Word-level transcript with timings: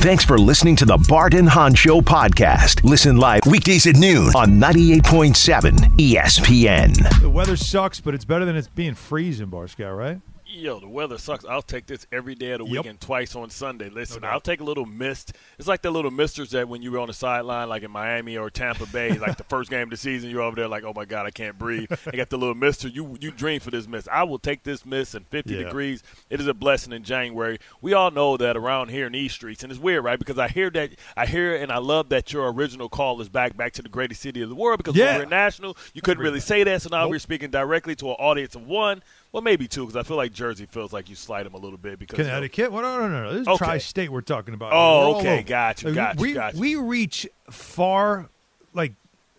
Thanks 0.00 0.24
for 0.24 0.38
listening 0.38 0.76
to 0.76 0.84
the 0.84 0.96
Bart 1.08 1.34
and 1.34 1.48
Hahn 1.48 1.74
Show 1.74 2.00
podcast. 2.00 2.84
Listen 2.84 3.16
live 3.16 3.40
weekdays 3.46 3.84
at 3.88 3.96
noon 3.96 4.28
on 4.36 4.52
98.7 4.52 5.74
ESPN. 5.98 7.20
The 7.20 7.28
weather 7.28 7.56
sucks, 7.56 8.00
but 8.00 8.14
it's 8.14 8.24
better 8.24 8.44
than 8.44 8.54
it's 8.54 8.68
being 8.68 8.94
freezing, 8.94 9.48
Barskow, 9.48 9.94
right? 9.96 10.20
Yo, 10.50 10.80
the 10.80 10.88
weather 10.88 11.18
sucks. 11.18 11.44
I'll 11.44 11.60
take 11.60 11.84
this 11.86 12.06
every 12.10 12.34
day 12.34 12.52
of 12.52 12.60
the 12.60 12.64
Yep. 12.64 12.72
week 12.72 12.86
and 12.90 12.98
twice 12.98 13.36
on 13.36 13.50
Sunday. 13.50 13.90
Listen, 13.90 14.22
doubt. 14.22 14.32
I'll 14.32 14.40
take 14.40 14.60
a 14.62 14.64
little 14.64 14.86
mist. 14.86 15.34
It's 15.58 15.68
like 15.68 15.82
the 15.82 15.90
little 15.90 16.10
misters 16.10 16.52
that 16.52 16.66
when 16.66 16.80
you 16.80 16.90
were 16.90 16.98
on 17.00 17.08
the 17.08 17.12
sideline, 17.12 17.68
like 17.68 17.82
in 17.82 17.90
Miami 17.90 18.38
or 18.38 18.48
Tampa 18.48 18.86
Bay, 18.86 19.12
like 19.18 19.36
the 19.36 19.44
first 19.44 19.68
game 19.68 19.82
of 19.82 19.90
the 19.90 19.98
season, 19.98 20.30
you're 20.30 20.40
over 20.40 20.56
there 20.56 20.66
like, 20.66 20.84
oh 20.84 20.94
my 20.96 21.04
God, 21.04 21.26
I 21.26 21.30
can't 21.30 21.58
breathe. 21.58 21.90
I 22.06 22.16
got 22.16 22.30
the 22.30 22.38
little 22.38 22.54
mister. 22.54 22.88
You 22.88 23.18
you 23.20 23.30
dream 23.30 23.60
for 23.60 23.70
this 23.70 23.86
mist. 23.86 24.08
I 24.10 24.22
will 24.22 24.38
take 24.38 24.62
this 24.62 24.86
mist 24.86 25.14
in 25.14 25.24
50 25.24 25.52
Yeah. 25.54 25.64
degrees. 25.64 26.02
It 26.30 26.40
is 26.40 26.46
a 26.46 26.54
blessing 26.54 26.94
in 26.94 27.02
January. 27.04 27.58
We 27.82 27.92
all 27.92 28.10
know 28.10 28.38
that 28.38 28.56
around 28.56 28.88
here 28.88 29.04
in 29.06 29.12
these 29.12 29.32
streets, 29.34 29.62
and 29.62 29.70
it's 29.70 29.80
weird, 29.80 30.02
right? 30.02 30.18
Because 30.18 30.38
I 30.38 30.48
hear 30.48 30.70
that, 30.70 30.92
I 31.14 31.26
hear 31.26 31.54
and 31.56 31.70
I 31.70 31.76
love 31.78 32.08
that 32.08 32.32
your 32.32 32.50
original 32.50 32.88
call 32.88 33.20
is 33.20 33.28
back, 33.28 33.54
back 33.54 33.74
to 33.74 33.82
the 33.82 33.90
greatest 33.90 34.22
city 34.22 34.40
of 34.40 34.48
the 34.48 34.54
world. 34.54 34.78
Because 34.78 34.96
Yeah. 34.96 35.18
when 35.18 35.26
we're 35.26 35.30
national, 35.30 35.76
you 35.92 36.00
couldn't 36.00 36.22
really 36.24 36.40
say 36.40 36.64
that. 36.64 36.80
So 36.80 36.88
now 36.90 37.02
Nope. 37.02 37.10
we're 37.10 37.18
speaking 37.18 37.50
directly 37.50 37.94
to 37.96 38.06
an 38.08 38.16
audience 38.18 38.54
of 38.54 38.66
one. 38.66 39.02
Well, 39.32 39.42
maybe 39.42 39.68
two, 39.68 39.82
because 39.82 39.96
I 39.96 40.02
feel 40.04 40.16
like 40.16 40.32
Jersey 40.32 40.64
feels 40.66 40.92
like 40.92 41.10
you 41.10 41.14
slight 41.14 41.42
them 41.44 41.54
a 41.54 41.58
little 41.58 41.76
bit 41.78 41.98
because 41.98 42.16
Connecticut? 42.16 42.72
Well, 42.72 42.82
no, 42.82 42.98
no, 43.00 43.08
no, 43.08 43.24
no. 43.24 43.32
This 43.32 43.42
is 43.42 43.48
Okay. 43.48 43.56
tri-state 43.64 44.10
we're 44.10 44.22
talking 44.22 44.54
about. 44.54 44.72
Oh, 44.72 45.12
We're 45.12 45.18
okay. 45.18 45.42
Got 45.42 45.82
you, 45.82 45.94
got 45.94 46.16
you, 46.16 46.22
we, 46.22 46.32
got 46.32 46.54
you. 46.54 46.60
We 46.60 46.76
reach 46.76 47.26
far, 47.50 48.30
like 48.72 48.94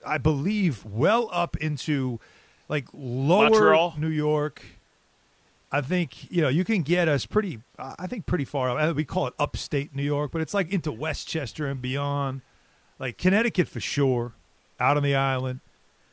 I 0.06 0.18
believe, 0.20 0.86
well 0.86 1.28
up 1.32 1.58
into 1.58 2.20
like 2.68 2.86
lower 2.94 3.50
Montreal? 3.50 3.96
New 3.98 4.10
York. 4.10 4.62
I 5.72 5.82
think 5.82 6.32
you 6.32 6.42
know 6.42 6.50
you 6.50 6.64
can 6.64 6.82
get 6.84 7.08
us 7.08 7.26
pretty. 7.26 7.60
I 7.78 8.06
think 8.08 8.26
pretty 8.26 8.46
far 8.46 8.70
up. 8.72 8.90
Uh, 8.90 8.94
We 8.94 9.06
call 9.06 9.28
it 9.28 9.34
upstate 9.40 9.96
New 9.96 10.04
York, 10.04 10.32
but 10.32 10.42
it's 10.42 10.54
like 10.54 10.72
into 10.72 10.92
Westchester 10.92 11.66
and 11.68 11.82
beyond. 11.82 12.42
Like 13.00 13.18
Connecticut 13.18 13.68
for 13.68 13.80
sure, 13.80 14.34
out 14.80 14.98
on 14.98 15.04
the 15.04 15.16
island. 15.16 15.62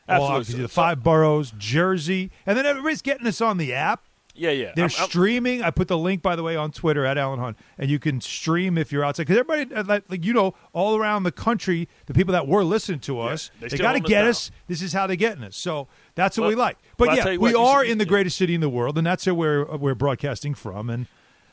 Absolutely. 0.08 0.62
the 0.62 0.68
five 0.68 1.02
boroughs, 1.02 1.52
Jersey, 1.58 2.30
and 2.46 2.56
then 2.56 2.64
everybody's 2.66 3.02
getting 3.02 3.26
us 3.26 3.40
on 3.40 3.58
the 3.58 3.72
app. 3.74 4.02
Yeah, 4.38 4.50
yeah. 4.50 4.72
They're 4.76 4.84
I'm- 4.84 4.90
I'm- 4.98 5.08
streaming. 5.08 5.62
I 5.62 5.70
put 5.70 5.88
the 5.88 5.96
link, 5.96 6.20
by 6.20 6.36
the 6.36 6.42
way, 6.42 6.56
on 6.56 6.70
Twitter 6.70 7.06
at 7.06 7.16
Alan 7.16 7.38
Hahn, 7.38 7.56
and 7.78 7.90
you 7.90 7.98
can 7.98 8.20
stream 8.20 8.76
if 8.76 8.92
you're 8.92 9.02
outside. 9.02 9.26
Because 9.26 9.38
everybody, 9.40 9.74
uh, 9.74 9.82
like 9.84 10.04
like, 10.10 10.24
you 10.26 10.34
know, 10.34 10.54
all 10.74 10.94
around 10.96 11.22
the 11.22 11.32
country, 11.32 11.88
the 12.04 12.12
people 12.12 12.32
that 12.32 12.46
were 12.46 12.62
listening 12.62 13.00
to 13.00 13.18
us, 13.18 13.50
they 13.60 13.68
they, 13.68 13.78
got 13.78 13.92
to 13.94 14.00
us 14.02 14.06
get 14.06 14.24
now. 14.24 14.28
us. 14.30 14.50
This 14.66 14.82
is 14.82 14.92
how 14.92 15.06
they're 15.06 15.16
getting 15.16 15.42
us. 15.42 15.56
So 15.56 15.88
that's 16.16 16.36
what 16.36 16.42
Well- 16.42 16.50
we 16.50 16.54
like. 16.56 16.76
But 16.98 17.08
well, 17.08 17.16
yeah, 17.16 17.22
tell 17.24 17.32
we 17.32 17.38
what, 17.38 17.54
are 17.56 17.82
should- 17.84 17.92
in 17.92 17.98
the 17.98 18.04
yeah. 18.04 18.08
greatest 18.10 18.36
city 18.36 18.54
in 18.54 18.60
the 18.60 18.68
world, 18.68 18.98
and 18.98 19.06
that's 19.06 19.24
where 19.24 19.34
we're, 19.34 19.76
we're 19.78 19.94
broadcasting 19.94 20.52
from. 20.54 20.90
And, 20.90 21.06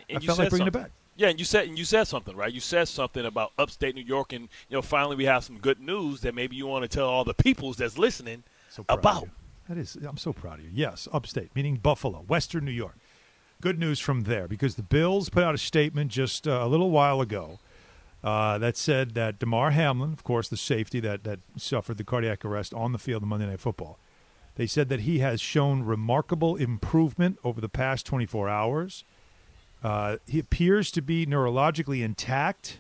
and 0.10 0.18
I 0.18 0.26
felt 0.26 0.40
like 0.40 0.50
bringing 0.50 0.68
it 0.68 0.74
back. 0.74 0.92
Yeah, 1.16 1.30
and 1.30 1.38
you 1.38 1.46
said 1.46 1.68
and 1.68 1.78
you 1.78 1.86
said 1.86 2.06
something, 2.06 2.36
right? 2.36 2.52
You 2.52 2.60
said 2.60 2.88
something 2.88 3.26
about 3.26 3.52
upstate 3.58 3.96
New 3.96 4.02
York, 4.02 4.34
and 4.34 4.50
you 4.70 4.78
know, 4.78 4.82
finally 4.82 5.16
we 5.16 5.26
have 5.26 5.44
some 5.44 5.60
good 5.60 5.80
news 5.80 6.22
that 6.22 6.34
maybe 6.34 6.56
you 6.56 6.66
want 6.66 6.84
to 6.84 6.88
tell 6.88 7.08
all 7.08 7.24
the 7.24 7.34
peoples 7.34 7.78
that's 7.78 7.98
listening 7.98 8.44
So 8.70 8.86
about. 8.90 9.30
That 9.70 9.78
is, 9.78 9.96
I'm 9.96 10.18
so 10.18 10.34
proud 10.34 10.60
of 10.60 10.66
you. 10.66 10.72
Yes, 10.74 11.08
upstate, 11.14 11.56
meaning 11.56 11.78
Buffalo, 11.78 12.20
Western 12.28 12.66
New 12.66 12.72
York. 12.72 12.98
Good 13.62 13.80
news 13.80 14.00
from 14.00 14.24
there 14.24 14.48
because 14.48 14.76
the 14.76 14.84
Bills 14.84 15.30
put 15.30 15.44
out 15.44 15.56
a 15.56 15.58
statement 15.58 16.12
just 16.12 16.48
uh, 16.48 16.60
a 16.62 16.68
little 16.68 16.92
while 16.92 17.22
ago 17.22 17.60
uh, 18.24 18.58
that 18.58 18.76
said 18.76 19.14
that 19.14 19.40
Damar 19.40 19.72
Hamlin, 19.72 20.12
of 20.12 20.24
course, 20.24 20.50
the 20.50 20.58
safety 20.58 21.00
that 21.02 21.24
that 21.24 21.40
suffered 21.58 21.98
the 21.98 22.04
cardiac 22.04 22.44
arrest 22.44 22.74
on 22.74 22.92
the 22.92 23.00
field 23.00 23.24
of 23.24 23.30
Monday 23.30 23.46
Night 23.46 23.60
Football, 23.60 24.00
they 24.56 24.68
said 24.68 24.90
that 24.90 25.02
he 25.02 25.20
has 25.20 25.40
shown 25.40 25.84
remarkable 25.84 26.56
improvement 26.56 27.38
over 27.44 27.62
the 27.62 27.70
past 27.70 28.06
24 28.06 28.50
hours. 28.50 29.04
Uh, 29.84 30.18
he 30.26 30.40
appears 30.40 30.92
to 30.92 31.02
be 31.02 31.26
neurologically 31.26 32.02
intact, 32.02 32.80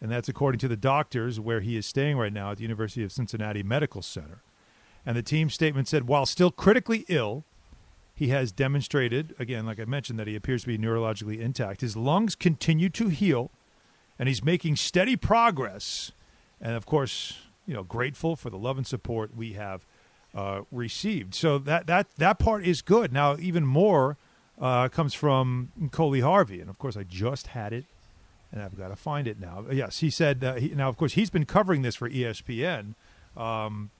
and 0.00 0.10
that's 0.10 0.28
according 0.28 0.58
to 0.58 0.68
the 0.68 0.76
doctors 0.76 1.38
where 1.38 1.60
he 1.60 1.76
is 1.76 1.86
staying 1.86 2.18
right 2.18 2.32
now 2.32 2.50
at 2.50 2.56
the 2.56 2.64
University 2.64 3.04
of 3.04 3.12
Cincinnati 3.12 3.62
Medical 3.62 4.02
Center. 4.02 4.42
And 5.06 5.16
the 5.16 5.22
team 5.22 5.48
statement 5.48 5.86
said, 5.86 6.08
while 6.08 6.26
still 6.26 6.50
critically 6.50 7.04
ill, 7.08 7.44
he 8.14 8.28
has 8.28 8.50
demonstrated, 8.50 9.32
again, 9.38 9.64
like 9.64 9.78
I 9.78 9.84
mentioned, 9.84 10.18
that 10.18 10.26
he 10.26 10.34
appears 10.34 10.62
to 10.62 10.66
be 10.66 10.76
neurologically 10.76 11.38
intact. 11.38 11.82
His 11.82 11.96
lungs 11.96 12.34
continue 12.34 12.88
to 12.90 13.08
heal, 13.08 13.52
and 14.18 14.28
he's 14.28 14.42
making 14.42 14.74
steady 14.74 15.14
progress. 15.14 16.10
And 16.60 16.72
of 16.72 16.84
course, 16.84 17.38
you 17.64 17.74
know, 17.74 17.84
grateful 17.84 18.34
for 18.34 18.50
the 18.50 18.58
love 18.58 18.76
and 18.76 18.86
support 18.86 19.36
we 19.36 19.52
have 19.52 19.86
uh, 20.34 20.62
received. 20.72 21.34
So 21.36 21.58
that 21.58 21.86
that 21.86 22.08
that 22.16 22.40
part 22.40 22.66
is 22.66 22.82
good. 22.82 23.12
Now, 23.12 23.36
even 23.38 23.64
more 23.64 24.16
uh, 24.60 24.88
comes 24.88 25.14
from 25.14 25.70
Coley 25.92 26.20
Harvey, 26.20 26.60
and 26.60 26.68
of 26.68 26.78
course, 26.78 26.96
I 26.96 27.04
just 27.04 27.48
had 27.48 27.72
it, 27.72 27.84
and 28.50 28.62
I've 28.62 28.76
got 28.76 28.88
to 28.88 28.96
find 28.96 29.28
it 29.28 29.40
now. 29.40 29.64
Yes, 29.70 30.00
he 30.00 30.10
said. 30.10 30.42
Uh, 30.42 30.54
he, 30.54 30.68
now, 30.70 30.88
of 30.88 30.96
course, 30.96 31.12
he's 31.12 31.30
been 31.30 31.44
covering 31.44 31.82
this 31.82 31.94
for 31.96 32.08
ESPN 32.08 32.94
um, 33.36 33.90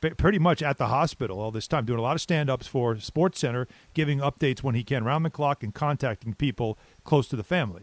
p- 0.00 0.10
pretty 0.10 0.38
much 0.38 0.62
at 0.62 0.78
the 0.78 0.86
hospital 0.86 1.40
all 1.40 1.50
this 1.50 1.68
time, 1.68 1.84
doing 1.84 1.98
a 1.98 2.02
lot 2.02 2.14
of 2.14 2.20
stand-ups 2.20 2.66
for 2.66 2.98
Sports 2.98 3.40
Center, 3.40 3.68
giving 3.94 4.18
updates 4.18 4.62
when 4.62 4.74
he 4.74 4.82
can, 4.82 5.04
round 5.04 5.24
the 5.24 5.30
clock, 5.30 5.62
and 5.62 5.74
contacting 5.74 6.34
people 6.34 6.78
close 7.04 7.28
to 7.28 7.36
the 7.36 7.44
family. 7.44 7.82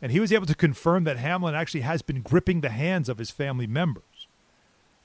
And 0.00 0.12
he 0.12 0.20
was 0.20 0.32
able 0.32 0.46
to 0.46 0.54
confirm 0.54 1.04
that 1.04 1.16
Hamlin 1.16 1.54
actually 1.54 1.82
has 1.82 2.02
been 2.02 2.22
gripping 2.22 2.60
the 2.60 2.70
hands 2.70 3.08
of 3.08 3.18
his 3.18 3.30
family 3.30 3.68
members, 3.68 4.26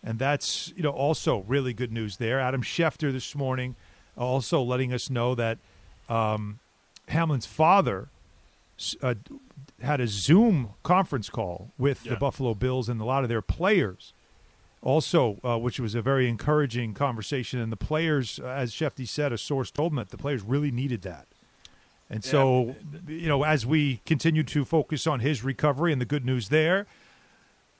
and 0.03 0.19
that's 0.19 0.73
you 0.75 0.83
know 0.83 0.89
also 0.89 1.44
really 1.47 1.72
good 1.72 1.91
news 1.91 2.17
there. 2.17 2.39
Adam 2.39 2.63
Schefter 2.63 3.11
this 3.11 3.35
morning 3.35 3.75
also 4.17 4.61
letting 4.61 4.91
us 4.91 5.09
know 5.09 5.35
that 5.35 5.59
um, 6.09 6.59
Hamlin's 7.09 7.45
father 7.45 8.09
uh, 9.01 9.16
had 9.81 10.00
a 10.00 10.07
Zoom 10.07 10.73
conference 10.84 11.29
call 11.29 11.72
with 11.78 12.03
the 12.03 12.16
Buffalo 12.16 12.53
Bills 12.53 12.90
and 12.90 13.00
a 13.01 13.06
lot 13.06 13.23
of 13.23 13.29
their 13.29 13.41
players 13.41 14.13
also, 14.81 15.40
uh, 15.44 15.57
which 15.57 15.79
was 15.79 15.95
a 15.95 16.01
very 16.01 16.29
encouraging 16.29 16.94
conversation. 16.94 17.59
And 17.59 17.72
the 17.72 17.78
players, 17.78 18.40
uh, 18.40 18.47
as 18.47 18.72
Shefty 18.72 19.07
said, 19.07 19.34
a 19.34 19.38
source 19.38 19.72
told 19.72 19.91
him 19.91 19.97
that 19.97 20.09
the 20.09 20.18
players 20.18 20.44
really 20.44 20.72
needed 20.72 21.01
that. 21.01 21.28
And 22.09 22.24
so, 22.24 22.75
you 23.06 23.28
know, 23.28 23.44
as 23.44 23.66
we 23.66 24.00
continue 24.06 24.44
to 24.44 24.63
focus 24.63 25.07
on 25.07 25.19
his 25.19 25.44
recovery 25.44 25.91
and 25.91 26.00
the 26.00 26.06
good 26.06 26.25
news 26.25 26.47
there, 26.47 26.88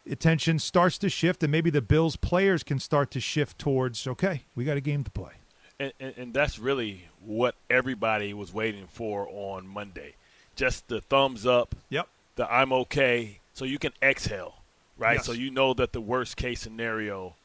attention 0.10 0.60
starts 0.60 0.98
to 0.98 1.10
shift, 1.10 1.42
and 1.44 1.52
maybe 1.52 1.70
the 1.70 1.82
Bills 1.82 2.18
players 2.18 2.62
can 2.62 2.78
start 2.78 3.10
to 3.12 3.22
shift 3.22 3.58
towards, 3.58 4.06
okay, 4.06 4.44
we 4.54 4.66
got 4.66 4.76
a 4.76 4.82
game 4.82 5.06
to 5.06 5.12
play. 5.12 5.37
And, 5.80 5.94
and, 6.00 6.14
and 6.18 6.34
that's 6.34 6.58
really 6.58 7.04
what 7.24 7.56
everybody 7.70 8.34
was 8.34 8.54
waiting 8.54 8.88
for 8.88 9.28
on 9.30 9.68
Monday. 9.68 10.16
Just 10.56 10.88
the 10.88 11.02
thumbs 11.02 11.46
up, 11.46 11.76
Yep. 11.90 12.08
the 12.36 12.52
I'm 12.52 12.74
okay, 12.74 13.40
so 13.54 13.64
you 13.66 13.78
can 13.78 13.92
exhale, 14.02 14.56
right? 14.98 15.18
Yes. 15.18 15.26
So 15.26 15.34
you 15.34 15.52
know 15.52 15.74
that 15.76 15.94
the 15.94 16.02
worst 16.02 16.36
case 16.36 16.62
scenario 16.62 17.36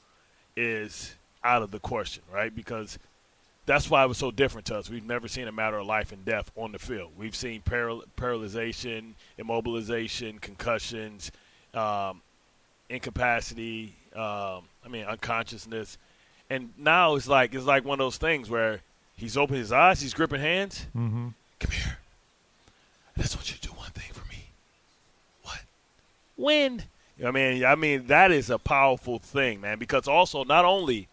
is 0.57 1.15
out 1.45 1.63
of 1.63 1.71
the 1.73 1.79
question, 1.79 2.23
right? 2.33 2.55
Because 2.55 2.99
that's 3.67 3.91
why 3.91 4.03
it 4.03 4.07
was 4.09 4.19
so 4.19 4.31
different 4.31 4.67
to 4.69 4.77
us. 4.77 4.89
We've 4.89 5.05
never 5.05 5.29
seen 5.29 5.47
a 5.47 5.53
matter 5.53 5.77
of 5.79 5.87
life 5.87 6.11
and 6.11 6.25
death 6.25 6.51
on 6.57 6.73
the 6.73 6.79
field. 6.79 7.11
We've 7.19 7.37
seen 7.37 7.61
paral- 7.63 8.05
paralyzation, 8.17 9.13
immobilization, 9.39 10.41
concussions, 10.41 11.31
um, 11.75 12.23
incapacity. 12.89 13.95
Um, 14.15 14.63
I 14.85 14.89
mean, 14.91 15.05
unconsciousness, 15.05 15.97
and 16.53 16.71
now 16.77 17.15
it's 17.15 17.27
like 17.27 17.55
it's 17.55 17.65
like 17.65 17.85
one 17.85 17.99
of 17.99 18.05
those 18.05 18.19
things 18.19 18.51
where 18.51 18.81
he's 19.17 19.37
opened 19.37 19.59
his 19.59 19.73
eyes, 19.73 20.03
he's 20.03 20.13
gripping 20.13 20.41
hands. 20.41 20.87
Mm-hmm. 20.95 21.29
Come 21.61 21.71
here. 21.71 21.99
I 23.17 23.23
just 23.23 23.37
want 23.37 23.51
you 23.51 23.57
to 23.57 23.69
do 23.69 23.75
one 23.75 23.91
thing 23.93 24.13
for 24.13 24.27
me. 24.29 24.45
What? 25.43 25.61
Win. 26.37 26.83
I 27.25 27.31
mean, 27.31 27.65
I 27.65 27.75
mean 27.75 28.07
that 28.09 28.31
is 28.31 28.51
a 28.51 28.59
powerful 28.59 29.19
thing, 29.19 29.63
man. 29.63 29.79
Because 29.79 30.07
also, 30.07 30.45
not 30.45 30.67
only 30.67 31.09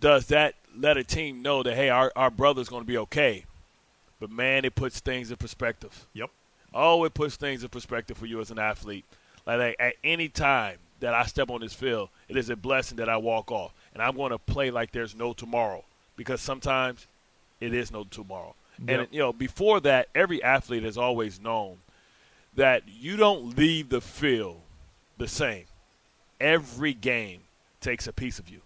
does 0.00 0.28
that 0.28 0.54
let 0.74 0.96
a 0.96 1.04
team 1.04 1.42
know 1.42 1.62
that 1.62 1.74
hey, 1.74 1.90
our 1.90 2.10
our 2.16 2.30
brother's 2.30 2.70
going 2.70 2.82
to 2.82 2.88
be 2.88 2.98
okay, 2.98 3.44
but 4.20 4.30
man, 4.30 4.64
it 4.64 4.74
puts 4.74 5.00
things 5.00 5.30
in 5.30 5.36
perspective. 5.36 6.06
Yep. 6.14 6.30
Oh, 6.72 7.04
it 7.04 7.12
puts 7.12 7.36
things 7.36 7.62
in 7.62 7.68
perspective 7.68 8.16
for 8.16 8.24
you 8.24 8.40
as 8.40 8.50
an 8.50 8.58
athlete. 8.58 9.04
Like, 9.44 9.58
like, 9.58 9.76
at 9.78 9.94
any 10.02 10.30
time 10.30 10.78
that 11.00 11.12
I 11.12 11.26
step 11.26 11.50
on 11.50 11.60
this 11.60 11.74
field, 11.74 12.08
it 12.28 12.36
is 12.38 12.48
a 12.48 12.56
blessing 12.56 12.96
that 12.96 13.10
I 13.10 13.18
walk 13.18 13.50
off, 13.50 13.72
and 13.94 14.02
I'm 14.02 14.16
going 14.16 14.30
to 14.30 14.38
play 14.38 14.70
like 14.70 14.92
there's 14.92 15.14
no 15.14 15.32
tomorrow. 15.32 15.84
Because 16.16 16.40
sometimes 16.40 17.06
it 17.60 17.72
is 17.72 17.90
no 17.90 18.04
tomorrow. 18.04 18.54
Yep. 18.86 19.00
And 19.00 19.08
you 19.12 19.18
know, 19.20 19.32
before 19.32 19.80
that, 19.80 20.08
every 20.14 20.42
athlete 20.42 20.82
has 20.82 20.98
always 20.98 21.40
known 21.40 21.78
that 22.54 22.82
you 22.86 23.16
don't 23.16 23.56
leave 23.56 23.88
the 23.88 24.00
field 24.00 24.60
the 25.18 25.28
same. 25.28 25.64
Every 26.40 26.92
game 26.92 27.40
takes 27.80 28.06
a 28.06 28.12
piece 28.12 28.38
of 28.38 28.48
you, 28.48 28.60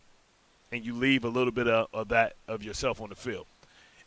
and 0.72 0.84
you 0.84 0.94
leave 0.94 1.24
a 1.24 1.28
little 1.28 1.52
bit 1.52 1.68
of, 1.68 1.88
of 1.92 2.08
that 2.08 2.34
of 2.48 2.62
yourself 2.62 3.00
on 3.00 3.10
the 3.10 3.14
field. 3.14 3.46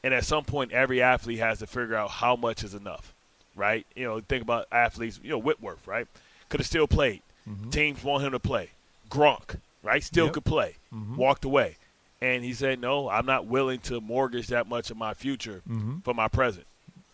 And 0.04 0.14
at 0.14 0.26
some 0.26 0.44
point, 0.44 0.72
every 0.72 1.02
athlete 1.02 1.40
has 1.40 1.60
to 1.60 1.68
figure 1.68 1.96
out 1.96 2.10
how 2.10 2.36
much 2.36 2.64
is 2.64 2.74
enough, 2.74 3.14
right? 3.56 3.86
You 3.96 4.06
know, 4.06 4.20
think 4.20 4.42
about 4.42 4.68
athletes. 4.72 5.20
You 5.24 5.32
know, 5.32 5.38
Whitworth, 5.38 5.86
right? 5.88 6.08
Could 6.50 6.60
have 6.60 6.68
still 6.68 6.88
played. 6.88 7.22
Mm-hmm. 7.48 7.70
Teams 7.70 8.04
want 8.04 8.24
him 8.24 8.32
to 8.32 8.40
play. 8.40 8.72
Gronk, 9.10 9.60
right? 9.84 10.04
Still 10.04 10.26
Yep. 10.26 10.34
could 10.34 10.46
play. 10.46 10.76
Walked 10.92 11.46
away, 11.46 11.78
and 12.22 12.44
he 12.44 12.54
said, 12.54 12.80
"No, 12.80 13.10
I'm 13.10 13.26
not 13.26 13.46
willing 13.48 13.80
to 13.82 14.02
mortgage 14.02 14.48
that 14.48 14.68
much 14.68 14.90
of 14.92 14.98
my 14.98 15.14
future 15.14 15.62
Mm-hmm. 15.70 16.00
for 16.00 16.14
my 16.14 16.28
present." 16.28 16.66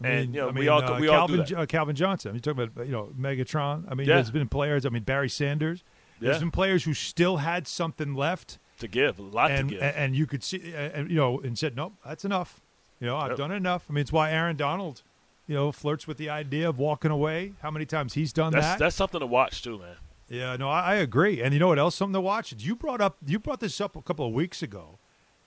I 0.04 0.08
And, 0.10 0.36
you 0.36 0.42
know, 0.42 0.50
I 0.50 0.52
we 0.52 0.68
all- 0.68 0.84
uh, 0.84 1.00
we 1.00 1.08
all 1.08 1.28
do 1.28 1.38
Calvin, 1.38 1.56
that. 1.56 1.62
Uh, 1.62 1.66
Calvin 1.66 1.96
Johnson. 1.96 2.30
I 2.30 2.32
mean, 2.34 2.42
you're 2.46 2.54
talking 2.54 2.70
about 2.72 2.86
you 2.86 2.92
know 2.92 3.14
Megatron. 3.18 3.86
I 3.90 3.96
mean, 3.96 4.08
Yeah. 4.08 4.16
there's 4.16 4.32
been 4.32 4.50
players. 4.50 4.86
I 4.86 4.90
mean, 4.90 5.04
Barry 5.04 5.30
Sanders. 5.30 5.84
There's 6.20 6.40
been 6.40 6.52
players 6.52 6.86
who 6.86 6.94
still 6.94 7.38
had 7.38 7.68
something 7.68 8.14
left, 8.16 8.58
to 8.80 8.88
give 8.88 9.20
a 9.20 9.22
lot 9.22 9.52
and 9.52 9.70
to 9.70 9.76
give. 9.76 9.84
and 9.84 9.96
and 9.96 10.16
you 10.16 10.26
could 10.26 10.44
see, 10.44 10.74
uh, 10.74 10.78
and 10.78 11.10
you 11.10 11.18
know, 11.18 11.40
and 11.40 11.58
said, 11.58 11.76
nope, 11.76 11.94
that's 12.06 12.26
enough. 12.26 12.62
You 13.00 13.08
know, 13.08 13.18
I've 13.18 13.32
Yep. 13.32 13.38
done 13.38 13.52
enough. 13.52 13.86
I 13.90 13.94
mean, 13.94 14.02
it's 14.02 14.12
why 14.14 14.32
Aaron 14.32 14.56
Donald, 14.56 15.02
you 15.48 15.54
know, 15.56 15.72
flirts 15.74 16.08
with 16.08 16.18
the 16.18 16.30
idea 16.30 16.68
of 16.70 16.78
walking 16.80 17.12
away. 17.12 17.54
How 17.62 17.70
many 17.70 17.86
times 17.86 18.14
he's 18.14 18.32
done 18.34 18.54
that's 18.54 18.66
that? 18.66 18.80
that's 18.80 18.96
something 18.96 19.20
to 19.20 19.26
watch 19.26 19.62
too, 19.62 19.78
man. 19.80 19.96
Yeah, 20.28 20.56
no, 20.58 20.70
I, 20.70 20.82
I 20.82 20.96
agree. 20.96 21.42
And 21.42 21.54
you 21.54 21.60
know 21.60 21.68
what 21.68 21.80
else? 21.80 21.96
Something 21.96 22.14
to 22.14 22.22
watch. 22.22 22.54
You 22.58 22.76
brought 22.76 23.02
up 23.02 23.18
you 23.26 23.40
brought 23.40 23.60
this 23.60 23.80
up 23.80 23.96
a 23.96 24.02
couple 24.02 24.26
of 24.28 24.34
weeks 24.34 24.62
ago, 24.64 24.98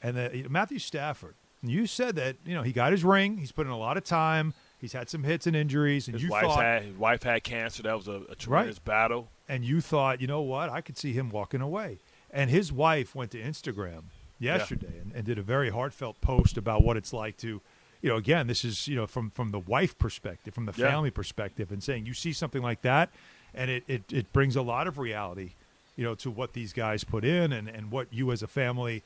and 0.02 0.16
the, 0.16 0.46
Matthew 0.48 0.78
Stafford. 0.78 1.34
You 1.62 1.86
said 1.88 2.14
that 2.16 2.36
you 2.44 2.54
know 2.54 2.62
he 2.62 2.72
got 2.72 2.92
his 2.92 3.02
ring. 3.02 3.38
He's 3.38 3.50
put 3.50 3.66
in 3.66 3.72
a 3.72 3.78
lot 3.78 3.96
of 3.96 4.04
time. 4.04 4.54
He's 4.80 4.92
had 4.92 5.10
some 5.10 5.24
hits 5.24 5.48
and 5.48 5.56
injuries, 5.56 6.06
and 6.06 6.14
His 6.14 6.22
you 6.22 6.30
wife 6.30 6.44
thought 6.44 6.62
had 6.62 6.82
his 6.84 6.96
wife 6.96 7.24
had 7.24 7.42
cancer. 7.42 7.82
That 7.82 7.96
was 7.96 8.06
a, 8.06 8.22
a 8.30 8.36
tremendous 8.36 8.78
battle. 8.78 9.28
and 9.48 9.64
you 9.64 9.80
thought, 9.80 10.20
you 10.20 10.28
know 10.28 10.40
what? 10.42 10.70
I 10.70 10.80
could 10.80 10.96
see 10.96 11.12
him 11.12 11.30
walking 11.30 11.60
away. 11.60 11.98
And 12.30 12.48
his 12.48 12.72
wife 12.72 13.14
went 13.16 13.32
to 13.32 13.42
Instagram 13.42 14.04
yesterday 14.38 15.00
and, 15.02 15.12
and 15.12 15.24
did 15.24 15.36
a 15.38 15.42
very 15.42 15.70
heartfelt 15.70 16.20
post 16.20 16.56
about 16.56 16.84
what 16.84 16.96
it's 16.96 17.12
like 17.12 17.36
to, 17.38 17.60
you 18.02 18.08
know, 18.08 18.14
again, 18.16 18.46
this 18.46 18.64
is 18.64 18.86
you 18.86 18.94
know 18.94 19.08
from 19.08 19.30
from 19.30 19.50
the 19.50 19.58
wife 19.58 19.98
perspective, 19.98 20.54
from 20.54 20.66
the 20.66 20.74
Yeah. 20.76 20.88
family 20.90 21.10
perspective, 21.10 21.72
and 21.72 21.82
saying 21.82 22.06
you 22.06 22.14
see 22.14 22.32
something 22.32 22.62
like 22.62 22.82
that, 22.82 23.10
and 23.54 23.70
it 23.70 23.84
it, 23.88 24.02
it 24.12 24.32
brings 24.32 24.56
a 24.56 24.62
lot 24.62 24.86
of 24.86 24.98
reality, 24.98 25.52
you 25.96 26.04
know, 26.04 26.14
to 26.16 26.30
what 26.30 26.52
these 26.52 26.72
guys 26.72 27.04
put 27.04 27.24
in 27.24 27.52
and 27.52 27.68
and 27.68 27.90
what 27.90 28.08
you 28.12 28.30
as 28.32 28.42
a 28.42 28.46
family 28.46 29.02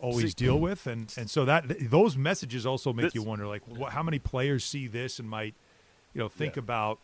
always 0.00 0.30
See- 0.30 0.44
deal 0.44 0.58
with, 0.58 0.86
and 0.86 1.12
and 1.16 1.30
so 1.30 1.44
that 1.44 1.64
those 1.90 2.16
messages 2.16 2.66
also 2.66 2.92
make 2.92 3.04
This- 3.06 3.14
you 3.14 3.22
wonder, 3.22 3.46
like, 3.46 3.62
what, 3.66 3.92
how 3.92 4.02
many 4.02 4.18
players 4.18 4.64
see 4.64 4.86
this 4.86 5.18
and 5.18 5.28
might, 5.30 5.54
you 6.12 6.20
know, 6.20 6.28
think 6.28 6.56
Yeah. 6.56 6.60
about 6.60 6.98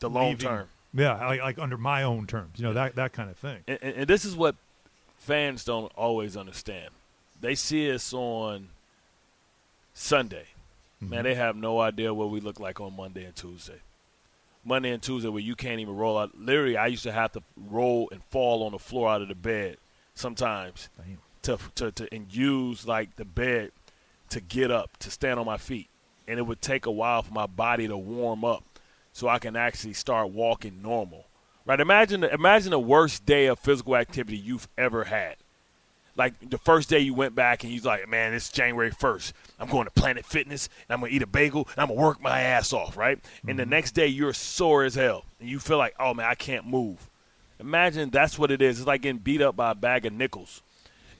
The 0.00 0.10
long 0.10 0.30
leaving- 0.30 0.46
term. 0.48 0.68
yeah, 0.92 1.24
like, 1.26 1.40
like 1.40 1.58
under 1.58 1.78
my 1.78 2.02
own 2.02 2.26
terms, 2.26 2.58
you 2.58 2.64
know, 2.64 2.72
that 2.74 2.96
that 2.96 3.12
kind 3.12 3.30
of 3.30 3.36
thing. 3.38 3.62
And, 3.66 3.78
and, 3.80 3.94
and 3.96 4.06
this 4.08 4.24
is 4.24 4.34
what 4.36 4.56
fans 5.16 5.64
don't 5.64 5.92
always 5.96 6.36
understand. 6.36 6.90
They 7.40 7.54
see 7.54 7.90
us 7.90 8.12
on 8.12 8.68
Sunday. 9.94 10.46
Man, 11.00 11.10
mm-hmm. 11.10 11.22
they 11.24 11.34
have 11.34 11.56
no 11.56 11.80
idea 11.80 12.12
what 12.14 12.30
we 12.30 12.40
look 12.40 12.58
like 12.60 12.80
on 12.80 12.96
Monday 12.96 13.24
and 13.24 13.34
Tuesday. 13.36 13.80
Monday 14.66 14.90
and 14.90 15.02
Tuesday, 15.02 15.28
where 15.28 15.40
you 15.40 15.54
can't 15.54 15.80
even 15.80 15.96
roll 15.96 16.18
out. 16.18 16.36
Literally, 16.36 16.76
I 16.76 16.88
used 16.88 17.04
to 17.04 17.12
have 17.12 17.32
to 17.32 17.42
roll 17.56 18.08
and 18.10 18.22
fall 18.24 18.64
on 18.64 18.72
the 18.72 18.78
floor 18.78 19.08
out 19.08 19.22
of 19.22 19.28
the 19.28 19.34
bed 19.34 19.78
sometimes 20.14 20.88
Damn. 20.96 21.18
to, 21.42 21.58
to, 21.76 21.92
to 21.92 22.14
and 22.14 22.34
use 22.34 22.86
like 22.86 23.16
the 23.16 23.24
bed 23.24 23.70
to 24.30 24.40
get 24.40 24.70
up 24.70 24.96
to 24.98 25.10
stand 25.10 25.38
on 25.38 25.46
my 25.46 25.56
feet, 25.56 25.88
and 26.26 26.38
it 26.38 26.42
would 26.42 26.60
take 26.60 26.86
a 26.86 26.90
while 26.90 27.22
for 27.22 27.32
my 27.32 27.46
body 27.46 27.86
to 27.86 27.96
warm 27.96 28.44
up 28.44 28.64
so 29.12 29.28
I 29.28 29.38
can 29.38 29.54
actually 29.54 29.94
start 29.94 30.30
walking 30.30 30.82
normal. 30.82 31.26
Right? 31.64 31.80
Imagine 31.80 32.24
imagine 32.24 32.70
the 32.70 32.78
worst 32.78 33.24
day 33.24 33.46
of 33.46 33.58
physical 33.58 33.96
activity 33.96 34.36
you've 34.36 34.68
ever 34.76 35.04
had. 35.04 35.36
Like 36.16 36.50
the 36.50 36.58
first 36.58 36.88
day 36.88 37.00
you 37.00 37.14
went 37.14 37.34
back 37.34 37.62
and 37.62 37.72
was 37.72 37.84
like, 37.84 38.08
man, 38.08 38.32
it's 38.32 38.50
January 38.50 38.90
first. 38.90 39.34
I'm 39.58 39.68
going 39.68 39.84
to 39.84 39.90
Planet 39.90 40.24
Fitness 40.24 40.68
and 40.88 40.94
I'm 40.94 41.00
gonna 41.00 41.12
eat 41.12 41.22
a 41.22 41.26
bagel 41.26 41.68
and 41.72 41.82
I'm 41.82 41.88
gonna 41.88 42.00
work 42.00 42.20
my 42.20 42.40
ass 42.40 42.72
off, 42.72 42.96
right? 42.96 43.18
And 43.46 43.58
the 43.58 43.64
mhm. 43.64 43.70
next 43.70 43.92
day 43.92 44.06
you're 44.06 44.32
sore 44.32 44.84
as 44.84 44.94
hell 44.94 45.24
and 45.40 45.48
you 45.48 45.58
feel 45.58 45.78
like, 45.78 45.94
oh 46.00 46.14
man, 46.14 46.26
I 46.26 46.34
can't 46.34 46.66
move. 46.66 47.10
Imagine 47.58 48.10
that's 48.10 48.38
what 48.38 48.50
it 48.50 48.60
is. 48.60 48.78
It's 48.78 48.86
like 48.86 49.02
getting 49.02 49.18
beat 49.18 49.40
up 49.40 49.56
by 49.56 49.70
a 49.72 49.74
bag 49.74 50.06
of 50.06 50.12
nickels 50.12 50.62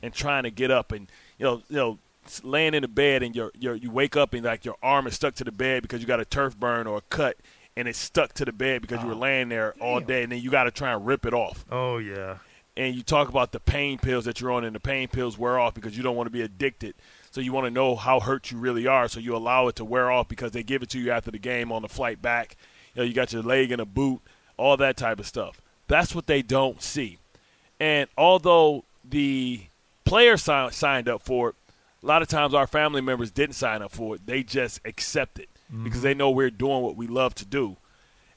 and 0.03 0.15
trying 0.15 0.45
to 0.45 0.51
get 0.51 0.71
up 0.71 0.93
and 0.93 1.09
you 1.39 1.45
know 1.45 1.63
you 1.69 1.77
know 1.77 1.99
laying 2.43 2.75
in 2.75 2.83
the 2.83 2.89
bed 2.89 3.23
and 3.23 3.37
your 3.37 3.51
your 3.59 3.75
you 3.75 3.91
wake 3.91 4.17
up 4.17 4.35
and 4.35 4.45
like 4.45 4.65
your 4.65 4.77
arm 4.83 5.07
is 5.07 5.15
stuck 5.15 5.35
to 5.35 5.45
the 5.45 5.53
bed 5.53 5.83
because 5.83 6.01
you 6.01 6.07
got 6.07 6.21
a 6.21 6.25
turf 6.25 6.57
burn 6.57 6.87
or 6.87 6.99
a 6.99 7.03
cut 7.03 7.37
and 7.77 7.87
it's 7.89 7.99
stuck 7.99 8.33
to 8.33 8.45
the 8.45 8.53
bed 8.53 8.83
because 8.83 9.01
you 9.03 9.09
were 9.09 9.15
ah. 9.15 9.19
laying 9.19 9.49
there 9.49 9.75
all 9.81 10.01
day 10.01 10.23
and 10.23 10.33
then 10.33 10.41
you 10.41 10.51
got 10.51 10.65
to 10.65 10.71
try 10.71 10.93
and 10.93 11.07
rip 11.07 11.27
it 11.27 11.35
off 11.35 11.65
Oh 11.71 11.99
yeah. 11.99 12.39
And 12.77 12.95
you 12.95 13.03
talk 13.03 13.29
about 13.29 13.53
the 13.53 13.61
pain 13.61 13.99
pills 13.99 14.25
that 14.27 14.41
you're 14.41 14.53
on 14.53 14.65
and 14.65 14.75
the 14.75 14.81
pain 14.81 15.09
pills 15.09 15.39
wear 15.39 15.59
off 15.59 15.75
because 15.75 15.97
you 15.97 16.03
don't 16.03 16.17
want 16.17 16.27
to 16.27 16.31
be 16.33 16.43
addicted. 16.43 16.95
So 17.31 17.41
you 17.41 17.53
want 17.53 17.67
to 17.67 17.71
know 17.71 17.97
how 17.97 18.21
hurt 18.21 18.51
you 18.51 18.59
really 18.59 18.87
are. 18.87 19.09
So 19.09 19.21
you 19.21 19.37
allow 19.37 19.69
it 19.69 19.77
to 19.77 19.85
wear 19.85 20.11
off 20.11 20.29
because 20.29 20.53
they 20.53 20.63
give 20.63 20.83
it 20.83 20.91
to 20.91 20.99
you 20.99 21.11
after 21.11 21.31
the 21.31 21.39
game 21.39 21.73
on 21.73 21.83
the 21.83 21.89
flight 21.89 22.21
back. 22.21 22.57
You 22.95 23.03
know 23.03 23.07
you 23.07 23.15
got 23.15 23.33
your 23.33 23.43
leg 23.43 23.73
in 23.73 23.81
a 23.81 23.85
boot 23.85 24.21
all 24.57 24.77
that 24.79 24.97
type 24.97 25.19
of 25.19 25.27
stuff. 25.27 25.61
That's 25.87 26.15
what 26.15 26.27
they 26.27 26.43
don't 26.43 26.83
see. 26.83 27.19
And 27.79 28.09
although 28.17 28.85
the 29.05 29.63
player 30.05 30.37
si- 30.37 30.71
signed 30.71 31.09
up 31.09 31.23
for 31.23 31.51
it 31.51 31.57
a 32.03 32.07
lot 32.07 32.23
of 32.23 32.29
times 32.29 32.55
our 32.55 32.69
family 32.69 33.01
members 33.01 33.33
didn't 33.33 33.57
sign 33.57 33.83
up 33.83 33.91
for 33.91 34.15
it. 34.15 34.27
They 34.27 34.45
just 34.45 34.81
accept 34.85 35.41
it 35.41 35.49
mm-hmm. 35.73 35.83
because 35.83 36.03
they 36.03 36.15
know 36.15 36.31
we're 36.31 36.51
doing 36.51 36.83
what 36.83 36.97
we 36.97 37.09
love 37.09 37.35
to 37.37 37.45
do. 37.45 37.77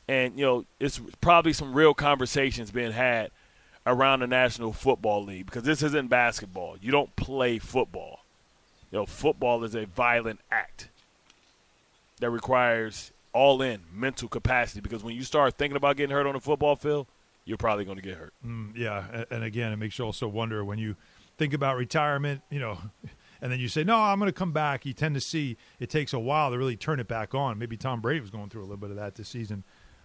And 0.07 0.39
you 0.39 0.45
know 0.45 0.65
it's 0.79 0.99
probably 1.21 1.53
some 1.53 1.73
real 1.73 1.93
conversations 1.93 2.71
being 2.71 2.91
had 2.91 3.29
around 3.89 4.19
the 4.19 4.27
National 4.27 4.71
Football 4.71 5.25
League 5.25 5.47
because 5.47 5.63
this 5.63 5.81
isn't 5.81 6.09
basketball. 6.09 6.77
You 6.79 6.91
don't 6.91 7.13
play 7.15 7.57
football. 7.57 8.23
You 8.91 8.99
know, 8.99 9.05
football 9.05 9.63
is 9.63 9.75
a 9.75 9.85
violent 9.85 10.39
act 10.51 10.89
that 12.19 12.29
requires 12.29 13.11
all 13.33 13.61
in 13.61 13.81
mental 13.91 14.27
capacity 14.27 14.79
because 14.79 15.03
when 15.03 15.15
you 15.15 15.23
start 15.23 15.57
thinking 15.57 15.75
about 15.75 15.97
getting 15.97 16.15
hurt 16.15 16.27
on 16.27 16.33
the 16.33 16.39
football 16.39 16.75
field, 16.75 17.07
you're 17.45 17.57
probably 17.57 17.85
going 17.85 17.97
to 17.97 18.03
get 18.03 18.15
hurt. 18.15 18.33
Mm, 18.45 18.77
yeah, 18.77 19.25
and 19.31 19.43
again, 19.43 19.71
it 19.71 19.77
makes 19.77 19.97
you 19.97 20.05
also 20.05 20.27
wonder 20.27 20.63
when 20.63 20.77
you 20.77 20.95
think 21.37 21.53
about 21.53 21.77
retirement, 21.77 22.41
you 22.51 22.59
know, 22.59 22.77
and 23.41 23.51
then 23.51 23.59
you 23.59 23.67
say, 23.67 23.83
"No, 23.83 23.95
I'm 23.95 24.19
going 24.19 24.29
to 24.29 24.37
come 24.37 24.51
back." 24.51 24.85
You 24.85 24.93
tend 24.93 25.15
to 25.15 25.21
see 25.21 25.57
it 25.79 25.89
takes 25.89 26.13
a 26.13 26.19
while 26.19 26.51
to 26.51 26.57
really 26.57 26.75
turn 26.75 26.99
it 26.99 27.07
back 27.07 27.33
on. 27.33 27.57
Maybe 27.57 27.75
Tom 27.75 28.01
Brady 28.01 28.19
was 28.19 28.29
going 28.29 28.49
through 28.49 28.61
a 28.61 28.67
little 28.69 28.77
bit 28.77 28.91
of 28.91 28.97
that 28.97 29.15
this 29.15 29.29
season, 29.29 29.63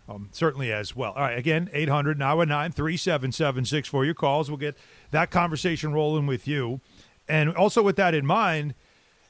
um, 0.09 0.29
certainly 0.33 0.73
as 0.73 0.95
well. 0.95 1.13
All 1.13 1.23
right, 1.23 1.39
again, 1.39 1.71
800 1.73 2.19
919 2.19 2.73
3776 2.73 3.89
for 3.89 4.05
your 4.05 4.15
calls. 4.15 4.51
We'll 4.51 4.59
get 4.59 4.77
that 5.11 5.31
conversation 5.31 5.93
rolling 5.93 6.27
with 6.27 6.47
you, 6.47 6.81
and 7.29 7.55
also 7.55 7.83
with 7.83 7.97
that 7.97 8.15
in 8.15 8.27
mind. 8.27 8.75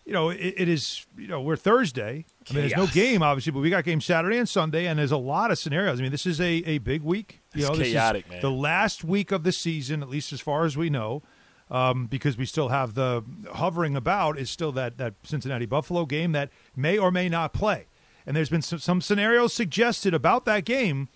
You 0.04 0.12
know, 0.12 0.28
it, 0.28 0.54
it 0.56 0.68
is. 0.68 1.06
You 1.16 1.28
know, 1.28 1.40
we're 1.40 1.56
Thursday. 1.56 2.26
I 2.50 2.52
mean, 2.52 2.60
there's 2.68 2.76
no 2.76 2.86
game, 2.86 3.22
obviously, 3.22 3.52
but 3.52 3.60
we 3.60 3.70
got 3.70 3.84
games 3.84 4.04
Saturday 4.04 4.36
and 4.36 4.46
Sunday, 4.46 4.86
and 4.86 4.98
there's 4.98 5.12
a 5.12 5.16
lot 5.16 5.50
of 5.50 5.58
scenarios. 5.58 5.98
I 5.98 6.02
mean, 6.02 6.10
this 6.12 6.26
is 6.26 6.40
a, 6.42 6.62
a 6.66 6.76
big 6.78 7.02
week. 7.02 7.40
You 7.54 7.60
It's 7.60 7.70
know, 7.70 7.76
this 7.76 7.86
is 7.86 7.92
chaotic, 7.94 8.28
man. 8.28 8.42
The 8.42 8.50
last 8.50 9.02
week 9.02 9.32
of 9.32 9.44
the 9.44 9.52
season, 9.52 10.02
at 10.02 10.10
least 10.10 10.30
as 10.30 10.42
far 10.42 10.66
as 10.66 10.76
we 10.76 10.90
know, 10.90 11.22
um, 11.70 12.06
because 12.06 12.36
we 12.36 12.44
still 12.44 12.68
have 12.68 12.92
the 12.92 13.24
hovering 13.54 13.96
about 13.96 14.38
is 14.38 14.50
still 14.50 14.72
that 14.72 14.98
that 14.98 15.14
Cincinnati 15.22 15.64
Buffalo 15.64 16.04
game 16.04 16.32
that 16.32 16.50
may 16.76 16.98
or 16.98 17.10
may 17.10 17.30
not 17.30 17.54
play. 17.54 17.86
And 18.26 18.36
there's 18.36 18.48
been 18.48 18.62
some, 18.62 18.78
some 18.78 19.00
scenarios 19.00 19.52
suggested 19.52 20.14
about 20.14 20.44
that 20.46 20.64
game 20.64 21.08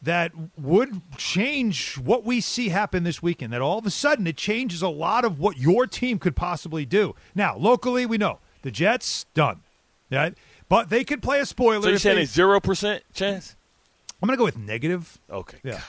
that 0.00 0.32
would 0.56 1.00
change 1.16 1.96
what 1.96 2.24
we 2.24 2.40
see 2.40 2.68
happen 2.68 3.04
this 3.04 3.22
weekend. 3.22 3.52
That 3.52 3.62
all 3.62 3.78
of 3.78 3.86
a 3.86 3.90
sudden 3.90 4.26
it 4.26 4.36
changes 4.36 4.82
a 4.82 4.88
lot 4.88 5.24
of 5.24 5.38
what 5.38 5.56
your 5.56 5.86
team 5.86 6.18
could 6.18 6.36
possibly 6.36 6.84
do. 6.84 7.14
Now, 7.34 7.56
locally, 7.56 8.06
we 8.06 8.18
know 8.18 8.38
the 8.62 8.70
Jets 8.70 9.24
done, 9.34 9.62
right? 10.10 10.34
But 10.68 10.90
they 10.90 11.04
could 11.04 11.22
play 11.22 11.40
a 11.40 11.46
spoiler. 11.46 11.82
So 11.82 11.88
you're 11.88 11.98
saying 11.98 12.18
it's 12.18 12.32
zero 12.32 12.60
percent 12.60 13.02
chance? 13.12 13.56
I'm 14.22 14.26
going 14.26 14.36
to 14.36 14.38
go 14.38 14.44
with 14.44 14.58
negative. 14.58 15.18
Okay. 15.30 15.58
Yeah. 15.62 15.80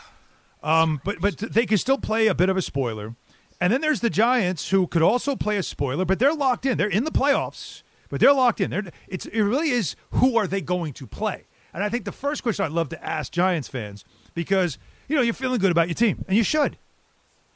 Um, 0.63 0.99
but 1.03 1.21
but 1.21 1.37
they 1.37 1.65
can 1.65 1.77
still 1.77 1.97
play 1.97 2.27
a 2.27 2.35
bit 2.35 2.49
of 2.49 2.57
a 2.57 2.61
spoiler. 2.61 3.15
And 3.61 3.71
then 3.71 3.81
there's 3.81 4.01
the 4.01 4.09
Giants 4.09 4.69
who 4.69 4.87
could 4.87 5.01
also 5.01 5.35
play 5.35 5.57
a 5.57 5.63
spoiler, 5.63 6.03
but 6.03 6.19
they're 6.19 6.33
locked 6.33 6.65
in. 6.65 6.77
They're 6.77 6.89
in 6.89 7.05
the 7.05 7.11
playoffs, 7.11 7.83
but 8.15 8.21
they're 8.21 8.31
locked 8.31 8.61
in. 8.61 8.69
They're, 8.71 8.85
it's 9.09 9.25
it 9.25 9.41
really 9.41 9.71
is 9.71 9.97
who 10.11 10.37
are 10.37 10.47
they 10.47 10.61
going 10.61 10.93
to 10.93 11.05
play? 11.05 11.43
And 11.73 11.83
I 11.83 11.89
think 11.89 12.05
the 12.05 12.13
first 12.13 12.43
question 12.43 12.63
I'd 12.63 12.71
love 12.71 12.87
to 12.87 13.05
ask 13.05 13.29
Giants 13.29 13.67
fans 13.67 14.05
because 14.33 14.77
you 15.09 15.17
know 15.17 15.21
you're 15.21 15.33
feeling 15.33 15.59
good 15.59 15.69
about 15.71 15.89
your 15.89 15.95
team, 15.95 16.23
and 16.25 16.37
you 16.37 16.43
should. 16.45 16.77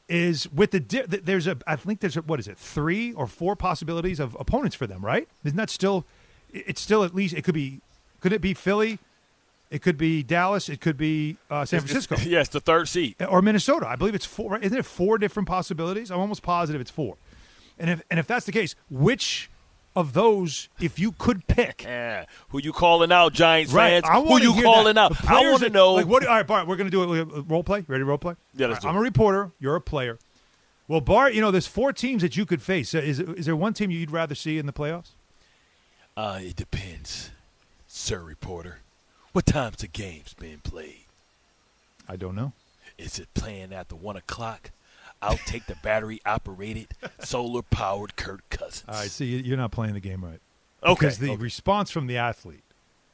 Is 0.06 0.52
with 0.52 0.72
the 0.72 0.80
there's 1.24 1.46
a 1.46 1.56
I 1.66 1.76
think 1.76 2.00
there's 2.00 2.18
a, 2.18 2.20
what 2.20 2.40
is 2.40 2.46
it 2.46 2.58
three 2.58 3.14
or 3.14 3.26
four 3.26 3.56
possibilities 3.56 4.20
of 4.20 4.36
opponents 4.38 4.76
for 4.76 4.86
them, 4.86 5.02
right? 5.02 5.26
Isn't 5.44 5.56
that 5.56 5.70
still? 5.70 6.04
It's 6.52 6.82
still 6.82 7.04
at 7.04 7.14
least 7.14 7.34
it 7.34 7.42
could 7.42 7.54
be. 7.54 7.80
Could 8.20 8.34
it 8.34 8.42
be 8.42 8.52
Philly? 8.52 8.98
It 9.70 9.80
could 9.80 9.96
be 9.96 10.22
Dallas. 10.22 10.68
It 10.68 10.82
could 10.82 10.98
be 10.98 11.38
uh, 11.50 11.64
San 11.64 11.78
It's- 11.78 11.90
Francisco 11.90 12.16
yes, 12.30 12.50
the 12.50 12.60
third 12.60 12.86
seat 12.86 13.16
or 13.26 13.40
Minnesota. 13.40 13.88
I 13.88 13.96
believe 13.96 14.14
it's 14.14 14.26
four. 14.26 14.50
Right? 14.50 14.62
Isn't 14.62 14.76
it 14.76 14.84
four 14.84 15.16
different 15.16 15.48
possibilities? 15.48 16.10
I'm 16.10 16.20
almost 16.20 16.42
positive 16.42 16.82
it's 16.82 16.90
four. 16.90 17.16
And 17.78 17.88
if 17.88 18.02
and 18.10 18.20
if 18.20 18.26
that's 18.26 18.44
the 18.44 18.52
case, 18.52 18.74
which 18.90 19.49
of 19.96 20.12
those, 20.12 20.68
if 20.80 20.98
you 20.98 21.12
could 21.12 21.46
pick, 21.46 21.82
Yeah. 21.84 22.24
Who 22.50 22.60
you 22.60 22.72
calling 22.72 23.10
out, 23.12 23.32
Giants 23.32 23.72
right? 23.72 24.04
fans? 24.04 24.26
Who 24.28 24.40
you 24.40 24.62
calling 24.62 24.94
that. 24.94 25.12
out? 25.12 25.28
I 25.30 25.50
want 25.50 25.62
to 25.62 25.70
know. 25.70 25.94
Like 25.94 26.06
what? 26.06 26.24
All 26.26 26.34
right, 26.36 26.46
Bart. 26.46 26.66
We're 26.68 26.76
going 26.76 26.90
to 26.90 26.92
do 26.92 27.02
a, 27.14 27.42
role 27.42 27.64
play. 27.64 27.84
Ready 27.88 28.00
to 28.02 28.04
role 28.04 28.18
play? 28.18 28.34
Yeah, 28.54 28.68
let's 28.68 28.84
All 28.84 28.92
do 28.92 28.96
I'm 28.96 28.96
it. 28.96 29.00
a 29.00 29.02
reporter. 29.02 29.50
You're 29.58 29.76
a 29.76 29.80
player. 29.80 30.18
Well, 30.86 31.00
Bart, 31.00 31.34
you 31.34 31.40
know, 31.40 31.50
there's 31.50 31.66
four 31.66 31.92
teams 31.92 32.22
that 32.22 32.36
you 32.36 32.44
could 32.46 32.62
face. 32.62 32.94
Is 32.94 33.20
is 33.20 33.46
there 33.46 33.54
one 33.56 33.74
team 33.74 33.90
you'd 33.90 34.10
rather 34.10 34.34
see 34.34 34.58
in 34.58 34.66
the 34.66 34.72
playoffs? 34.72 35.10
Uh, 36.16 36.40
it 36.42 36.56
depends, 36.56 37.30
sir 37.86 38.18
reporter. 38.20 38.78
What 39.32 39.46
time's 39.46 39.76
the 39.76 39.86
game's 39.86 40.34
being 40.34 40.58
played? 40.58 41.04
I 42.08 42.16
don't 42.16 42.34
know. 42.34 42.52
Is 42.98 43.18
it 43.20 43.28
playing 43.34 43.72
after 43.72 43.94
one 43.94 44.16
o'clock? 44.16 44.72
I'll 45.22 45.38
take 45.38 45.66
the 45.66 45.76
battery 45.76 46.20
operated, 46.24 46.88
solar 47.20 47.62
powered 47.62 48.16
Kirk 48.16 48.48
Cousins. 48.50 48.84
All 48.88 48.94
right, 48.94 49.10
see, 49.10 49.26
you're 49.40 49.56
not 49.56 49.70
playing 49.70 49.94
the 49.94 50.00
game 50.00 50.24
right. 50.24 50.40
Okay. 50.82 50.94
Because 50.94 51.18
the 51.18 51.32
okay. 51.32 51.42
response 51.42 51.90
from 51.90 52.06
the 52.06 52.16
athlete 52.16 52.64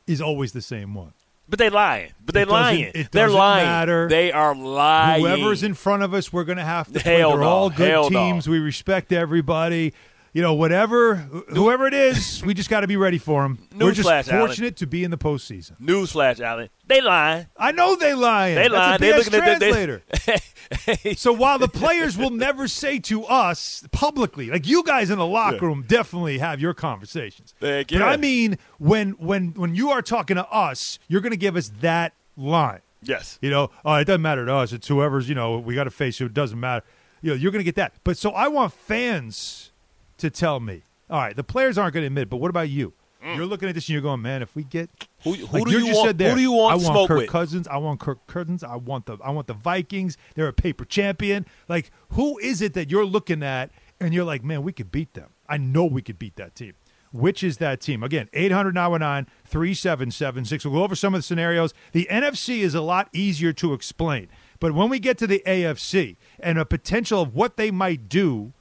is 0.07 0.21
always 0.21 0.53
the 0.53 0.63
same 0.63 0.95
one. 0.95 1.13
But 1.49 1.59
they 1.59 1.71
lying. 1.71 2.13
But 2.25 2.35
they 2.35 2.45
lying. 2.45 2.93
They're 3.13 3.29
lying. 3.29 3.67
matter. 3.67 4.09
They 4.09 4.33
are 4.33 4.55
lying. 4.55 5.23
Whoever's 5.23 5.63
in 5.63 5.75
front 5.75 6.03
of 6.03 6.13
us, 6.13 6.33
we're 6.33 6.45
going 6.45 6.59
to 6.59 6.65
have 6.65 6.93
to 6.93 6.99
play. 6.99 7.19
They're 7.19 7.37
no. 7.37 7.43
all 7.43 7.71
good 7.71 7.89
Hell 7.89 8.11
no. 8.11 8.19
teams. 8.19 8.49
We 8.49 8.59
respect 8.59 9.13
everybody. 9.13 9.95
You 10.33 10.43
know, 10.43 10.53
whatever, 10.53 11.15
whoever 11.17 11.87
it 11.87 11.95
is, 11.95 12.43
we 12.45 12.53
just 12.53 12.69
got 12.69 12.81
to 12.81 12.87
be 12.87 12.97
ready 12.99 13.17
for 13.17 13.43
them. 13.43 13.59
We're 13.77 13.93
just 13.93 14.07
Alan. 14.09 14.25
fortunate 14.25 14.77
to 14.77 14.87
be 14.87 15.03
in 15.03 15.11
the 15.11 15.17
postseason. 15.17 15.81
Newsflash, 15.81 16.41
Allen. 16.41 16.69
They 16.87 17.01
lying. 17.01 17.47
I 17.57 17.73
know 17.73 17.97
they 17.97 18.13
lying. 18.13 18.55
They 18.57 18.69
lying. 18.69 18.97
A 18.97 18.99
They 18.99 19.17
looking 19.17 19.35
at 19.35 19.59
the- 19.59 19.59
they- 19.59 19.71
translator. 19.71 21.15
so 21.17 21.33
while 21.33 21.59
the 21.59 21.69
players 21.69 22.19
will 22.19 22.31
never 22.31 22.69
say 22.69 22.99
to 23.01 23.25
us 23.25 23.87
publicly, 23.93 24.51
like 24.51 24.67
you 24.67 24.83
guys 24.83 25.09
in 25.11 25.19
the 25.19 25.27
locker 25.27 25.57
Yeah. 25.57 25.63
room 25.65 25.85
definitely 25.87 26.39
have 26.39 26.61
your 26.61 26.75
conversations. 26.75 27.55
Heck 27.61 27.89
But. 27.89 28.03
I 28.03 28.17
mean, 28.19 28.59
when 28.79 29.13
when 29.13 29.53
when 29.55 29.75
you 29.75 29.91
are 29.91 30.03
talking 30.03 30.37
to 30.37 30.47
us, 30.51 30.99
you're 31.09 31.21
going 31.23 31.31
to 31.33 31.37
give 31.39 31.57
us 31.57 31.71
that 31.81 32.13
line. 32.37 32.81
Yes. 33.03 33.39
You 33.41 33.51
know, 33.51 33.71
oh, 33.85 33.95
it 33.95 34.05
doesn't 34.05 34.23
matter 34.23 34.45
to 34.45 34.53
us. 34.55 34.73
It's 34.73 34.89
whoever's, 34.89 35.29
you 35.29 35.35
know, 35.35 35.59
we 35.59 35.75
got 35.75 35.85
to 35.85 35.91
face 35.91 36.19
who 36.19 36.27
it 36.27 36.35
doesn't 36.35 36.59
matter. 36.61 36.85
You 37.23 37.31
know, 37.31 37.37
you're 37.37 37.53
going 37.53 37.61
to 37.61 37.65
get 37.65 37.77
that. 37.77 37.95
But 38.05 38.19
so 38.19 38.31
I 38.33 38.49
want 38.49 38.73
fans 38.73 39.71
to 40.19 40.31
tell 40.31 40.61
me, 40.61 40.83
all 41.09 41.21
right, 41.21 41.37
the 41.37 41.45
players 41.45 41.79
aren't 41.79 41.95
going 41.95 42.03
to 42.03 42.09
admit 42.09 42.23
it, 42.23 42.31
but 42.31 42.39
what 42.39 42.51
about 42.51 42.69
you? 42.69 42.95
Mm. 43.25 43.37
You're 43.37 43.47
looking 43.47 43.69
at 43.69 43.75
this 43.75 43.85
and 43.85 43.91
you're 43.91 44.03
going, 44.03 44.23
man, 44.23 44.43
if 44.43 44.55
we 44.55 44.63
get 44.65 44.91
Who, 45.25 45.35
who 45.35 45.59
like 45.59 45.65
do 45.65 45.79
you 45.79 45.95
want? 45.95 46.07
said 46.07 46.19
there, 46.19 46.31
who 46.31 46.37
do 46.37 46.43
you 46.43 46.53
want 46.53 46.81
I 46.81 46.91
want 46.91 47.09
Kirk 47.09 47.19
with? 47.19 47.31
Cousins. 47.31 47.67
I 47.69 47.77
want 47.79 48.01
Kirk 48.01 48.27
Cousins. 48.27 48.63
I 48.63 48.77
want 48.77 49.07
the 49.07 49.19
I 49.25 49.31
want 49.31 49.47
the 49.47 49.55
Vikings. 49.55 50.17
They're 50.35 50.49
a 50.49 50.53
paper 50.53 50.85
champion. 50.85 51.47
Like, 51.69 51.91
who 52.11 52.39
is 52.39 52.61
it 52.63 52.75
that 52.75 52.91
you're 52.91 53.05
looking 53.07 53.43
at 53.43 53.71
and 54.01 54.13
you're 54.15 54.25
like, 54.25 54.45
man, 54.45 54.63
we 54.63 54.73
could 54.73 54.93
beat 54.93 55.15
them. 55.15 55.31
I 55.49 55.57
know 55.57 55.85
we 55.85 56.03
could 56.03 56.19
beat 56.19 56.37
that 56.37 56.55
team. 56.55 56.75
Which 57.13 57.43
is 57.43 57.57
that 57.59 57.81
team? 57.81 58.03
Again, 58.03 58.29
800 58.35 58.75
919 58.75 59.33
3776. 59.47 60.65
We'll 60.65 60.75
go 60.75 60.85
over 60.85 60.95
some 60.95 61.15
of 61.15 61.21
the 61.21 61.23
scenarios. 61.23 61.73
The 61.93 62.07
NFC 62.11 62.59
is 62.59 62.75
a 62.75 62.83
lot 62.83 63.09
easier 63.13 63.53
to 63.55 63.73
explain. 63.73 64.29
But 64.61 64.73
when 64.73 64.89
we 64.89 64.99
get 64.99 65.17
to 65.19 65.27
the 65.27 65.43
AFC 65.47 66.17
and 66.39 66.59
a 66.59 66.65
potential 66.65 67.23
of 67.23 67.35
what 67.35 67.57
they 67.57 67.71
might 67.71 68.09
do 68.09 68.53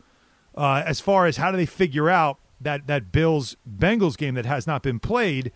uh, 0.55 0.83
as 0.85 0.99
far 0.99 1.25
as 1.25 1.37
how 1.37 1.51
do 1.51 1.57
they 1.57 1.65
figure 1.65 2.09
out 2.09 2.39
that 2.59 2.87
that 2.87 3.11
Bills 3.11 3.55
Bengals 3.69 4.17
game 4.17 4.35
that 4.35 4.45
has 4.45 4.65
not 4.65 4.83
been 4.83 4.99
played. 4.99 5.51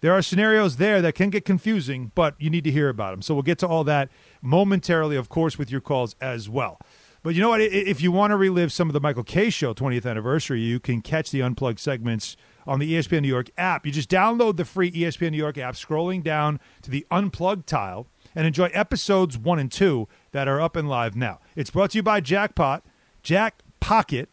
There 0.00 0.12
are 0.12 0.22
scenarios 0.22 0.76
there 0.76 1.02
that 1.02 1.14
can 1.14 1.28
get 1.28 1.44
confusing, 1.44 2.12
but 2.14 2.36
you 2.38 2.50
need 2.50 2.62
to 2.64 2.70
hear 2.70 2.88
about 2.88 3.10
them. 3.10 3.22
So 3.22 3.34
we'll 3.34 3.42
get 3.42 3.58
to 3.58 3.66
all 3.66 3.82
that 3.84 4.08
momentarily, 4.40 5.16
of 5.16 5.28
course, 5.28 5.58
with 5.58 5.72
your 5.72 5.80
calls 5.80 6.14
as 6.20 6.48
well. 6.48 6.78
But 7.22 7.34
you 7.34 7.40
know 7.40 7.48
what? 7.48 7.60
If 7.60 8.00
you 8.00 8.12
want 8.12 8.30
to 8.30 8.36
relive 8.36 8.72
some 8.72 8.88
of 8.88 8.92
the 8.92 9.00
Michael 9.00 9.24
Kay 9.24 9.50
Show 9.50 9.74
20th 9.74 10.08
anniversary, 10.08 10.60
you 10.60 10.78
can 10.78 11.02
catch 11.02 11.32
the 11.32 11.42
unplugged 11.42 11.80
segments 11.80 12.36
on 12.64 12.78
the 12.78 12.94
ESPN 12.94 13.22
New 13.22 13.28
York 13.28 13.50
app. 13.58 13.84
You 13.84 13.90
just 13.90 14.08
download 14.08 14.56
the 14.56 14.64
free 14.64 14.92
ESPN 14.92 15.32
New 15.32 15.38
York 15.38 15.58
app, 15.58 15.74
scrolling 15.74 16.22
down 16.22 16.60
to 16.82 16.90
the 16.90 17.04
unplugged 17.10 17.66
tile, 17.66 18.06
and 18.36 18.46
enjoy 18.46 18.66
episodes 18.66 19.36
one 19.36 19.58
and 19.58 19.72
two 19.72 20.06
that 20.30 20.46
are 20.46 20.60
up 20.60 20.76
and 20.76 20.88
live 20.88 21.16
now. 21.16 21.40
It's 21.56 21.70
brought 21.70 21.90
to 21.90 21.98
you 21.98 22.02
by 22.04 22.20
Jackpot, 22.20 22.84
Jack 23.24 23.62
Pocket, 23.80 24.28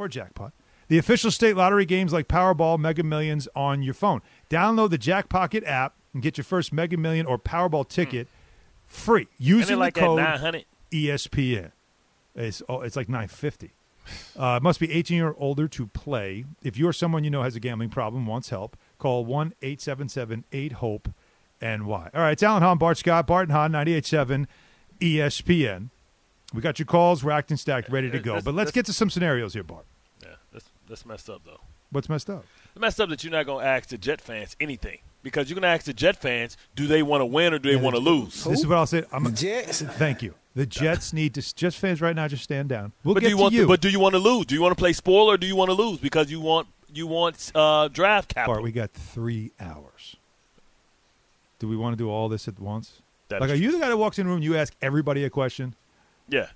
or 0.00 0.08
Jackpot. 0.08 0.52
The 0.88 0.98
official 0.98 1.30
state 1.30 1.56
lottery 1.56 1.84
games 1.86 2.12
like 2.12 2.26
Powerball, 2.26 2.78
Mega 2.78 3.02
Millions 3.04 3.46
on 3.54 3.82
your 3.82 3.94
phone. 3.94 4.22
Download 4.48 4.90
the 4.90 4.98
Jack 4.98 5.28
Pocket 5.28 5.62
app 5.64 5.94
and 6.12 6.22
get 6.22 6.36
your 6.36 6.44
first 6.44 6.72
Mega 6.72 6.96
Million 6.96 7.26
or 7.26 7.38
Powerball 7.38 7.88
ticket 7.88 8.26
free 8.86 9.28
using 9.38 9.78
like 9.78 9.94
the 9.94 10.00
code 10.00 10.18
900. 10.18 10.64
ESPN. 10.90 11.70
It's 12.34 12.62
oh, 12.68 12.80
it's 12.80 12.96
like 12.96 13.08
nine 13.08 13.28
fifty. 13.28 13.72
Uh, 14.36 14.58
must 14.60 14.80
be 14.80 14.90
18 14.90 15.20
or 15.22 15.34
older 15.38 15.68
to 15.68 15.86
play. 15.86 16.44
If 16.62 16.76
you're 16.76 16.92
someone 16.92 17.22
you 17.22 17.30
know 17.30 17.42
has 17.44 17.54
a 17.54 17.60
gambling 17.60 17.90
problem, 17.90 18.26
wants 18.26 18.48
help, 18.48 18.76
call 18.98 19.24
1 19.24 19.54
877 19.62 20.44
8 20.50 20.72
HOPE 20.72 21.08
NY. 21.62 21.78
All 21.88 22.10
right, 22.14 22.32
it's 22.32 22.42
Alan 22.42 22.62
Hahn, 22.62 22.78
Bart 22.78 22.98
Scott, 22.98 23.28
Bart 23.28 23.44
and 23.48 23.52
Hahn, 23.52 23.70
98.7 23.70 24.46
ESPN. 25.00 25.90
We 26.52 26.60
got 26.60 26.78
your 26.80 26.86
calls 26.86 27.22
racked 27.22 27.50
and 27.50 27.60
stacked, 27.60 27.88
ready 27.88 28.10
to 28.10 28.18
go. 28.18 28.40
But 28.40 28.54
let's- 28.54 28.72
get 28.72 28.86
to 28.86 28.92
some 28.92 29.10
scenarios 29.10 29.54
here, 29.54 29.62
Bart. 29.62 29.86
Yeah, 30.90 30.96
that's 30.96 31.02
that's 31.02 31.06
messed 31.06 31.30
up 31.30 31.42
though. 31.44 31.60
What's 31.90 32.08
messed 32.08 32.30
up? 32.30 32.44
It's 32.72 32.80
messed 32.80 33.00
up 33.00 33.08
that 33.08 33.24
you're 33.24 33.32
not 33.32 33.46
going 33.46 33.64
to 33.64 33.68
ask 33.70 33.88
the 33.88 33.98
Jet 33.98 34.20
fans 34.20 34.56
anything 34.60 34.98
because 35.22 35.48
you're 35.50 35.54
going 35.54 35.62
to 35.62 35.68
ask 35.68 35.84
the 35.86 35.92
Jet 35.92 36.16
fans, 36.16 36.56
do 36.76 36.86
they 36.86 37.02
want 37.02 37.20
to 37.20 37.26
win 37.26 37.52
or 37.52 37.58
do 37.58 37.68
they 37.68 37.76
Yeah, 37.76 37.82
want 37.82 37.96
to 37.96 38.00
lose? 38.00 38.44
This 38.44 38.60
is 38.60 38.66
what 38.66 38.78
I'll 38.78 38.86
say. 38.86 39.04
I'm, 39.12 39.26
a, 39.26 39.30
Jets. 39.32 39.82
Thank 39.98 40.22
you. 40.22 40.34
The 40.54 40.66
Jets 40.66 41.12
need 41.12 41.34
to. 41.34 41.54
Jets 41.54 41.76
fans 41.76 42.00
right 42.00 42.14
now, 42.14 42.28
just 42.28 42.44
stand 42.44 42.68
down. 42.68 42.92
We'll 43.04 43.14
but 43.14 43.20
get 43.20 43.26
do 43.26 43.30
you 43.30 43.36
to 43.36 43.42
want? 43.42 43.54
you. 43.54 43.66
But 43.66 43.80
do 43.80 43.88
you 43.88 43.98
want 44.00 44.14
to 44.14 44.18
lose? 44.18 44.46
Do 44.46 44.54
you 44.54 44.62
want 44.62 44.70
to 44.72 44.80
play 44.80 44.92
spoiler? 44.92 45.34
or 45.34 45.36
Do 45.36 45.46
you 45.46 45.56
want 45.56 45.68
to 45.70 45.74
lose 45.74 45.98
because 45.98 46.30
you 46.30 46.40
want 46.40 46.68
you 46.92 47.06
want 47.06 47.50
uh, 47.54 47.88
draft 47.88 48.34
capital? 48.34 48.54
Bart, 48.54 48.64
we 48.64 48.72
got 48.72 48.90
three 48.92 49.52
hours. 49.60 50.16
Do 51.58 51.68
we 51.68 51.76
want 51.76 51.92
to 51.92 51.96
do 51.96 52.10
all 52.10 52.28
this 52.28 52.48
at 52.48 52.58
once? 52.58 53.02
That 53.28 53.40
like, 53.40 53.50
is 53.50 53.60
are 53.60 53.62
you 53.62 53.72
the 53.72 53.78
guy 53.78 53.88
that 53.88 53.96
walks 53.96 54.18
in 54.18 54.26
the 54.26 54.32
room? 54.32 54.42
You 54.42 54.56
ask 54.56 54.74
everybody 54.82 55.24
a 55.24 55.30
question. 55.30 55.74
yeah. 56.28 56.48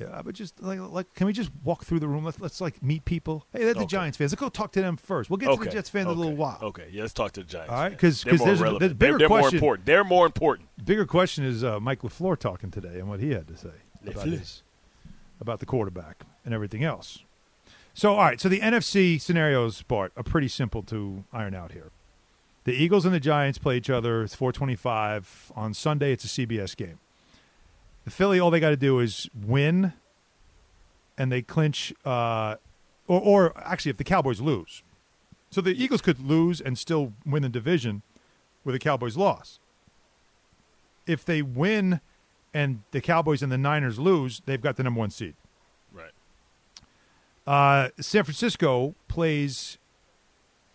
Yeah, 0.00 0.22
but 0.24 0.34
just 0.34 0.60
like, 0.62 0.78
like, 0.80 1.14
can 1.14 1.26
we 1.26 1.32
just 1.32 1.50
walk 1.62 1.84
through 1.84 2.00
the 2.00 2.08
room? 2.08 2.24
Let's 2.24 2.40
let's 2.40 2.60
like 2.60 2.82
meet 2.82 3.04
people. 3.04 3.46
Hey, 3.52 3.64
they're 3.64 3.74
the 3.74 3.80
Okay. 3.80 3.86
Giants 3.86 4.16
fans. 4.18 4.32
Let's 4.32 4.40
go 4.40 4.48
talk 4.48 4.72
to 4.72 4.80
them 4.80 4.96
first. 4.96 5.28
We'll 5.30 5.36
get 5.36 5.50
to 5.50 5.62
the 5.64 5.70
Jets 5.70 5.90
fans 5.90 6.06
in 6.06 6.12
a 6.12 6.14
little 6.14 6.34
while. 6.36 6.58
Okay, 6.62 6.88
yeah, 6.90 7.02
let's 7.02 7.12
talk 7.14 7.32
to 7.32 7.40
the 7.40 7.46
Giants. 7.46 7.70
All 7.70 7.76
right, 7.78 7.90
fans. 7.90 8.00
'cause- 8.00 8.22
They're 8.24 8.32
'cause 8.32 8.38
more 8.40 8.46
there's 8.48 8.60
there's 8.80 8.92
a 8.92 8.94
bigger 8.94 8.94
they're, 8.94 9.18
they're 9.18 9.28
more 9.28 9.38
question. 9.40 9.56
important. 9.58 9.86
They're 9.86 10.04
more 10.04 10.26
important. 10.26 10.68
Bigger 10.84 11.04
question 11.06 11.44
is 11.44 11.62
uh, 11.62 11.78
Mike 11.80 12.00
LaFleur 12.02 12.38
talking 12.38 12.70
today 12.70 12.98
and 12.98 13.08
what 13.08 13.20
he 13.20 13.30
had 13.30 13.46
to 13.48 13.56
say 13.56 13.68
about 14.02 14.26
LaFleur. 14.26 14.38
his, 14.38 14.62
about 15.40 15.60
the 15.60 15.66
quarterback 15.66 16.24
and 16.44 16.54
everything 16.54 16.82
else. 16.84 17.18
So, 17.92 18.12
all 18.12 18.18
right. 18.24 18.40
So 18.40 18.48
the 18.48 18.60
NFC 18.60 19.20
scenarios, 19.20 19.82
part 19.82 20.12
are 20.16 20.22
pretty 20.22 20.48
simple 20.48 20.82
to 20.84 21.24
iron 21.32 21.54
out 21.54 21.72
here. 21.72 21.90
The 22.64 22.72
Eagles 22.72 23.04
and 23.04 23.14
the 23.14 23.20
Giants 23.20 23.58
play 23.58 23.76
each 23.78 23.90
other. 23.90 24.22
It's 24.22 24.34
425 24.34 25.52
on 25.56 25.74
Sunday. 25.74 26.12
It's 26.12 26.24
a 26.24 26.28
CBS 26.28 26.74
game. 26.76 26.98
The 28.10 28.16
Philly, 28.16 28.40
all 28.40 28.50
they 28.50 28.58
got 28.58 28.70
to 28.70 28.76
do 28.76 28.98
is 28.98 29.30
win, 29.40 29.92
and 31.16 31.30
they 31.30 31.42
clinch. 31.42 31.92
Uh, 32.04 32.56
or, 33.06 33.20
or 33.20 33.52
actually, 33.64 33.90
if 33.90 33.98
the 33.98 34.04
Cowboys 34.04 34.40
lose, 34.40 34.82
so 35.48 35.60
the 35.60 35.80
Eagles 35.80 36.00
could 36.02 36.18
lose 36.18 36.60
and 36.60 36.76
still 36.76 37.12
win 37.24 37.42
the 37.44 37.48
division 37.48 38.02
with 38.64 38.74
a 38.74 38.80
Cowboys 38.80 39.16
loss. 39.16 39.60
If 41.06 41.24
they 41.24 41.40
win 41.40 42.00
and 42.52 42.82
the 42.90 43.00
Cowboys 43.00 43.44
and 43.44 43.52
the 43.52 43.56
Niners 43.58 44.00
lose, 44.00 44.42
they've 44.44 44.60
got 44.60 44.74
the 44.74 44.82
number 44.82 44.98
one 44.98 45.10
seed. 45.10 45.34
Right. 45.92 46.10
Uh, 47.46 47.90
San 48.00 48.24
Francisco 48.24 48.96
plays. 49.06 49.78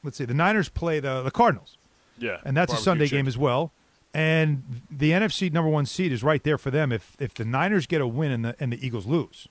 Let's 0.05 0.15
see, 0.17 0.23
the 0.25 0.33
Niners 0.33 0.69
play 0.69 1.01
the 1.01 1.21
the 1.21 1.31
Cardinals, 1.31 1.77
Yeah. 2.17 2.37
and 2.45 2.55
that's 2.55 2.71
a 2.71 2.77
Sunday 2.77 3.07
chicken. 3.07 3.17
game 3.25 3.27
as 3.27 3.37
well. 3.37 3.73
And 4.15 4.81
the 4.89 5.11
NFC 5.11 5.51
number 5.51 5.69
one 5.69 5.85
seed 5.85 6.13
is 6.13 6.23
right 6.23 6.41
there 6.41 6.57
for 6.57 6.71
them 6.71 6.93
if 6.93 7.17
if 7.19 7.33
the 7.33 7.43
Niners 7.43 7.85
get 7.85 7.99
a 7.99 8.07
win 8.07 8.31
and 8.31 8.45
the 8.45 8.55
and 8.61 8.71
the 8.71 8.85
Eagles 8.85 9.05
lose. 9.05 9.49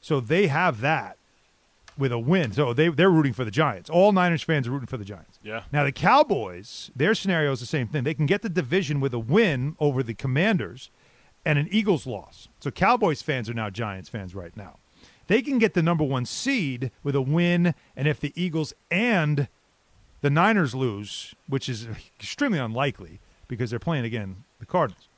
So 0.00 0.20
they 0.20 0.46
have 0.46 0.80
that 0.82 1.16
with 1.98 2.12
a 2.12 2.18
win. 2.18 2.52
So 2.52 2.72
they 2.72 2.88
they're 2.90 3.10
rooting 3.10 3.32
for 3.32 3.44
the 3.44 3.50
Giants. 3.50 3.90
All 3.90 4.12
Niners 4.12 4.44
fans 4.44 4.68
are 4.68 4.70
rooting 4.70 4.86
for 4.86 4.98
the 4.98 5.04
Giants. 5.04 5.40
Yeah. 5.42 5.64
Now 5.72 5.82
the 5.82 5.90
Cowboys, 5.90 6.92
their 6.94 7.12
scenario 7.12 7.50
is 7.50 7.58
the 7.58 7.66
same 7.66 7.88
thing. 7.88 8.04
They 8.04 8.14
can 8.14 8.26
get 8.26 8.42
the 8.42 8.48
division 8.48 9.00
with 9.00 9.12
a 9.12 9.18
win 9.18 9.74
over 9.80 10.04
the 10.04 10.14
Commanders 10.14 10.90
and 11.44 11.58
an 11.58 11.66
Eagles 11.72 12.06
loss. 12.06 12.46
So 12.60 12.70
Cowboys 12.70 13.20
fans 13.20 13.50
are 13.50 13.54
now 13.54 13.68
Giants 13.70 14.08
fans 14.08 14.32
right 14.32 14.56
now. 14.56 14.76
They 15.26 15.42
can 15.42 15.58
get 15.58 15.74
the 15.74 15.82
number 15.82 16.04
one 16.04 16.24
seed 16.24 16.92
with 17.02 17.16
a 17.16 17.20
win, 17.20 17.74
and 17.96 18.06
if 18.06 18.20
the 18.20 18.32
Eagles 18.36 18.74
and 18.92 19.48
the 20.20 20.30
Niners 20.30 20.72
lose, 20.72 21.34
which 21.48 21.68
is 21.68 21.88
extremely 22.20 22.60
unlikely 22.60 23.18
because 23.48 23.70
they're 23.70 23.78
playing 23.78 24.04
again 24.04 24.44
the 24.58 24.66
Cardinals. 24.66 25.08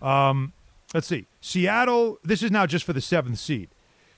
Um, 0.00 0.52
let's 0.94 1.06
see, 1.06 1.26
Seattle. 1.40 2.18
This 2.24 2.42
is 2.42 2.50
now 2.50 2.66
just 2.66 2.84
for 2.84 2.92
the 2.92 3.00
seventh 3.00 3.38
seed. 3.38 3.68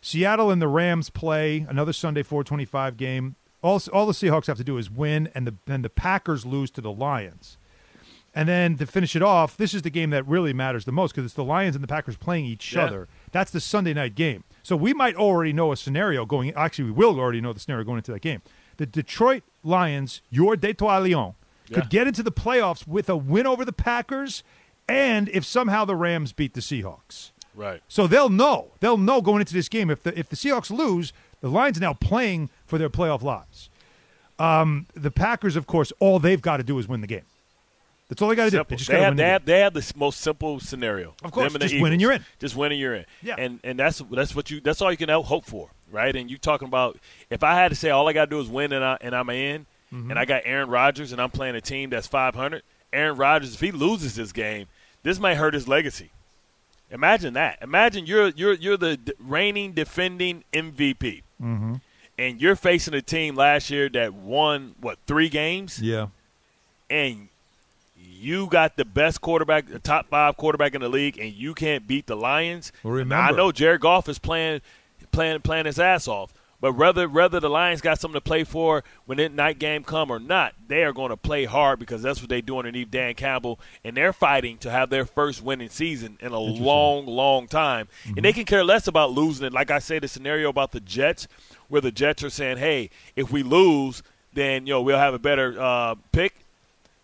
Seattle 0.00 0.50
and 0.50 0.60
the 0.60 0.68
Rams 0.68 1.10
play 1.10 1.64
another 1.68 1.92
Sunday 1.92 2.22
425 2.22 2.96
game. 2.96 3.36
All, 3.62 3.80
all 3.92 4.04
the 4.06 4.12
Seahawks 4.12 4.46
have 4.46 4.58
to 4.58 4.64
do 4.64 4.76
is 4.76 4.90
win, 4.90 5.30
and 5.34 5.46
the 5.46 5.54
and 5.66 5.84
the 5.84 5.90
Packers 5.90 6.44
lose 6.44 6.70
to 6.72 6.80
the 6.80 6.92
Lions. 6.92 7.56
And 8.36 8.48
then 8.48 8.76
to 8.78 8.86
finish 8.86 9.14
it 9.14 9.22
off, 9.22 9.56
this 9.56 9.72
is 9.74 9.82
the 9.82 9.90
game 9.90 10.10
that 10.10 10.26
really 10.26 10.52
matters 10.52 10.84
the 10.86 10.92
most 10.92 11.12
because 11.12 11.24
it's 11.24 11.34
the 11.34 11.44
Lions 11.44 11.76
and 11.76 11.84
the 11.84 11.88
Packers 11.88 12.16
playing 12.16 12.44
each 12.46 12.74
Yeah. 12.74 12.84
other. 12.86 13.08
That's 13.30 13.52
the 13.52 13.60
Sunday 13.60 13.94
night 13.94 14.16
game. 14.16 14.42
So 14.64 14.74
we 14.76 14.92
might 14.92 15.14
already 15.14 15.52
know 15.52 15.70
a 15.70 15.76
scenario 15.76 16.26
going. 16.26 16.52
Actually, 16.54 16.86
we 16.86 16.90
will 16.90 17.20
already 17.20 17.40
know 17.40 17.52
the 17.52 17.60
scenario 17.60 17.84
going 17.84 17.98
into 17.98 18.10
that 18.12 18.22
game. 18.22 18.42
The 18.76 18.86
Detroit 18.86 19.44
Lions, 19.62 20.20
your 20.30 20.56
Detroit 20.56 21.04
Lions, 21.08 21.34
could 21.72 21.90
get 21.90 22.06
into 22.06 22.22
the 22.22 22.32
playoffs 22.32 22.86
with 22.86 23.08
a 23.08 23.16
win 23.16 23.46
over 23.46 23.64
the 23.64 23.72
Packers, 23.72 24.42
and 24.88 25.28
if 25.30 25.44
somehow 25.44 25.84
the 25.84 25.96
Rams 25.96 26.32
beat 26.32 26.54
the 26.54 26.60
Seahawks. 26.60 27.30
Right. 27.54 27.82
So 27.88 28.06
they'll 28.06 28.28
know. 28.30 28.72
They'll 28.80 28.98
know 28.98 29.20
going 29.22 29.40
into 29.40 29.54
this 29.54 29.68
game 29.68 29.88
if 29.90 30.02
the 30.02 30.18
if 30.18 30.28
the 30.28 30.36
Seahawks 30.36 30.70
lose, 30.70 31.12
the 31.40 31.48
Lions 31.48 31.78
are 31.78 31.80
now 31.80 31.94
playing 31.94 32.50
for 32.66 32.78
their 32.78 32.90
playoff 32.90 33.22
lives. 33.22 33.70
Um, 34.38 34.86
the 34.94 35.10
Packers, 35.12 35.54
of 35.54 35.66
course, 35.66 35.92
all 36.00 36.18
they've 36.18 36.42
got 36.42 36.56
to 36.56 36.64
do 36.64 36.78
is 36.78 36.88
win 36.88 37.00
the 37.00 37.06
game. 37.06 37.22
That's 38.08 38.20
all 38.20 38.28
they 38.28 38.34
got 38.34 38.46
to 38.46 38.50
do. 38.50 38.64
They 38.68 38.76
just 38.76 38.90
They 38.90 39.00
have, 39.00 39.12
win 39.12 39.16
they, 39.16 39.22
the 39.22 39.26
game. 39.26 39.32
have, 39.32 39.44
they 39.44 39.60
have 39.60 39.74
the 39.74 39.92
most 39.96 40.20
simple 40.20 40.60
scenario. 40.60 41.14
Of 41.22 41.30
course, 41.30 41.52
just 41.54 41.74
win 41.74 41.92
and 41.92 41.94
Eagles. 41.94 42.00
you're 42.02 42.12
in. 42.12 42.24
Just 42.38 42.56
win 42.56 42.72
and 42.72 42.80
you're 42.80 42.94
in. 42.96 43.04
Yeah. 43.22 43.36
And 43.38 43.60
and 43.64 43.78
that's 43.78 44.02
that's 44.10 44.34
what 44.34 44.50
you 44.50 44.60
that's 44.60 44.82
all 44.82 44.90
you 44.90 44.96
can 44.98 45.08
hope 45.08 45.46
for, 45.46 45.70
right? 45.90 46.14
And 46.14 46.30
you 46.30 46.36
talking 46.36 46.68
about 46.68 46.98
if 47.30 47.42
I 47.42 47.54
had 47.54 47.68
to 47.68 47.74
say 47.76 47.90
all 47.90 48.08
I 48.08 48.12
got 48.12 48.24
to 48.26 48.30
do 48.30 48.40
is 48.40 48.48
win 48.48 48.72
and 48.72 48.84
I 48.84 48.98
and 49.00 49.14
I'm 49.14 49.30
in, 49.30 49.66
Mm-hmm. 49.94 50.10
and 50.10 50.18
I 50.18 50.24
got 50.24 50.42
Aaron 50.44 50.68
Rodgers, 50.68 51.12
and 51.12 51.20
I'm 51.20 51.30
playing 51.30 51.54
a 51.54 51.60
team 51.60 51.90
that's 51.90 52.06
500. 52.08 52.62
Aaron 52.92 53.16
Rodgers, 53.16 53.54
if 53.54 53.60
he 53.60 53.70
loses 53.70 54.16
this 54.16 54.32
game, 54.32 54.66
this 55.04 55.20
might 55.20 55.36
hurt 55.36 55.54
his 55.54 55.68
legacy. 55.68 56.10
Imagine 56.90 57.34
that. 57.34 57.58
Imagine 57.62 58.04
you're 58.06 58.28
you're 58.28 58.54
you're 58.54 58.76
the 58.76 58.98
reigning 59.18 59.72
defending 59.72 60.44
MVP, 60.52 61.22
Mm-hmm. 61.42 61.74
and 62.18 62.40
you're 62.40 62.56
facing 62.56 62.94
a 62.94 63.02
team 63.02 63.34
last 63.36 63.70
year 63.70 63.88
that 63.90 64.14
won 64.14 64.74
what 64.80 64.98
three 65.06 65.28
games, 65.28 65.80
Yeah. 65.80 66.08
and 66.90 67.28
you 67.96 68.46
got 68.46 68.76
the 68.76 68.84
best 68.84 69.20
quarterback, 69.20 69.66
the 69.68 69.78
top 69.78 70.06
five 70.08 70.36
quarterback 70.36 70.74
in 70.74 70.80
the 70.80 70.88
league, 70.88 71.18
and 71.18 71.32
you 71.32 71.54
can't 71.54 71.86
beat 71.86 72.06
the 72.06 72.16
Lions. 72.16 72.72
Well, 72.82 72.92
Now, 72.94 72.98
remember- 72.98 73.34
I 73.34 73.36
know 73.36 73.52
Jared 73.52 73.80
Goff 73.80 74.08
is 74.08 74.18
playing, 74.18 74.60
playing, 75.12 75.40
playing 75.40 75.66
his 75.66 75.78
ass 75.78 76.06
off. 76.08 76.32
But 76.60 76.74
whether 76.74 77.08
whether 77.08 77.40
the 77.40 77.50
Lions 77.50 77.80
got 77.80 78.00
something 78.00 78.18
to 78.18 78.24
play 78.24 78.44
for 78.44 78.84
when 79.06 79.18
that 79.18 79.32
night 79.32 79.58
game 79.58 79.84
come 79.84 80.10
or 80.10 80.18
not, 80.18 80.54
they 80.68 80.82
are 80.82 80.92
going 80.92 81.10
to 81.10 81.16
play 81.16 81.44
hard 81.44 81.78
because 81.78 82.02
that's 82.02 82.20
what 82.20 82.30
they 82.30 82.40
do 82.40 82.58
underneath 82.58 82.90
Dan 82.90 83.14
Campbell, 83.14 83.60
and 83.84 83.96
they're 83.96 84.12
fighting 84.12 84.58
to 84.58 84.70
have 84.70 84.90
their 84.90 85.04
first 85.04 85.42
winning 85.42 85.68
season 85.68 86.16
in 86.20 86.32
a 86.32 86.38
long, 86.38 87.06
long 87.06 87.46
time. 87.48 87.88
And 88.16 88.24
they 88.24 88.32
can 88.32 88.44
care 88.44 88.64
less 88.64 88.86
about 88.86 89.12
losing 89.12 89.46
it. 89.46 89.52
Like 89.52 89.70
I 89.70 89.78
say, 89.78 89.98
the 89.98 90.08
scenario 90.08 90.48
about 90.48 90.72
the 90.72 90.80
Jets, 90.80 91.28
where 91.68 91.80
the 91.80 91.92
Jets 91.92 92.22
are 92.22 92.30
saying, 92.30 92.58
"Hey, 92.58 92.90
if 93.16 93.30
we 93.30 93.42
lose, 93.42 94.02
then 94.32 94.66
you 94.66 94.72
know 94.72 94.82
we'll 94.82 94.98
have 94.98 95.14
a 95.14 95.18
better 95.18 95.60
uh, 95.60 95.94
pick." 96.12 96.34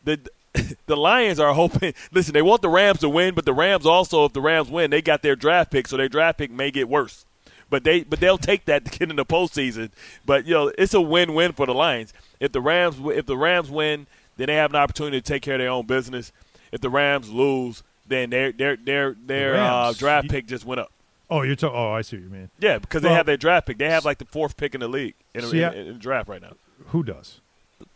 the 0.05 0.19
the 0.87 0.97
Lions 0.97 1.39
are 1.39 1.55
hoping. 1.55 1.95
Listen, 2.13 2.35
they 2.35 2.43
want 2.43 2.63
the 2.63 2.69
Rams 2.69 3.01
to 3.01 3.09
win, 3.09 3.35
but 3.35 3.45
the 3.45 3.53
Rams 3.53 3.87
also, 3.87 4.25
if 4.25 4.33
the 4.33 4.41
Rams 4.41 4.69
win, 4.69 4.91
they 4.91 5.03
got 5.03 5.23
their 5.23 5.37
draft 5.37 5.71
pick, 5.71 5.87
so 5.87 5.97
their 5.97 6.09
draft 6.09 6.39
pick 6.39 6.51
may 6.51 6.71
get 6.71 6.89
worse. 6.89 7.25
But 7.71 7.85
they 7.85 8.03
but 8.03 8.21
they'll 8.21 8.39
take 8.39 8.67
that 8.67 8.85
to 8.87 8.99
get 8.99 9.11
in 9.11 9.17
the 9.17 9.25
postseason. 9.25 9.91
But 10.27 10.45
you 10.47 10.55
know, 10.55 10.73
it's 10.77 10.93
a 10.93 11.01
win-win 11.01 11.53
for 11.53 11.67
the 11.67 11.75
Lions. 11.75 12.13
If 12.41 12.53
the 12.53 12.61
Rams 12.61 12.97
if 13.01 13.27
the 13.27 13.37
Rams 13.37 13.71
win, 13.71 14.07
then 14.37 14.49
they 14.49 14.57
have 14.57 14.71
an 14.71 14.77
opportunity 14.77 15.21
to 15.21 15.25
take 15.25 15.43
care 15.43 15.55
of 15.55 15.61
their 15.61 15.71
own 15.71 15.87
business. 15.87 16.33
If 16.73 16.81
the 16.81 16.91
Rams 16.91 17.31
lose, 17.31 17.83
then 18.07 18.31
their 18.31 18.53
their 18.53 18.77
their 18.77 19.15
their 19.25 19.57
uh, 19.57 19.93
draft 19.93 20.29
pick 20.29 20.47
just 20.47 20.65
went 20.65 20.81
up. 20.81 20.93
Oh, 21.31 21.43
you're 21.43 21.55
talking. 21.55 21.79
Oh, 21.79 21.93
I 21.93 22.03
see 22.03 22.17
what 22.17 22.25
you 22.25 22.31
mean. 22.31 22.51
Yeah, 22.59 22.79
because 22.79 23.03
they 23.03 23.13
have 23.13 23.27
their 23.27 23.37
draft 23.37 23.69
pick. 23.69 23.79
They 23.79 23.89
have 23.89 24.05
like 24.05 24.19
the 24.19 24.25
fourth 24.25 24.57
pick 24.57 24.75
in 24.75 24.81
the 24.81 24.89
league 24.89 25.15
in, 25.33 25.43
See, 25.43 25.63
in, 25.63 25.73
in 25.75 25.87
the 25.93 25.99
draft 25.99 26.29
right 26.29 26.43
now. 26.43 26.55
Who 26.89 27.05
does? 27.05 27.41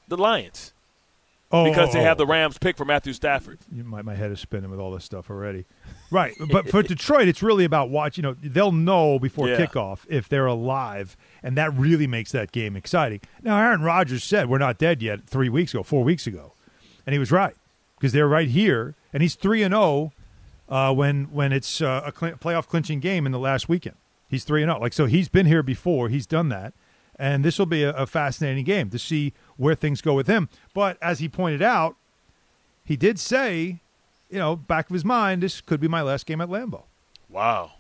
The 0.07 0.17
Lions 0.17 0.74
Oh, 1.55 1.65
because 1.65 1.91
oh, 1.91 1.93
they 1.93 2.03
have 2.03 2.17
oh. 2.17 2.25
the 2.25 2.27
Rams 2.27 2.59
pick 2.59 2.77
for 2.77 2.85
Matthew 2.85 3.13
Stafford. 3.13 3.59
You- 3.71 3.85
My, 3.85 4.03
my 4.03 4.15
head 4.15 4.31
is 4.31 4.41
spinning 4.41 4.71
with 4.71 4.81
all 4.81 4.91
this 4.91 5.05
stuff 5.05 5.31
already. 5.31 5.65
Right. 6.11 6.35
But 6.51 6.69
for 6.69 6.83
Detroit, 6.83 7.29
it's 7.29 7.43
really 7.43 7.65
about 7.65 7.91
watch. 7.91 8.17
You 8.17 8.23
know, 8.23 8.37
they'll 8.43 8.73
know 8.73 9.19
before 9.19 9.49
Yeah. 9.49 9.57
kickoff 9.65 10.01
if 10.09 10.29
they're 10.29 10.47
alive, 10.47 11.17
and 11.43 11.57
that 11.57 11.73
really 11.75 12.07
makes 12.07 12.33
that 12.33 12.53
game 12.53 12.77
exciting. 12.77 13.21
Now, 13.43 13.59
Aaron 13.59 13.83
Rodgers 13.83 14.25
said 14.25 14.49
we're 14.49 14.59
not 14.59 14.79
dead 14.79 15.03
yet 15.03 15.27
three 15.27 15.49
weeks 15.49 15.73
ago, 15.75 15.83
four 15.83 16.05
weeks 16.05 16.27
ago, 16.27 16.55
and 17.07 17.13
he 17.13 17.19
was 17.19 17.33
right 17.33 17.55
because 17.97 18.13
they're 18.13 18.29
right 18.29 18.49
here, 18.49 18.95
and 19.13 19.23
he's 19.23 19.35
three 19.35 19.63
and 19.63 19.73
zero 19.73 20.13
uh, 20.69 20.93
when 20.93 21.25
when 21.27 21.53
it's 21.53 21.81
uh, 21.81 22.03
a 22.05 22.13
cl- 22.17 22.37
playoff 22.37 22.67
clinching 22.67 23.01
game 23.01 23.27
in 23.27 23.33
the 23.33 23.39
last 23.39 23.69
weekend. 23.69 23.97
He's 24.29 24.45
three 24.45 24.63
and 24.63 24.71
zero. 24.71 24.81
Like 24.81 24.93
so, 24.93 25.07
he's 25.07 25.29
been 25.29 25.47
here 25.47 25.63
before. 25.63 26.09
He's 26.09 26.27
done 26.27 26.49
that, 26.51 26.75
and 27.19 27.45
this 27.45 27.59
will 27.59 27.67
be 27.67 27.83
a, 27.83 27.91
a 27.91 28.07
fascinating 28.07 28.65
game 28.65 28.91
to 28.91 28.99
see 28.99 29.33
where 29.57 29.75
things 29.75 30.01
go 30.01 30.15
with 30.15 30.27
him. 30.27 30.49
But 30.73 30.99
as 31.03 31.19
he 31.19 31.29
pointed 31.29 31.63
out, 31.63 31.97
he 32.85 32.97
did 32.97 33.19
say, 33.19 33.81
you 34.31 34.39
know, 34.39 34.57
back 34.57 34.91
of 34.91 34.95
his 34.95 35.05
mind, 35.05 35.43
this 35.43 35.61
could 35.61 35.81
be 35.81 35.89
my 35.89 36.03
last 36.03 36.27
game 36.27 36.41
at 36.41 36.49
Lambeau. 36.49 36.83
Wow. 37.29 37.73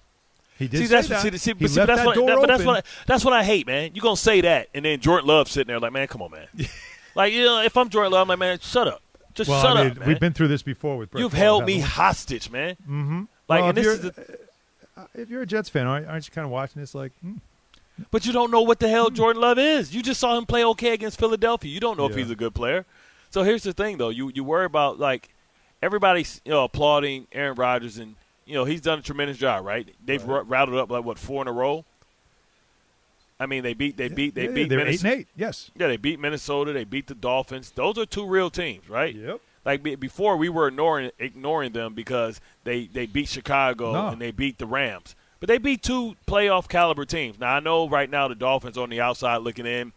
He 0.58 0.68
did 0.68 0.78
See, 0.78 0.86
say 0.86 0.94
that's 0.94 1.08
that. 1.08 1.22
see, 1.22 1.36
see, 1.36 1.54
he 1.58 1.68
see, 1.68 1.80
left 1.80 1.88
that's 1.88 2.00
that 2.00 2.06
what, 2.06 2.14
door 2.14 2.26
that- 2.28 2.40
but 2.40 2.46
that's 2.46 2.64
what 2.64 2.76
I, 2.76 2.82
that's 3.06 3.24
what 3.24 3.34
I 3.34 3.42
hate, 3.42 3.66
man. 3.66 3.90
You're 3.92 4.02
gonna 4.02 4.16
say 4.16 4.40
that, 4.42 4.68
and 4.72 4.84
then 4.84 5.00
Jordan 5.00 5.26
Love 5.26 5.48
sitting 5.48 5.66
there 5.66 5.80
like, 5.80 5.92
man, 5.92 6.06
come 6.06 6.22
on, 6.22 6.30
man. 6.30 6.46
like, 7.16 7.32
you 7.32 7.42
know, 7.44 7.60
if 7.60 7.76
I'm 7.76 7.88
Jordan 7.88 8.12
Love, 8.12 8.22
I'm 8.22 8.28
like, 8.28 8.38
man, 8.38 8.58
shut 8.60 8.86
up, 8.86 9.02
just 9.34 9.50
well, 9.50 9.60
shut 9.60 9.76
I 9.76 9.82
mean, 9.82 9.90
up, 9.90 9.98
man. 9.98 10.08
we've 10.08 10.20
been 10.20 10.32
through 10.32 10.48
this 10.48 10.62
before 10.62 10.96
with 10.96 11.10
Brett 11.10 11.22
You've 11.22 11.32
Favre, 11.32 11.42
held 11.42 11.66
me 11.66 11.80
hostage, 11.80 12.52
man. 12.52 12.76
Mm-hmm. 12.82 13.22
Like, 13.48 13.60
well, 13.60 13.68
and 13.70 13.78
if, 13.78 13.84
this 13.84 13.84
you're, 13.84 13.94
is 13.94 14.00
the, 14.00 14.38
uh, 14.96 15.06
if 15.14 15.28
you're 15.28 15.42
a 15.42 15.46
Jets 15.46 15.68
fan, 15.68 15.88
aren't, 15.88 16.06
aren't 16.06 16.28
you 16.28 16.32
kind 16.32 16.44
of 16.44 16.52
watching 16.52 16.80
this 16.80 16.94
like, 16.94 17.10
hmm, 17.20 17.38
but 18.10 18.26
you 18.26 18.32
don't 18.32 18.50
know 18.50 18.62
what 18.62 18.78
the 18.80 18.88
hell 18.88 19.08
hmm. 19.08 19.14
Jordan 19.14 19.42
Love 19.42 19.58
is. 19.58 19.94
You 19.94 20.02
just 20.02 20.20
saw 20.20 20.36
him 20.36 20.46
play 20.46 20.64
okay 20.64 20.92
against 20.94 21.18
Philadelphia. 21.18 21.70
You 21.70 21.80
don't 21.80 21.96
know 21.98 22.06
if 22.06 22.14
he's 22.16 22.30
a 22.30 22.36
good 22.36 22.54
player. 22.54 22.84
So 23.30 23.42
here's 23.42 23.62
the 23.62 23.72
thing, 23.72 23.98
though. 23.98 24.10
You 24.10 24.30
you 24.34 24.44
worry 24.44 24.64
about 24.64 24.98
like 24.98 25.28
everybody's 25.82 26.40
you 26.44 26.52
know 26.52 26.64
applauding 26.64 27.26
Aaron 27.32 27.54
Rodgers, 27.56 27.98
and 27.98 28.14
you 28.46 28.54
know 28.54 28.64
he's 28.64 28.80
done 28.80 28.98
a 28.98 29.02
tremendous 29.02 29.38
job, 29.38 29.64
right? 29.64 29.88
They've 30.04 30.22
Right. 30.24 30.36
r- 30.38 30.44
routed 30.44 30.76
up 30.76 30.90
like 30.90 31.04
what 31.04 31.18
four 31.18 31.42
in 31.42 31.48
a 31.48 31.52
row. 31.52 31.84
I 33.40 33.46
mean, 33.46 33.62
they 33.64 33.74
beat 33.74 33.96
they 33.96 34.08
beat 34.08 34.34
they 34.34 34.44
yeah, 34.44 34.50
beat 34.50 34.68
they're 34.68 34.78
eight 34.80 34.84
Minnesota. 35.02 35.08
and 35.12 35.20
eight. 35.22 35.28
Yes. 35.36 35.70
Yeah, 35.76 35.88
they 35.88 35.96
beat 35.96 36.20
Minnesota. 36.20 36.72
They 36.72 36.84
beat 36.84 37.08
the 37.08 37.14
Dolphins. 37.14 37.72
Those 37.72 37.98
are 37.98 38.06
two 38.06 38.26
real 38.26 38.50
teams, 38.50 38.88
right? 38.88 39.14
Yep. 39.14 39.40
Like 39.64 39.82
before, 39.82 40.36
we 40.36 40.48
were 40.48 40.68
ignoring 40.68 41.10
ignoring 41.18 41.72
them 41.72 41.94
because 41.94 42.40
they 42.64 42.86
they 42.86 43.06
beat 43.06 43.28
Chicago 43.28 43.92
No. 43.92 44.08
and 44.08 44.20
they 44.20 44.30
beat 44.30 44.58
the 44.58 44.66
Rams. 44.66 45.16
But 45.44 45.48
they 45.48 45.58
beat 45.58 45.82
two 45.82 46.16
playoff 46.26 46.70
caliber 46.70 47.04
teams. 47.04 47.38
Now 47.38 47.56
I 47.56 47.60
know 47.60 47.86
right 47.86 48.08
now 48.08 48.28
the 48.28 48.34
Dolphins 48.34 48.78
on 48.78 48.88
the 48.88 49.02
outside 49.02 49.42
looking 49.42 49.66
in, 49.66 49.92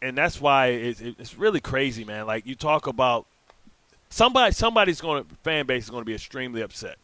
and 0.00 0.16
that's 0.16 0.40
why 0.40 0.68
it's, 0.68 1.02
it's 1.02 1.36
really 1.36 1.60
crazy, 1.60 2.02
man. 2.02 2.26
Like 2.26 2.46
you 2.46 2.54
talk 2.54 2.86
about 2.86 3.26
somebody 4.08 4.52
somebody's 4.52 5.02
going 5.02 5.22
to 5.22 5.34
fan 5.44 5.66
base 5.66 5.84
is 5.84 5.90
going 5.90 6.00
to 6.00 6.06
be 6.06 6.14
extremely 6.14 6.62
upset. 6.62 6.96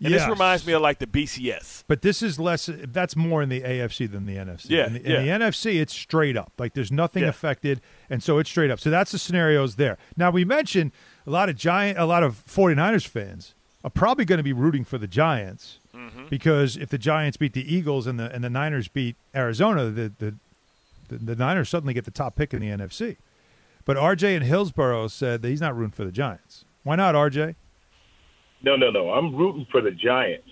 And 0.00 0.08
Yes. 0.10 0.22
this 0.22 0.30
reminds 0.30 0.66
me 0.66 0.72
of 0.72 0.80
like 0.80 0.98
the 0.98 1.06
BCS. 1.06 1.84
But 1.86 2.00
this 2.00 2.22
is 2.22 2.40
less. 2.40 2.70
That's 2.72 3.14
more 3.14 3.42
in 3.42 3.50
the 3.50 3.60
AFC 3.60 4.10
than 4.10 4.24
the 4.24 4.36
NFC. 4.36 4.70
Yeah, 4.70 4.86
In 4.86 4.92
the, 4.94 5.00
yeah. 5.02 5.20
the 5.20 5.28
NFC, 5.44 5.78
it's 5.78 5.92
straight 5.92 6.38
up. 6.38 6.52
Like 6.56 6.72
there's 6.72 6.90
nothing 6.90 7.24
Yeah. 7.24 7.28
affected, 7.28 7.82
and 8.08 8.22
so 8.22 8.38
it's 8.38 8.48
straight 8.48 8.70
up. 8.70 8.80
So 8.80 8.88
that's 8.88 9.12
the 9.12 9.18
scenarios 9.18 9.76
there. 9.76 9.98
Now 10.16 10.30
we 10.30 10.46
mentioned 10.46 10.92
a 11.26 11.30
lot 11.30 11.50
of 11.50 11.56
giant, 11.56 11.98
a 11.98 12.06
lot 12.06 12.22
of 12.22 12.42
49ers 12.46 13.06
fans 13.06 13.52
are 13.84 13.90
probably 13.90 14.24
going 14.24 14.38
to 14.38 14.42
be 14.42 14.54
rooting 14.54 14.84
for 14.84 14.96
the 14.96 15.06
Giants 15.06 15.78
Mm-hmm. 16.08 16.26
because 16.28 16.76
if 16.76 16.88
the 16.90 16.98
Giants 16.98 17.36
beat 17.36 17.52
the 17.52 17.74
Eagles 17.74 18.06
and 18.06 18.18
the 18.18 18.32
and 18.34 18.42
the 18.44 18.50
Niners 18.50 18.88
beat 18.88 19.16
Arizona, 19.34 19.86
the 19.90 20.12
the 20.18 20.34
the, 21.08 21.16
the 21.18 21.36
Niners 21.36 21.68
suddenly 21.68 21.94
get 21.94 22.04
the 22.04 22.10
top 22.10 22.36
pick 22.36 22.52
in 22.52 22.60
the 22.60 22.68
NFC. 22.68 23.16
But 23.84 23.96
RJ 23.96 24.36
in 24.36 24.42
Hillsborough 24.42 25.08
said 25.08 25.40
that 25.42 25.48
he's 25.48 25.60
not 25.60 25.74
rooting 25.76 25.92
for 25.92 26.04
the 26.04 26.12
Giants. 26.12 26.64
Why 26.82 26.96
not, 26.96 27.14
RJ? 27.14 27.54
No, 28.62 28.76
no, 28.76 28.90
no. 28.90 29.10
I'm 29.12 29.34
rooting 29.34 29.66
for 29.70 29.80
the 29.80 29.90
Giants 29.92 30.48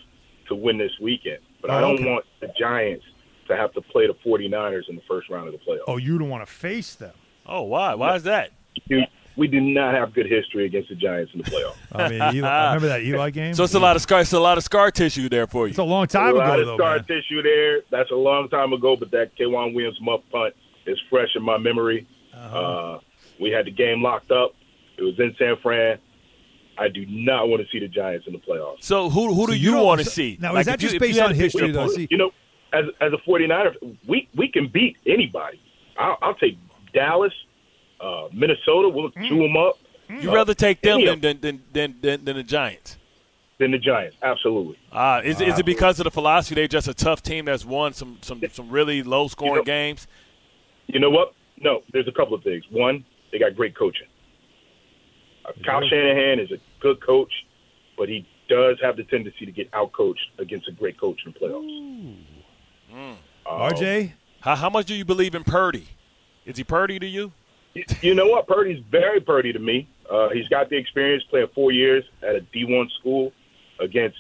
to 0.48 0.54
win 0.54 0.78
this 0.78 0.92
weekend, 1.02 1.40
but 1.60 1.70
I 1.70 1.78
Oh, 1.78 1.80
don't 1.80 1.94
okay. 1.96 2.10
want 2.10 2.24
the 2.40 2.48
Giants 2.58 3.04
to 3.48 3.56
have 3.56 3.72
to 3.74 3.80
play 3.82 4.06
the 4.06 4.14
49ers 4.24 4.88
in 4.88 4.96
the 4.96 5.02
first 5.08 5.28
round 5.28 5.48
of 5.48 5.52
the 5.52 5.58
playoffs. 5.58 5.84
Oh, 5.86 5.96
you 5.98 6.18
don't 6.18 6.30
want 6.30 6.46
to 6.46 6.52
face 6.52 6.94
them. 6.94 7.14
Oh, 7.44 7.62
why? 7.62 7.94
Why 7.94 8.14
is 8.16 8.22
that? 8.24 8.50
Dude, 8.88 9.04
we 9.36 9.46
do 9.46 9.60
not 9.60 9.94
have 9.94 10.14
good 10.14 10.26
history 10.26 10.64
against 10.66 10.88
the 10.88 10.94
Giants 10.94 11.32
in 11.34 11.40
the 11.42 11.50
playoffs. 11.50 11.76
I 11.92 12.08
mean, 12.08 12.22
Eli, 12.36 12.66
remember 12.74 12.88
that 12.88 13.02
Eli 13.02 13.30
game. 13.30 13.54
So 13.54 13.64
it's 13.64 13.74
a 13.74 13.78
lot 13.78 13.96
of 13.96 14.02
scar. 14.02 14.20
It's 14.22 14.32
a 14.32 14.40
lot 14.40 14.56
of 14.58 14.64
scar 14.64 14.90
tissue 14.90 15.28
there 15.28 15.46
for 15.46 15.66
you. 15.66 15.70
It's 15.70 15.78
a 15.78 15.84
long 15.84 16.06
time 16.06 16.34
a 16.34 16.38
lot 16.38 16.58
ago, 16.58 16.60
of 16.60 16.66
though. 16.66 16.76
scar 16.76 16.96
man. 16.96 17.04
tissue 17.04 17.42
there. 17.42 17.82
That's 17.90 18.10
a 18.10 18.14
long 18.16 18.48
time 18.48 18.72
ago, 18.72 18.96
but 18.96 19.10
that 19.10 19.36
Kwan 19.36 19.74
Williams 19.74 19.98
muff 20.00 20.20
punt 20.32 20.54
is 20.86 20.98
fresh 21.10 21.28
in 21.36 21.42
my 21.42 21.58
memory. 21.58 22.06
Uh-huh. 22.34 22.58
uh 22.58 23.00
we 23.40 23.50
had 23.50 23.66
the 23.66 23.70
game 23.70 24.02
locked 24.02 24.30
up. 24.30 24.54
It 24.96 25.02
was 25.02 25.18
in 25.18 25.34
San 25.38 25.56
Fran. 25.62 25.98
I 26.78 26.88
do 26.88 27.04
not 27.08 27.48
want 27.48 27.62
to 27.62 27.68
see 27.70 27.78
the 27.78 27.88
Giants 27.88 28.26
in 28.26 28.32
the 28.34 28.38
playoffs. 28.38 28.82
So 28.82 29.08
who 29.10 29.32
who 29.34 29.46
do 29.46 29.52
So 29.52 29.58
you, 29.58 29.70
don't- 29.72 29.84
want 29.84 29.98
to 30.00 30.04
so- 30.04 30.10
see? 30.10 30.38
now, 30.40 30.52
Like, 30.54 30.60
is 30.62 30.66
that 30.66 30.78
just 30.78 30.94
you 30.94 31.00
based 31.00 31.18
on 31.20 31.34
history, 31.34 31.70
though? 31.70 31.88
See- 31.88 32.08
You 32.10 32.16
know, 32.18 32.30
as 32.72 32.84
as 33.00 33.12
a 33.12 33.18
49er, 33.28 33.74
we 34.06 34.28
we 34.34 34.48
can 34.48 34.68
beat 34.68 34.96
anybody. 35.06 35.60
I'll, 35.98 36.18
I'll 36.22 36.34
take 36.34 36.58
Dallas, 36.92 37.32
uh, 38.00 38.28
Minnesota. 38.32 38.88
We'll 38.88 39.10
Mm. 39.10 39.28
chew 39.28 39.38
them 39.38 39.56
up. 39.56 39.78
you'd 40.08 40.32
rather 40.32 40.54
take 40.54 40.80
them 40.82 41.04
than 41.04 41.20
than, 41.20 41.40
than 41.40 41.62
than 41.72 41.96
than 42.00 42.24
than 42.24 42.36
the 42.36 42.42
Giants? 42.42 42.96
Than 43.58 43.70
the 43.70 43.78
Giants, 43.78 44.16
absolutely. 44.22 44.78
Ah, 44.92 45.20
is, 45.20 45.40
is 45.40 45.58
it 45.58 45.64
because 45.64 45.98
of 45.98 46.04
the 46.04 46.10
philosophy 46.10 46.54
they're 46.54 46.68
just 46.68 46.88
a 46.88 46.94
tough 46.94 47.22
team 47.22 47.46
that's 47.46 47.64
won 47.64 47.92
some 47.94 48.18
some 48.20 48.42
some 48.52 48.68
really 48.70 49.02
low 49.02 49.28
scoring 49.28 49.52
You 49.54 49.58
know- 49.60 49.64
games? 49.64 50.06
You 50.88 51.00
know 51.00 51.10
what? 51.10 51.32
No, 51.58 51.82
there's 51.92 52.06
a 52.06 52.12
couple 52.12 52.34
of 52.34 52.42
things. 52.44 52.64
One, 52.70 53.04
they 53.32 53.38
got 53.38 53.56
great 53.56 53.74
coaching. 53.74 54.06
Uh, 55.44 55.52
Kyle 55.64 55.82
Shanahan 55.88 56.38
is 56.38 56.50
a 56.52 56.58
good 56.80 57.00
coach, 57.00 57.32
but 57.96 58.08
he 58.08 58.26
does 58.48 58.76
have 58.82 58.96
the 58.96 59.04
tendency 59.04 59.46
to 59.46 59.52
get 59.52 59.70
outcoached 59.72 60.28
against 60.38 60.68
a 60.68 60.72
great 60.72 61.00
coach 61.00 61.18
in 61.24 61.32
the 61.32 61.38
playoffs. 61.40 62.16
Um, 62.92 63.16
RJ, 63.46 64.12
How, 64.40 64.54
how 64.54 64.70
much 64.70 64.86
do 64.86 64.94
you 64.94 65.04
believe 65.04 65.34
in 65.34 65.44
Purdy? 65.44 65.88
Is 66.44 66.56
he 66.58 66.62
Purdy 66.64 66.98
to 66.98 67.06
you? 67.06 67.32
You 68.02 68.14
know 68.14 68.26
what? 68.26 68.46
Purdy's 68.46 68.82
very 68.90 69.20
Purdy 69.20 69.52
to 69.52 69.58
me. 69.58 69.88
Uh, 70.10 70.28
he's 70.30 70.48
got 70.48 70.70
the 70.70 70.76
experience 70.76 71.22
playing 71.30 71.48
four 71.54 71.72
years 71.72 72.04
at 72.22 72.36
a 72.36 72.40
D1 72.54 72.90
school 73.00 73.32
against 73.80 74.16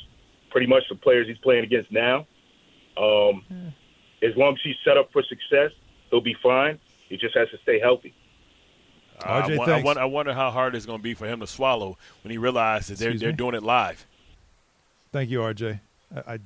pretty 0.50 0.66
much 0.66 0.82
the 0.88 0.94
players 0.96 1.26
he's 1.28 1.38
playing 1.38 1.64
against 1.64 1.90
now. 1.92 2.26
Um, 2.96 3.44
As 4.22 4.34
long 4.36 4.54
as 4.54 4.60
he's 4.64 4.74
set 4.84 4.96
up 4.96 5.12
for 5.12 5.22
success, 5.22 5.70
he'll 6.10 6.20
be 6.22 6.34
fine. 6.42 6.78
He 7.08 7.16
just 7.16 7.36
has 7.36 7.48
to 7.50 7.58
stay 7.62 7.78
healthy. 7.78 8.14
I, 9.22 9.42
RJ, 9.42 9.58
won- 9.58 9.68
I, 9.68 9.72
thanks. 9.72 9.84
wonder, 9.86 10.02
I 10.02 10.04
wonder 10.06 10.34
how 10.34 10.50
hard 10.50 10.74
it's 10.74 10.86
going 10.86 10.98
to 10.98 11.02
be 11.02 11.14
for 11.14 11.26
him 11.26 11.40
to 11.40 11.46
swallow 11.46 11.96
when 12.22 12.30
he 12.32 12.38
realizes 12.38 12.98
they're 12.98 13.08
Excuse 13.10 13.20
they're 13.20 13.30
me? 13.30 13.36
doing 13.36 13.54
it 13.54 13.62
live. 13.62 14.06
thank 15.12 15.30
you, 15.30 15.38
RJ. 15.40 15.80
I, 16.14 16.34
I 16.34 16.38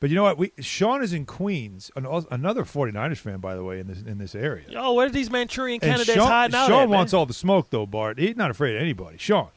But 0.00 0.10
you 0.10 0.16
know 0.16 0.22
what? 0.22 0.38
We 0.38 0.52
Sean 0.60 1.02
is 1.02 1.12
in 1.12 1.26
Queens, 1.26 1.90
an, 1.96 2.06
another 2.30 2.62
49ers 2.64 3.16
fan, 3.18 3.38
by 3.38 3.56
the 3.56 3.64
way, 3.64 3.80
in 3.80 3.88
this 3.88 4.00
in 4.02 4.18
this 4.18 4.34
area. 4.34 4.64
Yo, 4.68 4.92
where 4.92 5.06
are 5.06 5.10
these 5.10 5.30
Manchurian 5.30 5.80
And 5.82 5.90
candidates 5.90 6.16
Sean, 6.16 6.28
hiding 6.28 6.54
out 6.54 6.68
Sean 6.68 6.82
at, 6.84 6.88
wants 6.88 7.12
man? 7.12 7.18
all 7.18 7.26
the 7.26 7.34
smoke, 7.34 7.70
though, 7.70 7.86
Bart. 7.86 8.18
He's 8.18 8.36
not 8.36 8.50
afraid 8.50 8.76
of 8.76 8.82
anybody. 8.82 9.18
Sean. 9.18 9.48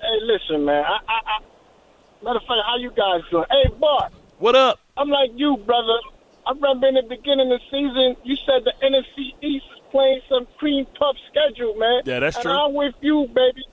Hey, 0.00 0.18
listen, 0.22 0.64
man. 0.64 0.84
I, 0.84 0.98
I, 1.08 1.20
I, 1.26 2.24
matter 2.24 2.36
of 2.36 2.42
fact, 2.42 2.60
how 2.66 2.76
you 2.76 2.90
guys 2.90 3.22
doing? 3.30 3.44
Hey, 3.50 3.70
Bart, 3.80 4.12
What 4.38 4.54
up? 4.54 4.78
I'm 4.96 5.08
like 5.08 5.30
you, 5.34 5.56
brother. 5.56 5.98
I 6.46 6.52
remember 6.52 6.88
in 6.88 6.94
the 6.94 7.02
beginning 7.02 7.52
of 7.52 7.60
the 7.60 7.64
season, 7.70 8.16
you 8.24 8.36
said 8.46 8.64
the 8.64 8.72
NFC 8.82 9.34
East 9.42 9.64
is 9.72 9.80
playing 9.90 10.20
some 10.28 10.46
cream 10.58 10.86
puff 10.98 11.16
schedule, 11.30 11.74
man. 11.76 12.02
Yeah, 12.04 12.20
that's 12.20 12.36
and 12.36 12.44
true. 12.44 12.52
I'm 12.52 12.74
with 12.74 12.94
you, 13.00 13.26
baby. 13.34 13.64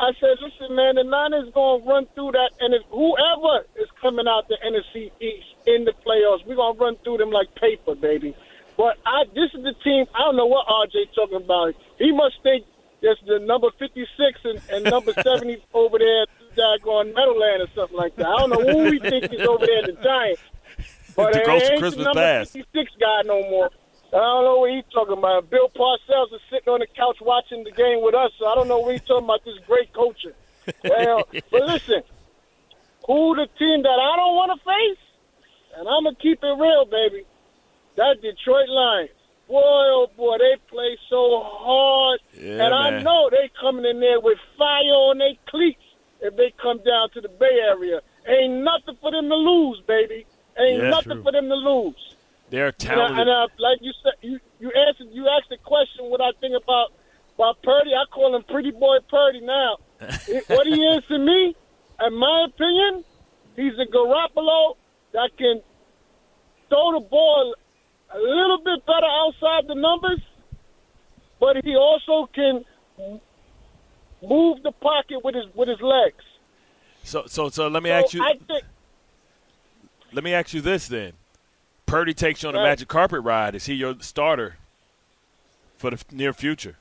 I 0.00 0.12
said, 0.18 0.38
listen, 0.40 0.74
man, 0.74 0.94
the 0.94 1.04
Niners 1.04 1.52
going 1.52 1.82
to 1.82 1.86
run 1.86 2.06
through 2.14 2.32
that, 2.32 2.52
and 2.60 2.72
if 2.72 2.82
whoever 2.88 3.66
is 3.76 3.88
coming 4.00 4.26
out 4.26 4.48
the 4.48 4.56
NFC 4.64 5.12
East 5.20 5.46
in 5.66 5.84
the 5.84 5.92
playoffs, 5.92 6.46
we're 6.46 6.56
going 6.56 6.74
to 6.74 6.80
run 6.80 6.96
through 7.04 7.18
them 7.18 7.30
like 7.30 7.54
paper, 7.56 7.94
baby. 7.94 8.34
But 8.78 8.96
I, 9.04 9.24
this 9.34 9.52
is 9.52 9.62
the 9.62 9.74
team. 9.84 10.06
I 10.14 10.20
don't 10.20 10.36
know 10.36 10.46
what 10.46 10.66
RJ 10.66 11.14
talking 11.14 11.36
about. 11.36 11.74
He 11.98 12.12
must 12.12 12.42
think 12.42 12.64
there's 13.02 13.20
the 13.26 13.40
number 13.40 13.68
56 13.78 14.08
and, 14.44 14.60
and 14.70 14.84
number 14.84 15.12
70 15.22 15.62
over 15.74 15.98
there, 15.98 16.24
daggone 16.56 17.14
Meadowland 17.14 17.62
or 17.62 17.68
something 17.74 17.96
like 17.98 18.16
that. 18.16 18.26
I 18.26 18.38
don't 18.38 18.50
know 18.50 18.64
who 18.72 18.92
he 18.92 18.98
thinks 19.00 19.28
is 19.34 19.46
over 19.46 19.66
there, 19.66 19.82
the 19.82 19.92
Giants. 20.02 20.42
But 21.16 21.32
The 21.32 21.40
it 21.40 21.46
ghost 21.46 21.64
ain't 21.72 21.80
Christmas 21.80 21.94
the 21.96 22.04
number 22.04 22.20
past. 22.20 22.52
56 22.52 22.92
guy 23.00 23.22
no 23.24 23.40
more. 23.50 23.70
I 24.12 24.18
don't 24.18 24.44
know 24.44 24.58
what 24.58 24.70
he's 24.72 24.84
talking 24.92 25.16
about. 25.18 25.50
Bill 25.50 25.68
Parcells 25.70 26.34
is 26.34 26.40
sitting 26.50 26.68
on 26.72 26.80
the 26.80 26.86
couch 26.96 27.18
watching 27.20 27.62
the 27.64 27.70
game 27.70 28.02
with 28.02 28.14
us, 28.14 28.32
so 28.38 28.46
I 28.46 28.54
don't 28.56 28.66
know 28.68 28.78
what 28.80 28.92
he's 28.92 29.06
talking 29.06 29.24
about. 29.24 29.44
This 29.44 29.54
great 29.66 29.92
coaching. 29.92 30.32
Well, 30.84 31.28
but 31.50 31.62
listen, 31.62 32.02
who 33.06 33.34
the 33.36 33.46
team 33.58 33.82
that 33.82 33.98
I 34.02 34.16
don't 34.16 34.34
want 34.34 34.50
to 34.54 34.60
face, 34.66 35.02
and 35.78 35.86
I'm 35.88 36.04
gonna 36.04 36.16
keep 36.20 36.42
it 36.42 36.56
real, 36.58 36.86
baby. 36.86 37.24
That 37.96 38.18
Detroit 38.22 38.68
Lions. 38.68 39.10
Boy, 39.46 39.58
oh 39.62 40.06
boy, 40.16 40.38
they 40.38 40.54
play 40.70 40.96
so 41.08 41.42
hard, 41.42 42.20
Yeah, 42.34 42.66
and 42.66 42.74
I 42.74 42.90
man. 42.90 43.04
know 43.04 43.30
they 43.30 43.50
coming 43.60 43.84
in 43.84 43.98
there 44.00 44.20
with 44.20 44.38
fire 44.56 44.94
on 45.10 45.18
their 45.18 45.34
cleats 45.48 45.82
if 46.20 46.36
they 46.36 46.52
come 46.62 46.78
down 46.86 47.10
to 47.14 47.20
the 47.20 47.28
Bay 47.28 47.58
Area. 47.62 48.00
Ain't 48.28 48.62
nothing 48.62 48.96
for 49.00 49.10
them 49.10 49.28
to 49.28 49.34
lose, 49.34 49.82
baby. 49.88 50.26
Ain't 50.58 50.82
Yeah, 50.82 50.90
nothing 50.90 51.14
true. 51.18 51.22
for 51.22 51.32
them 51.32 51.48
to 51.48 51.54
lose. 51.54 52.14
They're 52.50 52.66
And, 52.66 52.74
I, 52.80 52.84
talented. 52.86 53.18
and 53.18 53.30
uh, 53.30 53.48
like 53.58 53.78
you 53.80 53.92
said, 54.02 54.12
you 54.22 54.40
you 54.58 54.70
answered, 54.72 55.08
you 55.12 55.26
asked 55.28 55.48
the 55.50 55.56
question 55.58 56.06
what 56.06 56.20
I 56.20 56.30
think 56.40 56.54
about 56.62 56.92
about 57.36 57.62
Purdy. 57.62 57.90
I 57.94 58.04
call 58.12 58.34
him 58.36 58.42
Pretty 58.44 58.70
Boy 58.72 58.98
Purdy 59.08 59.40
now. 59.40 59.78
What 60.48 60.66
he 60.66 60.74
is 60.94 61.04
to 61.08 61.18
me, 61.18 61.54
in 62.06 62.14
my 62.18 62.46
opinion, 62.48 63.04
he's 63.56 63.74
a 63.78 63.86
Garoppolo 63.90 64.76
that 65.12 65.30
can 65.38 65.60
throw 66.68 66.92
the 66.98 67.06
ball 67.08 67.54
a 68.12 68.18
little 68.18 68.58
bit 68.64 68.84
better 68.86 69.06
outside 69.06 69.68
the 69.68 69.74
numbers, 69.74 70.20
but 71.38 71.56
he 71.64 71.76
also 71.76 72.28
can 72.34 72.64
move 74.22 74.62
the 74.62 74.72
pocket 74.72 75.22
with 75.24 75.34
his 75.34 75.44
with 75.54 75.68
his 75.68 75.80
legs. 75.80 76.24
so, 77.04 77.24
so, 77.26 77.48
so 77.48 77.68
let 77.68 77.82
me 77.82 77.90
So 77.90 77.94
ask 77.94 78.14
you. 78.14 78.22
I 78.22 78.32
think 78.46 78.64
Let 80.12 80.24
me 80.24 80.34
ask 80.34 80.52
you 80.52 80.60
this 80.60 80.88
then. 80.88 81.12
Purdy 81.90 82.14
takes 82.14 82.42
you 82.44 82.48
on 82.48 82.54
a 82.54 82.62
magic 82.62 82.86
carpet 82.86 83.20
ride. 83.24 83.56
Is 83.56 83.66
he 83.66 83.74
your 83.74 83.96
starter 83.98 84.54
for 85.76 85.90
the 85.90 86.02
near 86.12 86.32
future? 86.32 86.76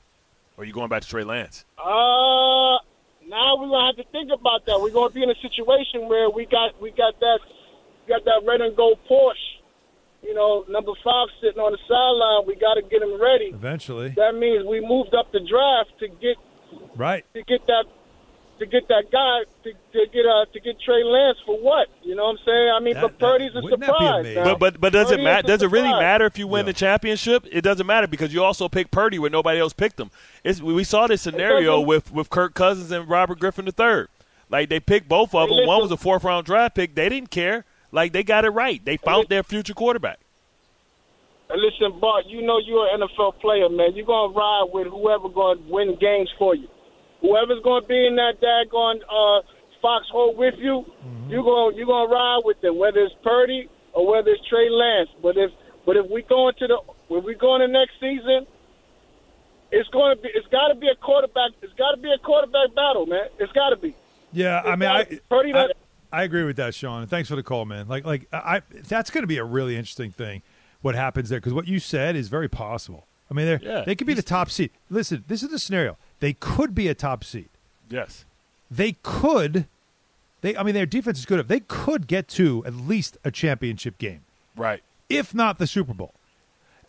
Or 0.56 0.64
are 0.64 0.66
you 0.68 0.74
going 0.74 0.88
back 0.90 1.02
to 1.02 1.08
Trey 1.08 1.24
Lance? 1.24 1.66
Uh, 1.80 2.78
now 3.28 3.58
we're 3.58 3.70
gonna 3.70 3.88
have 3.88 3.96
to 3.98 4.12
think 4.12 4.30
about 4.32 4.68
that. 4.68 4.80
We're 4.80 4.92
gonna 4.92 5.10
be 5.10 5.24
in 5.24 5.32
a 5.32 5.40
situation 5.42 6.08
where 6.08 6.30
we 6.30 6.46
got 6.46 6.80
we 6.80 6.92
got 6.92 7.20
that 7.22 7.40
we 8.06 8.14
got 8.14 8.24
that 8.26 8.44
red 8.46 8.62
and 8.62 8.76
gold 8.76 9.00
Porsche. 9.10 9.34
You 10.22 10.36
know, 10.36 10.64
number 10.70 10.92
five 11.04 11.30
sitting 11.42 11.60
on 11.60 11.72
the 11.72 11.80
sideline. 11.88 12.46
We 12.46 12.56
got 12.60 12.74
to 12.76 12.82
get 12.82 13.02
him 13.02 13.20
ready. 13.22 13.52
Eventually. 13.54 14.10
That 14.10 14.36
means 14.36 14.66
we 14.66 14.82
moved 14.82 15.16
up 15.16 15.32
the 15.32 15.40
draft 15.40 15.98
to 16.00 16.08
get 16.10 16.36
Right. 16.96 17.26
to 17.34 17.42
get 17.44 17.66
that 17.68 17.86
to 18.60 18.66
get 18.66 18.88
that 18.90 19.12
guy 19.12 19.40
to, 19.64 19.72
to 19.74 20.08
get 20.14 20.26
uh 20.26 20.46
to 20.54 20.60
get 20.60 20.80
Trey 20.82 21.04
Lance 21.04 21.38
for 21.46 21.58
what? 21.58 21.88
You 22.04 22.16
know 22.16 22.26
what 22.26 22.32
I'm 22.40 22.46
saying? 22.46 22.72
I 22.76 22.80
mean, 22.80 22.94
That- 22.96 23.02
but 23.02 23.20
Purdy's 23.20 23.52
a 23.56 23.62
wouldn't 23.62 23.82
that 23.82 24.24
be 24.24 24.34
surprise. 24.34 24.36
But 24.36 24.60
but 24.60 24.82
but 24.82 24.94
does 24.94 25.08
it 25.12 25.16
Purdy 25.16 25.22
is 25.22 25.26
matter? 25.26 25.46
a 25.46 25.48
Does 25.48 25.62
it 25.64 25.72
really 25.72 25.90
matter 25.90 26.26
if 26.26 26.38
you 26.38 26.48
win 26.48 26.66
Yeah. 26.66 26.72
the 26.72 26.74
championship? 26.74 27.46
It 27.52 27.62
doesn't 27.62 27.88
matter 27.88 28.08
because 28.08 28.34
you 28.34 28.44
also 28.44 28.70
picked 28.70 28.92
Purdy 28.92 29.20
when 29.20 29.32
nobody 29.32 29.60
else 29.60 29.74
picked 29.74 30.00
him. 30.00 30.12
It's, 30.44 30.62
we 30.62 30.84
saw 30.84 31.08
this 31.08 31.22
scenario 31.22 31.80
with 31.82 32.12
with 32.12 32.30
Kirk 32.30 32.54
Cousins 32.54 32.92
and 32.92 33.10
Robert 33.10 33.40
Griffin 33.40 33.68
III. 33.68 34.06
Like 34.50 34.70
they 34.70 34.80
picked 34.80 35.08
both 35.08 35.34
of 35.36 35.50
Hey, 35.50 35.56
them. 35.58 35.68
One 35.68 35.82
was 35.82 35.92
a 35.92 35.98
fourth 35.98 36.24
round 36.24 36.46
draft 36.46 36.76
pick. 36.76 36.96
They 36.96 37.10
didn't 37.10 37.32
care. 37.32 37.66
Like 37.92 38.14
they 38.14 38.24
got 38.24 38.46
it 38.46 38.50
right. 38.50 38.84
They 38.84 38.98
found 38.98 39.18
listen. 39.20 39.30
their 39.30 39.44
future 39.44 39.74
quarterback. 39.74 40.20
Listen, 41.52 42.00
Bart, 42.00 42.26
you 42.28 42.44
know 42.44 42.60
you're 42.60 42.88
an 42.94 43.02
NFL 43.02 43.40
player, 43.40 43.70
man. 43.70 43.96
You're 43.96 44.06
gonna 44.06 44.32
ride 44.34 44.66
with 44.72 44.86
whoever 44.88 45.30
gonna 45.30 45.60
win 45.68 45.96
games 46.00 46.30
for 46.38 46.54
you. 46.54 46.68
Whoever's 47.22 47.62
gonna 47.64 47.86
be 47.86 48.08
in 48.08 48.16
that 48.16 48.40
daggone 48.42 49.00
uh, 49.10 49.42
foxhole 49.82 50.36
with 50.36 50.56
you, 50.58 50.86
you're 51.28 51.44
gonna 51.44 51.76
you're 51.76 51.86
gonna 51.88 52.10
ride 52.12 52.42
with 52.46 52.60
them, 52.62 52.78
whether 52.78 53.00
it's 53.00 53.16
Purdy 53.24 53.70
or 53.94 54.08
whether 54.10 54.30
it's 54.32 54.42
Trey 54.48 54.70
Lance. 54.70 55.10
But 55.22 55.38
if 55.38 55.52
but 55.86 55.98
if 55.98 56.10
we 56.10 56.22
go 56.24 56.48
into 56.50 56.68
the 56.68 56.80
when 57.08 57.24
we 57.24 57.36
go 57.36 57.56
into 57.56 57.68
next 57.68 57.94
season, 58.00 58.46
it's 59.72 59.90
gonna 59.90 60.16
be 60.16 60.30
it's 60.34 60.48
got 60.48 60.70
to 60.70 60.76
be 60.76 60.88
a 60.88 60.96
quarterback. 60.96 61.52
It's 61.62 61.74
got 61.74 61.92
to 61.92 61.98
be 61.98 62.12
a 62.12 62.18
quarterback 62.20 62.74
battle, 62.76 63.06
man. 63.06 63.28
It's 63.40 63.52
got 63.54 63.70
to 63.70 63.78
be. 63.78 63.96
Yeah, 64.32 64.62
I 64.64 64.76
mean, 64.76 64.90
I, 64.90 65.06
Purdy, 65.30 65.54
I, 65.54 65.68
I 66.12 66.24
agree 66.24 66.44
with 66.44 66.56
that, 66.58 66.76
Sean. 66.76 67.02
And 67.02 67.10
thanks 67.10 67.30
for 67.30 67.36
the 67.36 67.42
call, 67.44 67.66
man. 67.66 67.88
Like, 67.88 68.06
like 68.06 68.28
I, 68.32 68.62
that's 68.88 69.10
going 69.10 69.24
to 69.24 69.28
be 69.28 69.38
a 69.38 69.44
really 69.44 69.76
interesting 69.76 70.12
thing. 70.12 70.44
What 70.82 70.94
happens 70.94 71.30
there? 71.30 71.40
Because 71.40 71.54
what 71.54 71.68
you 71.68 71.80
said 71.80 72.16
is 72.16 72.28
very 72.30 72.48
possible. 72.48 73.08
I 73.30 73.34
mean, 73.34 73.48
they're, 73.48 73.60
Yeah. 73.62 73.84
they 73.86 73.96
could 73.96 74.06
be 74.06 74.14
the 74.14 74.22
top 74.22 74.52
seed. 74.52 74.70
Listen, 74.90 75.24
this 75.28 75.42
is 75.42 75.50
the 75.50 75.58
scenario. 75.58 75.98
They 76.20 76.34
could 76.34 76.76
be 76.76 76.88
a 76.88 76.94
top 76.94 77.24
seed. 77.24 77.50
Yes. 77.90 78.26
They 78.70 78.98
could. 79.04 79.68
They, 80.42 80.56
I 80.56 80.64
mean, 80.64 80.74
their 80.74 80.86
defense 80.86 81.20
is 81.20 81.26
good. 81.26 81.48
They 81.48 81.60
could 81.62 82.08
get 82.08 82.28
to 82.30 82.64
at 82.66 82.74
least 82.76 83.18
a 83.24 83.32
championship 83.32 83.98
game, 83.98 84.22
Right. 84.56 84.82
if 85.10 85.34
not 85.36 85.58
the 85.58 85.68
Super 85.68 85.94
Bowl. 85.94 86.14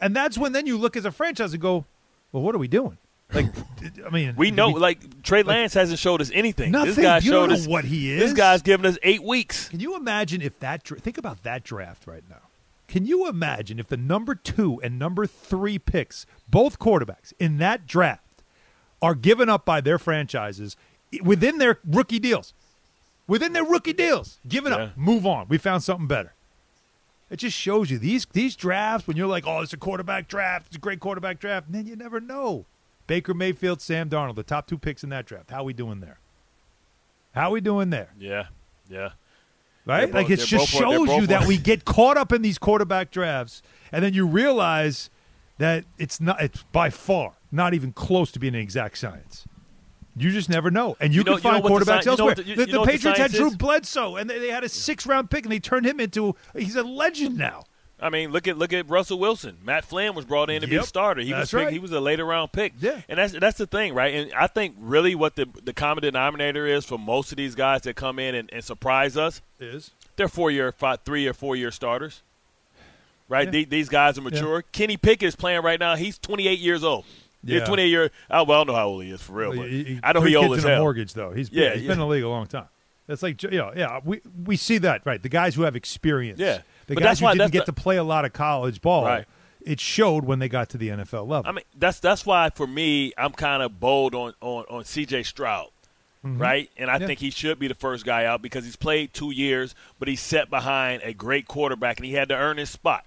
And 0.01 0.14
that's 0.14 0.38
when 0.38 0.53
then 0.53 0.66
you 0.66 0.79
look 0.79 0.97
as 0.97 1.05
a 1.05 1.11
franchise 1.11 1.53
and 1.53 1.61
go, 1.61 1.85
well, 2.33 2.43
what 2.43 2.55
are 2.55 2.59
we 2.59 2.69
doing? 2.69 2.97
Like, 3.33 3.47
I 4.07 4.11
mean, 4.11 4.35
We 4.37 4.51
know, 4.51 4.71
we- 4.71 4.81
like 4.81 5.23
Trey 5.23 5.43
Lance 5.43 5.75
hasn't 5.75 5.99
showed 5.99 6.21
us 6.21 6.31
anything. 6.33 6.73
This 6.73 6.87
Nothing. 6.87 7.03
guy 7.05 7.19
You 7.19 7.31
showed 7.31 7.51
us 7.53 7.66
what 7.66 7.85
he 7.85 8.12
is. 8.12 8.21
This 8.21 8.33
guy's 8.35 8.62
given 8.62 8.87
us 8.87 8.99
eight 9.03 9.23
weeks. 9.23 9.69
Can 9.69 9.81
you 9.81 9.97
imagine 9.97 10.43
if 10.43 10.59
that 10.61 10.87
think 10.87 11.19
about 11.19 11.43
that 11.43 11.64
draft 11.64 12.07
right 12.07 12.25
now? 12.29 12.43
Can 12.88 13.07
you 13.07 13.29
imagine 13.29 13.79
if 13.79 13.87
the 13.88 13.97
number 13.97 14.35
two 14.35 14.81
and 14.83 14.99
number 14.99 15.25
three 15.27 15.79
picks, 15.79 16.27
both 16.49 16.79
quarterbacks 16.81 17.33
in 17.38 17.59
that 17.59 17.87
draft, 17.87 18.23
are 19.02 19.14
given 19.14 19.48
up 19.48 19.64
by 19.64 19.80
their 19.80 19.98
franchises 19.98 20.76
within 21.22 21.58
their 21.58 21.78
rookie 21.84 22.18
deals? 22.18 22.54
Within 23.26 23.52
their 23.52 23.64
rookie 23.64 23.92
deals, 23.92 24.38
given 24.48 24.72
Yeah. 24.72 24.78
up, 24.78 24.96
move 24.96 25.24
on. 25.24 25.46
We 25.48 25.56
found 25.58 25.82
something 25.84 26.06
better. 26.08 26.34
It 27.30 27.36
just 27.36 27.56
shows 27.56 27.90
you 27.90 27.98
these 27.98 28.26
these 28.32 28.56
drafts 28.56 29.06
when 29.06 29.16
you're 29.16 29.28
like, 29.28 29.46
oh, 29.46 29.60
it's 29.60 29.72
a 29.72 29.76
quarterback 29.76 30.26
draft, 30.26 30.66
it's 30.66 30.76
a 30.76 30.80
great 30.80 30.98
quarterback 30.98 31.38
draft, 31.38 31.66
and 31.66 31.74
then 31.76 31.86
you 31.86 31.94
never 31.94 32.20
know. 32.20 32.66
Baker 33.06 33.34
Mayfield, 33.34 33.80
Sam 33.80 34.08
Darnold, 34.10 34.34
the 34.36 34.42
top 34.42 34.66
two 34.66 34.78
picks 34.78 35.04
in 35.04 35.10
that 35.10 35.26
draft. 35.26 35.50
How 35.50 35.62
we 35.62 35.72
doing 35.72 36.00
there? 36.00 36.18
How 37.34 37.50
we 37.52 37.60
doing 37.60 37.90
there? 37.90 38.10
Yeah. 38.18 38.46
Yeah. 38.88 39.10
right? 39.86 40.10
They're 40.12 40.22
like 40.22 40.30
it 40.30 40.40
just 40.40 40.72
both 40.72 40.82
shows 40.82 41.08
you 41.08 41.26
that 41.28 41.46
we 41.46 41.56
get 41.56 41.84
caught 41.84 42.16
up 42.16 42.32
in 42.32 42.42
these 42.42 42.58
quarterback 42.58 43.10
drafts, 43.12 43.62
and 43.92 44.04
then 44.04 44.12
you 44.12 44.26
realize 44.26 45.08
that 45.58 45.84
it's 45.98 46.20
not. 46.20 46.40
It's 46.42 46.62
by 46.72 46.90
far 46.90 47.34
not 47.52 47.74
even 47.74 47.92
close 47.92 48.30
to 48.32 48.38
being 48.38 48.54
an 48.54 48.60
exact 48.60 48.98
science. 48.98 49.46
You 50.16 50.30
just 50.30 50.48
never 50.48 50.70
know, 50.70 50.96
and 51.00 51.14
you, 51.14 51.18
You 51.20 51.24
know- 51.24 51.36
can 51.38 51.44
you 51.44 51.60
know 51.62 51.68
find 51.68 51.86
the 51.86 51.92
quarterbacks 51.92 52.02
sci- 52.02 52.10
you 52.10 52.16
know 52.16 52.28
elsewhere. 52.28 52.34
the- 52.34 52.42
the 52.42 52.54
the 52.66 52.72
the 52.78 52.84
Patriots 52.84 53.18
had 53.18 53.30
Drew? 53.32 53.50
Bledsoe, 53.52 54.16
and 54.16 54.28
they, 54.28 54.38
they 54.38 54.48
had 54.48 54.64
a 54.64 54.68
six 54.68 55.06
round 55.06 55.30
pick, 55.30 55.44
and 55.44 55.52
they 55.52 55.60
turned 55.60 55.86
him 55.86 56.00
into 56.00 56.34
he's 56.56 56.76
a 56.76 56.82
legend 56.82 57.38
now. 57.38 57.64
I 58.02 58.08
mean, 58.10 58.30
look 58.32 58.48
at 58.48 58.56
look 58.58 58.72
at 58.72 58.88
Russell 58.90 59.18
Wilson. 59.18 59.58
Matt 59.62 59.84
Flynn 59.84 60.14
was 60.14 60.24
brought 60.24 60.48
in 60.50 60.62
to 60.62 60.66
be 60.66 60.76
a 60.76 60.82
starter. 60.82 61.20
He 61.20 61.32
was 61.34 61.50
picked, 61.50 61.64
right. 61.64 61.72
he 61.72 61.78
was 61.78 61.92
a 61.92 62.00
later 62.00 62.24
round 62.24 62.50
pick. 62.50 62.72
Yeah. 62.80 63.02
and 63.10 63.18
that's 63.18 63.34
that's 63.34 63.58
the 63.58 63.66
thing, 63.66 63.94
right? 63.94 64.14
And 64.14 64.32
I 64.32 64.46
think 64.46 64.74
really 64.78 65.14
what 65.14 65.36
the 65.36 65.46
the 65.62 65.72
common 65.74 66.02
denominator 66.02 66.66
is 66.66 66.84
for 66.86 66.98
most 66.98 67.30
of 67.30 67.36
these 67.36 67.54
guys 67.54 67.82
that 67.82 67.96
come 67.96 68.18
in 68.18 68.34
and, 68.34 68.48
and 68.52 68.64
surprise 68.64 69.16
us, 69.18 69.42
Is 69.60 69.90
they're 70.16 70.28
four 70.28 70.50
year, 70.50 70.72
five, 70.72 71.00
three 71.04 71.26
or 71.28 71.34
four 71.34 71.56
year 71.56 71.70
starters, 71.70 72.22
right? 73.28 73.44
Yeah. 73.46 73.50
The- 73.50 73.64
These 73.66 73.88
guys 73.90 74.16
are 74.18 74.22
mature. 74.22 74.62
Kenny 74.72 74.96
Pickett 74.96 75.28
is 75.28 75.36
playing 75.36 75.62
right 75.62 75.78
now. 75.78 75.94
He's 75.96 76.18
28 76.18 76.58
years 76.58 76.82
old. 76.82 77.04
He's 77.44 77.55
Yeah. 77.61 77.64
28 77.64 77.87
year. 77.88 78.11
Oh, 78.31 78.44
well, 78.44 78.61
I 78.61 78.64
don't 78.64 78.66
know 78.74 78.79
how 78.79 78.88
old 78.88 79.03
he 79.05 79.11
is 79.11 79.22
for 79.22 79.33
real, 79.33 79.55
but 79.57 79.68
He- 79.70 79.85
he- 79.85 80.00
I 80.03 80.12
know 80.12 80.20
he 80.20 80.37
old 80.37 80.48
kids 80.50 80.59
as 80.59 80.64
and 80.66 80.74
a 80.74 80.79
mortgage 80.79 81.14
though. 81.14 81.33
He's 81.33 81.50
Yeah, 81.50 81.64
yeah, 81.64 81.72
he's 81.74 81.83
yeah. 81.83 81.88
been 81.88 81.92
in 81.94 81.98
the 82.00 82.07
league 82.07 82.22
a 82.24 82.29
long 82.29 82.46
time. 82.46 82.66
That's 83.07 83.22
like 83.22 83.42
you 83.42 83.50
know, 83.50 83.72
yeah, 83.74 84.00
we 84.05 84.20
we 84.44 84.57
see 84.57 84.79
that 84.79 85.03
right. 85.05 85.22
The 85.22 85.29
guys 85.29 85.55
who 85.55 85.62
have 85.62 85.74
experience, 85.74 86.38
Yeah. 86.38 86.59
the 86.87 86.94
But 86.94 87.00
guys 87.03 87.03
that's 87.03 87.20
who 87.20 87.24
why- 87.26 87.33
didn't 87.35 87.53
get 87.53 87.66
the- 87.66 87.72
to 87.72 87.81
play 87.81 87.96
a 87.96 88.05
lot 88.05 88.24
of 88.24 88.33
college 88.33 88.81
ball. 88.81 89.05
Right. 89.05 89.24
It 89.66 89.79
showed 89.81 90.24
when 90.24 90.38
they 90.38 90.48
got 90.48 90.70
to 90.70 90.79
the 90.79 90.88
NFL 90.90 91.26
level. 91.26 91.48
I 91.48 91.53
mean, 91.53 91.64
that's 91.76 91.98
that's 92.00 92.24
why 92.24 92.50
for 92.50 92.66
me, 92.66 93.12
I'm 93.18 93.33
kind 93.33 93.62
of 93.62 93.81
bold 93.81 94.14
on 94.14 94.35
on 94.40 94.64
on 94.70 94.85
C.J. 94.85 95.22
Stroud. 95.24 95.68
Mm-hmm. 96.22 96.38
right? 96.38 96.70
And 96.76 96.90
I 96.90 96.98
Yeah. 96.98 97.07
think 97.07 97.18
he 97.20 97.31
should 97.31 97.59
be 97.59 97.66
the 97.66 97.74
first 97.74 98.05
guy 98.05 98.26
out 98.26 98.42
because 98.42 98.66
he's 98.66 98.76
played 98.76 99.14
two 99.14 99.31
years, 99.31 99.74
but 99.98 100.07
he's 100.07 100.20
set 100.20 100.50
behind 100.50 101.00
a 101.03 101.14
great 101.14 101.48
quarterback, 101.48 101.96
and 101.96 102.05
he 102.05 102.12
had 102.12 102.29
to 102.29 102.35
earn 102.37 102.59
his 102.59 102.68
spot, 102.68 103.07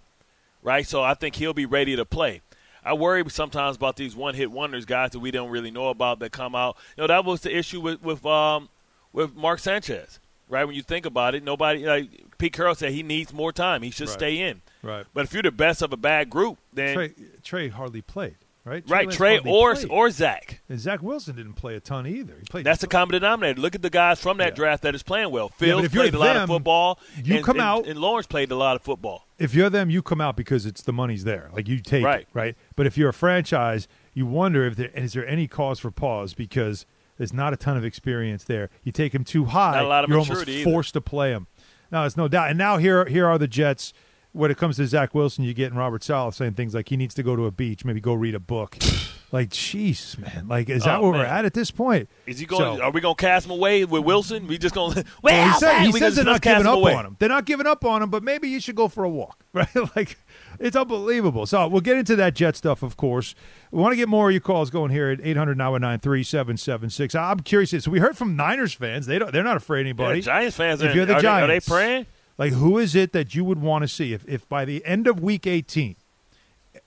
right? 0.63 0.87
So 0.87 1.03
I 1.03 1.13
think 1.13 1.35
he'll 1.35 1.53
be 1.53 1.67
ready 1.67 1.95
to 1.95 2.05
play. 2.05 2.41
I 2.85 2.93
worry 2.93 3.23
sometimes 3.29 3.75
about 3.77 3.95
these 3.95 4.15
one-hit 4.15 4.51
wonders, 4.51 4.85
guys 4.85 5.11
that 5.11 5.19
we 5.19 5.31
don't 5.31 5.49
really 5.49 5.71
know 5.71 5.87
about 5.89 6.19
that 6.19 6.31
come 6.31 6.53
out. 6.55 6.77
You 6.97 7.03
know, 7.03 7.07
that 7.07 7.23
was 7.25 7.41
the 7.41 7.55
issue 7.55 7.79
with 7.81 8.01
with 8.01 8.25
um, 8.25 8.69
with 9.13 9.35
Mark 9.35 9.59
Sanchez, 9.59 10.19
right? 10.49 10.65
When 10.65 10.75
you 10.75 10.81
think 10.83 11.05
about 11.05 11.35
it, 11.35 11.43
nobody 11.43 11.85
like 11.85 12.37
Pete 12.37 12.53
Carroll 12.53 12.75
said 12.75 12.91
he 12.91 13.03
needs 13.03 13.31
more 13.33 13.51
time. 13.53 13.81
He 13.83 13.91
should 13.91 14.07
Right. 14.09 14.13
stay 14.17 14.39
in. 14.39 14.61
Right. 14.81 15.05
But 15.13 15.25
if 15.25 15.33
you're 15.33 15.43
the 15.43 15.51
best 15.51 15.81
of 15.81 15.93
a 15.93 15.97
bad 15.97 16.29
group, 16.29 16.57
then 16.73 16.93
Trey, 16.95 17.11
Trey 17.43 17.69
hardly 17.69 18.01
played, 18.01 18.35
right? 18.65 18.83
right, 18.87 19.05
Lance 19.05 19.15
Trey 19.17 19.39
or 19.39 19.73
played. 19.75 19.89
or 19.89 20.09
Zach. 20.09 20.61
and 20.69 20.79
Zach 20.79 21.01
Wilson 21.01 21.35
didn't 21.35 21.53
play 21.53 21.75
a 21.75 21.79
ton 21.79 22.07
either. 22.07 22.35
He 22.39 22.45
played. 22.45 22.65
That's 22.65 22.81
the 22.81 22.87
common 22.87 23.13
denominator. 23.13 23.59
Look 23.61 23.75
at 23.75 23.81
the 23.81 23.89
guys 23.89 24.19
from 24.19 24.37
that 24.37 24.49
Yeah. 24.53 24.55
draft 24.55 24.83
that 24.83 24.95
is 24.95 25.03
playing 25.03 25.31
well. 25.31 25.51
Yeah, 25.59 25.79
if 25.81 25.93
you're 25.93 26.03
played 26.03 26.13
a 26.15 26.19
lot 26.19 26.35
of 26.37 26.47
football. 26.47 26.99
you 27.23 27.35
and, 27.37 27.45
come 27.45 27.57
and- 27.57 27.61
out- 27.61 27.87
and 27.87 27.99
Lawrence 27.99 28.27
played 28.27 28.51
a 28.51 28.55
lot 28.55 28.75
of 28.75 28.81
football. 28.81 29.27
if 29.39 29.53
you're 29.53 29.69
them, 29.69 29.89
you 29.89 30.01
come 30.01 30.21
out 30.21 30.35
because 30.37 30.65
it's 30.65 30.81
the 30.81 30.93
money's 30.93 31.23
there. 31.23 31.49
Like 31.53 31.67
you 31.67 31.79
take 31.79 32.03
Right. 32.05 32.21
it, 32.21 32.27
right? 32.33 32.55
But 32.75 32.87
if 32.87 32.97
you're 32.97 33.09
a 33.09 33.13
franchise, 33.13 33.87
you 34.13 34.25
wonder 34.25 34.65
if 34.65 34.75
there 34.75 34.89
is 34.95 35.13
there 35.13 35.27
any 35.27 35.47
cause 35.47 35.79
for 35.79 35.91
pause 35.91 36.33
because 36.33 36.85
there's 37.17 37.33
not 37.33 37.53
a 37.53 37.57
ton 37.57 37.77
of 37.77 37.83
experience 37.85 38.43
there. 38.43 38.69
You 38.83 38.91
take 38.91 39.13
him 39.13 39.23
too 39.23 39.45
high, 39.45 39.73
Not 39.75 39.83
a 39.83 39.87
lot 39.87 40.03
of 40.03 40.09
you're 40.09 40.19
almost 40.19 40.29
maturity 40.31 40.61
either. 40.61 40.71
forced 40.71 40.93
to 40.93 41.01
play 41.01 41.31
him. 41.31 41.47
No, 41.91 42.05
it's 42.05 42.17
no 42.17 42.27
doubt. 42.27 42.49
And 42.49 42.57
now 42.57 42.77
here 42.77 43.05
here 43.05 43.27
are 43.27 43.37
the 43.37 43.47
Jets. 43.47 43.93
When 44.33 44.49
it 44.49 44.57
comes 44.57 44.77
to 44.77 44.87
Zach 44.87 45.13
Wilson, 45.13 45.43
you 45.43 45.53
get 45.53 45.71
in 45.71 45.77
Robert 45.77 46.03
Saleh 46.03 46.33
saying 46.33 46.53
things 46.53 46.73
like 46.73 46.89
he 46.89 46.97
needs 46.97 47.13
to 47.15 47.23
go 47.23 47.35
to 47.35 47.45
a 47.45 47.51
beach, 47.51 47.85
maybe 47.85 48.01
go 48.01 48.13
read 48.15 48.33
a 48.33 48.39
book. 48.39 48.75
like, 49.31 49.49
jeez, 49.49 50.17
man. 50.17 50.47
Like, 50.47 50.69
is 50.69 50.85
that 50.85 50.99
Oh, 50.99 51.03
where 51.03 51.11
we're 51.11 51.25
at 51.25 51.45
at 51.45 51.53
this 51.53 51.69
point? 51.69 52.09
Is 52.25 52.39
he 52.39 52.47
going? 52.47 52.77
So- 52.77 52.81
are 52.83 52.89
we 52.89 52.99
going 52.99 53.15
to 53.15 53.21
cast 53.21 53.45
him 53.45 53.51
away 53.51 53.85
with 53.85 54.03
Wilson? 54.03 54.47
We 54.47 54.57
just 54.57 54.73
going? 54.73 54.93
to 54.95 55.05
Well, 55.21 55.33
Well, 55.35 55.53
he, 55.53 55.53
said, 55.59 55.81
he 55.83 55.89
we 55.91 55.99
says 55.99 56.15
they're 56.15 56.25
not 56.25 56.41
giving 56.41 56.65
up 56.65 56.77
away. 56.77 56.95
on 56.95 57.05
him. 57.05 57.15
They're 57.19 57.29
not 57.29 57.45
giving 57.45 57.67
up 57.67 57.85
on 57.85 58.01
him, 58.01 58.09
but 58.09 58.23
maybe 58.23 58.49
you 58.49 58.59
should 58.59 58.75
go 58.75 58.87
for 58.87 59.03
a 59.03 59.09
walk, 59.09 59.45
right? 59.53 59.67
like 59.95 60.17
it's 60.59 60.75
unbelievable. 60.75 61.45
So 61.45 61.67
we'll 61.67 61.81
get 61.81 61.97
into 61.97 62.15
that 62.15 62.33
jet 62.33 62.55
stuff, 62.55 62.81
of 62.81 62.97
course. 62.97 63.35
We 63.71 63.79
want 63.79 63.91
to 63.91 63.97
get 63.97 64.09
more 64.09 64.29
of 64.29 64.33
your 64.33 64.41
calls 64.41 64.71
going 64.71 64.89
here 64.89 65.11
at 65.11 65.19
800 65.21 65.55
919 65.59 65.99
3776. 65.99 67.13
I'm 67.13 67.39
curious. 67.41 67.69
So 67.83 67.91
we 67.91 67.99
heard 67.99 68.17
from 68.17 68.35
Niners 68.35 68.73
fans. 68.73 69.05
They 69.05 69.19
don't. 69.19 69.31
They're 69.31 69.43
not 69.43 69.57
afraid 69.57 69.81
of 69.81 69.85
Yeah, 69.99 70.05
anybody. 70.05 70.21
Giants 70.21 70.57
fans. 70.57 70.81
If 70.81 70.91
are, 70.91 70.95
you're 70.95 71.05
the 71.05 71.15
are 71.15 71.21
they- 71.21 71.27
are 71.27 71.47
they 71.47 71.59
praying? 71.59 72.07
Like, 72.37 72.53
who 72.53 72.77
is 72.77 72.95
it 72.95 73.11
that 73.13 73.35
you 73.35 73.43
would 73.43 73.61
want 73.61 73.83
to 73.83 73.87
see 73.87 74.13
if, 74.13 74.25
if 74.27 74.47
by 74.49 74.65
the 74.65 74.83
end 74.85 75.07
of 75.07 75.21
week 75.21 75.45
18, 75.45 75.95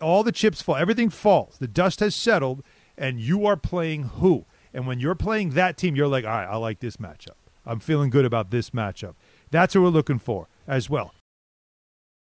all 0.01 0.23
the 0.23 0.33
chips 0.33 0.61
fall, 0.61 0.77
everything 0.77 1.11
falls, 1.11 1.57
the 1.59 1.69
dust 1.69 2.01
has 2.01 2.15
settled, 2.15 2.63
and 2.99 3.21
you 3.21 3.47
are 3.47 3.57
playing 3.57 4.05
who? 4.05 4.45
And 4.75 4.87
when 4.87 5.01
you're 5.01 5.15
playing 5.15 5.51
that 5.51 5.77
team, 5.77 5.97
you're 5.97 6.09
like, 6.09 6.25
all 6.25 6.31
right, 6.31 6.47
I 6.47 6.57
like 6.57 6.81
this 6.81 6.97
matchup. 6.97 7.37
I'm 7.65 7.81
feeling 7.81 8.11
good 8.11 8.25
about 8.25 8.51
this 8.51 8.71
matchup. 8.71 9.15
That's 9.51 9.75
what 9.75 9.83
we're 9.83 9.89
looking 9.89 10.19
for 10.19 10.49
as 10.67 10.91
well. 10.91 11.13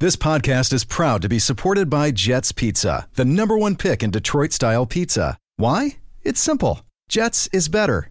This 0.00 0.16
podcast 0.16 0.72
is 0.72 0.84
proud 0.84 1.22
to 1.22 1.28
be 1.28 1.38
supported 1.38 1.88
by 1.88 2.10
Jets 2.10 2.52
Pizza, 2.52 3.08
the 3.14 3.24
number 3.24 3.56
one 3.56 3.76
pick 3.76 4.02
in 4.02 4.10
Detroit 4.10 4.52
style 4.52 4.86
pizza. 4.86 5.38
Why? 5.56 5.98
It's 6.22 6.40
simple. 6.40 6.80
Jets 7.08 7.48
is 7.52 7.68
better. 7.68 8.10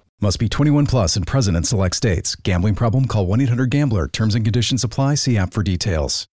Must 0.23 0.37
be 0.37 0.47
21 0.47 0.85
plus 0.85 1.15
and 1.15 1.25
present 1.25 1.57
in 1.57 1.63
select 1.63 1.95
states. 1.95 2.35
Gambling 2.35 2.75
problem? 2.75 3.05
Call 3.05 3.25
1 3.25 3.41
800 3.41 3.71
Gambler. 3.71 4.07
Terms 4.07 4.35
and 4.35 4.45
conditions 4.45 4.83
apply. 4.83 5.15
See 5.15 5.35
app 5.35 5.51
for 5.51 5.63
details. 5.63 6.27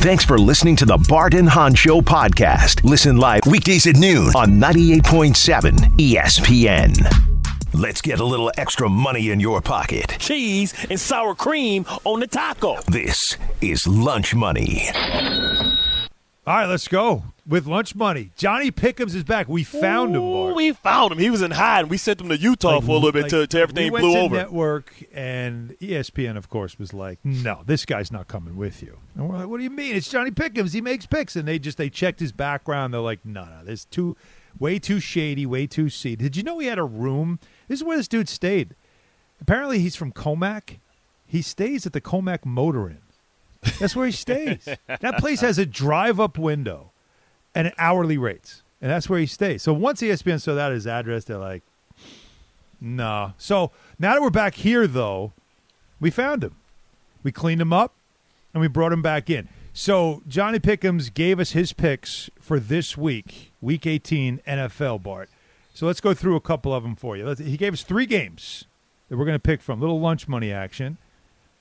Thanks 0.00 0.24
for 0.24 0.38
listening 0.38 0.74
to 0.76 0.86
the 0.86 0.96
Bart 1.08 1.34
and 1.34 1.48
Hahn 1.48 1.74
Show 1.74 2.00
podcast. 2.00 2.82
Listen 2.82 3.18
live 3.18 3.42
weekdays 3.46 3.86
at 3.86 3.94
noon 3.96 4.34
on 4.34 4.58
98.7 4.58 5.72
ESPN. 5.98 6.94
Let's 7.72 8.00
get 8.00 8.18
a 8.18 8.24
little 8.24 8.50
extra 8.56 8.88
money 8.88 9.30
in 9.30 9.38
your 9.38 9.60
pocket. 9.60 10.16
Cheese 10.18 10.74
and 10.90 10.98
sour 10.98 11.34
cream 11.36 11.84
on 12.04 12.18
the 12.20 12.26
taco. 12.26 12.80
This 12.88 13.36
is 13.60 13.86
Lunch 13.86 14.34
Money. 14.34 14.88
All 16.46 16.54
right, 16.54 16.66
let's 16.66 16.86
go 16.86 17.24
with 17.44 17.66
lunch 17.66 17.96
money. 17.96 18.30
Johnny 18.36 18.70
Pickums 18.70 19.16
is 19.16 19.24
back. 19.24 19.48
We 19.48 19.64
found 19.64 20.14
him, 20.14 20.22
Ooh, 20.22 20.32
Bart. 20.44 20.54
we 20.54 20.72
found 20.72 21.10
him. 21.10 21.18
He 21.18 21.28
was 21.28 21.42
in 21.42 21.50
hiding. 21.50 21.88
We 21.88 21.96
sent 21.96 22.20
him 22.20 22.28
to 22.28 22.36
Utah 22.38 22.80
for 22.80 22.92
a 22.92 22.94
little 22.94 23.10
bit 23.10 23.22
Like, 23.22 23.30
till, 23.30 23.46
till 23.48 23.62
everything 23.62 23.86
we 23.86 23.90
went 23.90 24.02
blew 24.04 24.12
to 24.14 24.20
over. 24.20 24.36
Network 24.36 24.94
and 25.12 25.70
ESPN, 25.80 26.36
of 26.36 26.48
course, 26.48 26.78
was 26.78 26.94
like, 26.94 27.18
"No, 27.24 27.62
this 27.66 27.84
guy's 27.84 28.12
not 28.12 28.28
coming 28.28 28.56
with 28.56 28.80
you." 28.80 29.00
And 29.16 29.28
we're 29.28 29.38
like, 29.38 29.48
"What 29.48 29.56
do 29.58 29.64
you 29.64 29.70
mean? 29.70 29.96
It's 29.96 30.08
Johnny 30.08 30.30
Pickums. 30.30 30.72
He 30.72 30.80
makes 30.80 31.04
picks." 31.04 31.34
And 31.34 31.48
they 31.48 31.58
just 31.58 31.78
they 31.78 31.90
checked 31.90 32.20
his 32.20 32.30
background. 32.30 32.94
They're 32.94 33.00
like, 33.00 33.24
"No, 33.26 33.44
no, 33.44 33.64
this 33.64 33.84
too, 33.84 34.16
way 34.56 34.78
too 34.78 35.00
shady, 35.00 35.46
way 35.46 35.66
too 35.66 35.88
seedy." 35.90 36.22
Did 36.22 36.36
you 36.36 36.44
know 36.44 36.60
he 36.60 36.68
had 36.68 36.78
a 36.78 36.84
room? 36.84 37.40
This 37.66 37.80
is 37.80 37.84
where 37.84 37.96
this 37.96 38.06
dude 38.06 38.28
stayed. 38.28 38.76
Apparently, 39.40 39.80
he's 39.80 39.96
from 39.96 40.12
Commack. 40.12 40.78
He 41.26 41.42
stays 41.42 41.86
at 41.86 41.92
the 41.92 42.00
Commack 42.00 42.44
Motor 42.46 42.88
Inn. 42.88 42.98
That's 43.78 43.96
where 43.96 44.06
he 44.06 44.12
stays. 44.12 44.68
that 44.86 45.18
place 45.18 45.40
has 45.40 45.58
a 45.58 45.66
drive-up 45.66 46.38
window 46.38 46.92
and 47.54 47.72
hourly 47.78 48.18
rates, 48.18 48.62
and 48.80 48.90
that's 48.90 49.08
where 49.08 49.18
he 49.18 49.26
stays. 49.26 49.62
So 49.62 49.72
once 49.72 50.00
ESPN 50.02 50.40
saw 50.40 50.54
that 50.54 50.72
his 50.72 50.86
address, 50.86 51.24
they're 51.24 51.38
like, 51.38 51.62
"No." 52.80 53.32
So 53.38 53.72
now 53.98 54.14
that 54.14 54.22
we're 54.22 54.30
back 54.30 54.54
here, 54.54 54.86
though, 54.86 55.32
we 56.00 56.10
found 56.10 56.44
him. 56.44 56.56
We 57.22 57.32
cleaned 57.32 57.60
him 57.60 57.72
up, 57.72 57.94
and 58.52 58.60
we 58.60 58.68
brought 58.68 58.92
him 58.92 59.02
back 59.02 59.30
in. 59.30 59.48
So 59.72 60.22
Johnny 60.26 60.58
Pickums 60.58 61.12
gave 61.12 61.38
us 61.38 61.50
his 61.52 61.72
picks 61.72 62.30
for 62.40 62.58
this 62.58 62.96
week, 62.96 63.52
Week 63.60 63.86
18 63.86 64.40
NFL. 64.46 65.02
Bart. 65.02 65.28
So 65.74 65.86
let's 65.86 66.00
go 66.00 66.14
through 66.14 66.36
a 66.36 66.40
couple 66.40 66.72
of 66.72 66.82
them 66.82 66.96
for 66.96 67.16
you. 67.16 67.28
He 67.34 67.58
gave 67.58 67.74
us 67.74 67.82
three 67.82 68.06
games 68.06 68.64
that 69.08 69.18
we're 69.18 69.26
going 69.26 69.34
to 69.34 69.38
pick 69.38 69.60
from. 69.60 69.78
Little 69.78 70.00
lunch 70.00 70.26
money 70.26 70.50
action 70.50 70.96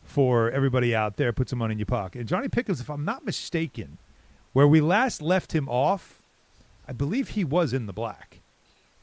for 0.06 0.50
everybody 0.52 0.96
out 0.96 1.18
there. 1.18 1.34
Put 1.34 1.50
some 1.50 1.60
money 1.60 1.74
in 1.74 1.80
your 1.80 1.86
pocket. 1.86 2.20
And 2.20 2.30
Johnny 2.30 2.48
Pickums, 2.48 2.80
if 2.80 2.90
I'm 2.90 3.04
not 3.04 3.26
mistaken, 3.26 3.98
where 4.54 4.68
we 4.68 4.80
last 4.80 5.22
left 5.22 5.54
him 5.54 5.68
off, 5.68 6.22
I 6.88 6.94
believe 6.94 7.30
he 7.30 7.44
was 7.44 7.74
in 7.74 7.88
the 7.88 7.94
black. 7.94 8.40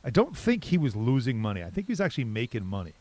I 0.05 0.11
don't 0.11 0.37
think 0.37 0.65
he 0.65 0.79
was 0.79 0.97
losing 0.97 1.39
money. 1.39 1.63
I 1.63 1.71
think 1.71 1.87
he 1.87 1.93
was 1.93 2.01
actually 2.01 2.25
making 2.25 2.67
money, 2.67 2.95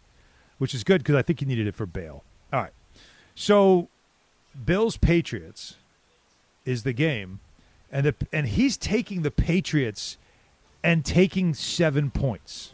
which 0.58 0.74
is 0.74 0.84
good 0.84 1.00
because 1.00 1.16
I 1.16 1.22
think 1.22 1.40
he 1.40 1.46
needed 1.46 1.68
it 1.68 1.76
for 1.76 1.86
bail. 1.86 2.24
All 2.52 2.62
right. 2.62 2.74
So, 3.34 3.88
Bills 4.66 4.98
Patriots 4.98 5.78
is 6.66 6.84
the 6.84 6.94
game, 6.94 7.40
and 7.92 8.06
the 8.06 8.16
and 8.32 8.48
he's 8.48 8.78
taking 8.78 9.22
the 9.22 9.32
Patriots 9.32 10.18
and 10.84 11.06
taking 11.06 11.54
seven 11.54 12.12
points. 12.12 12.74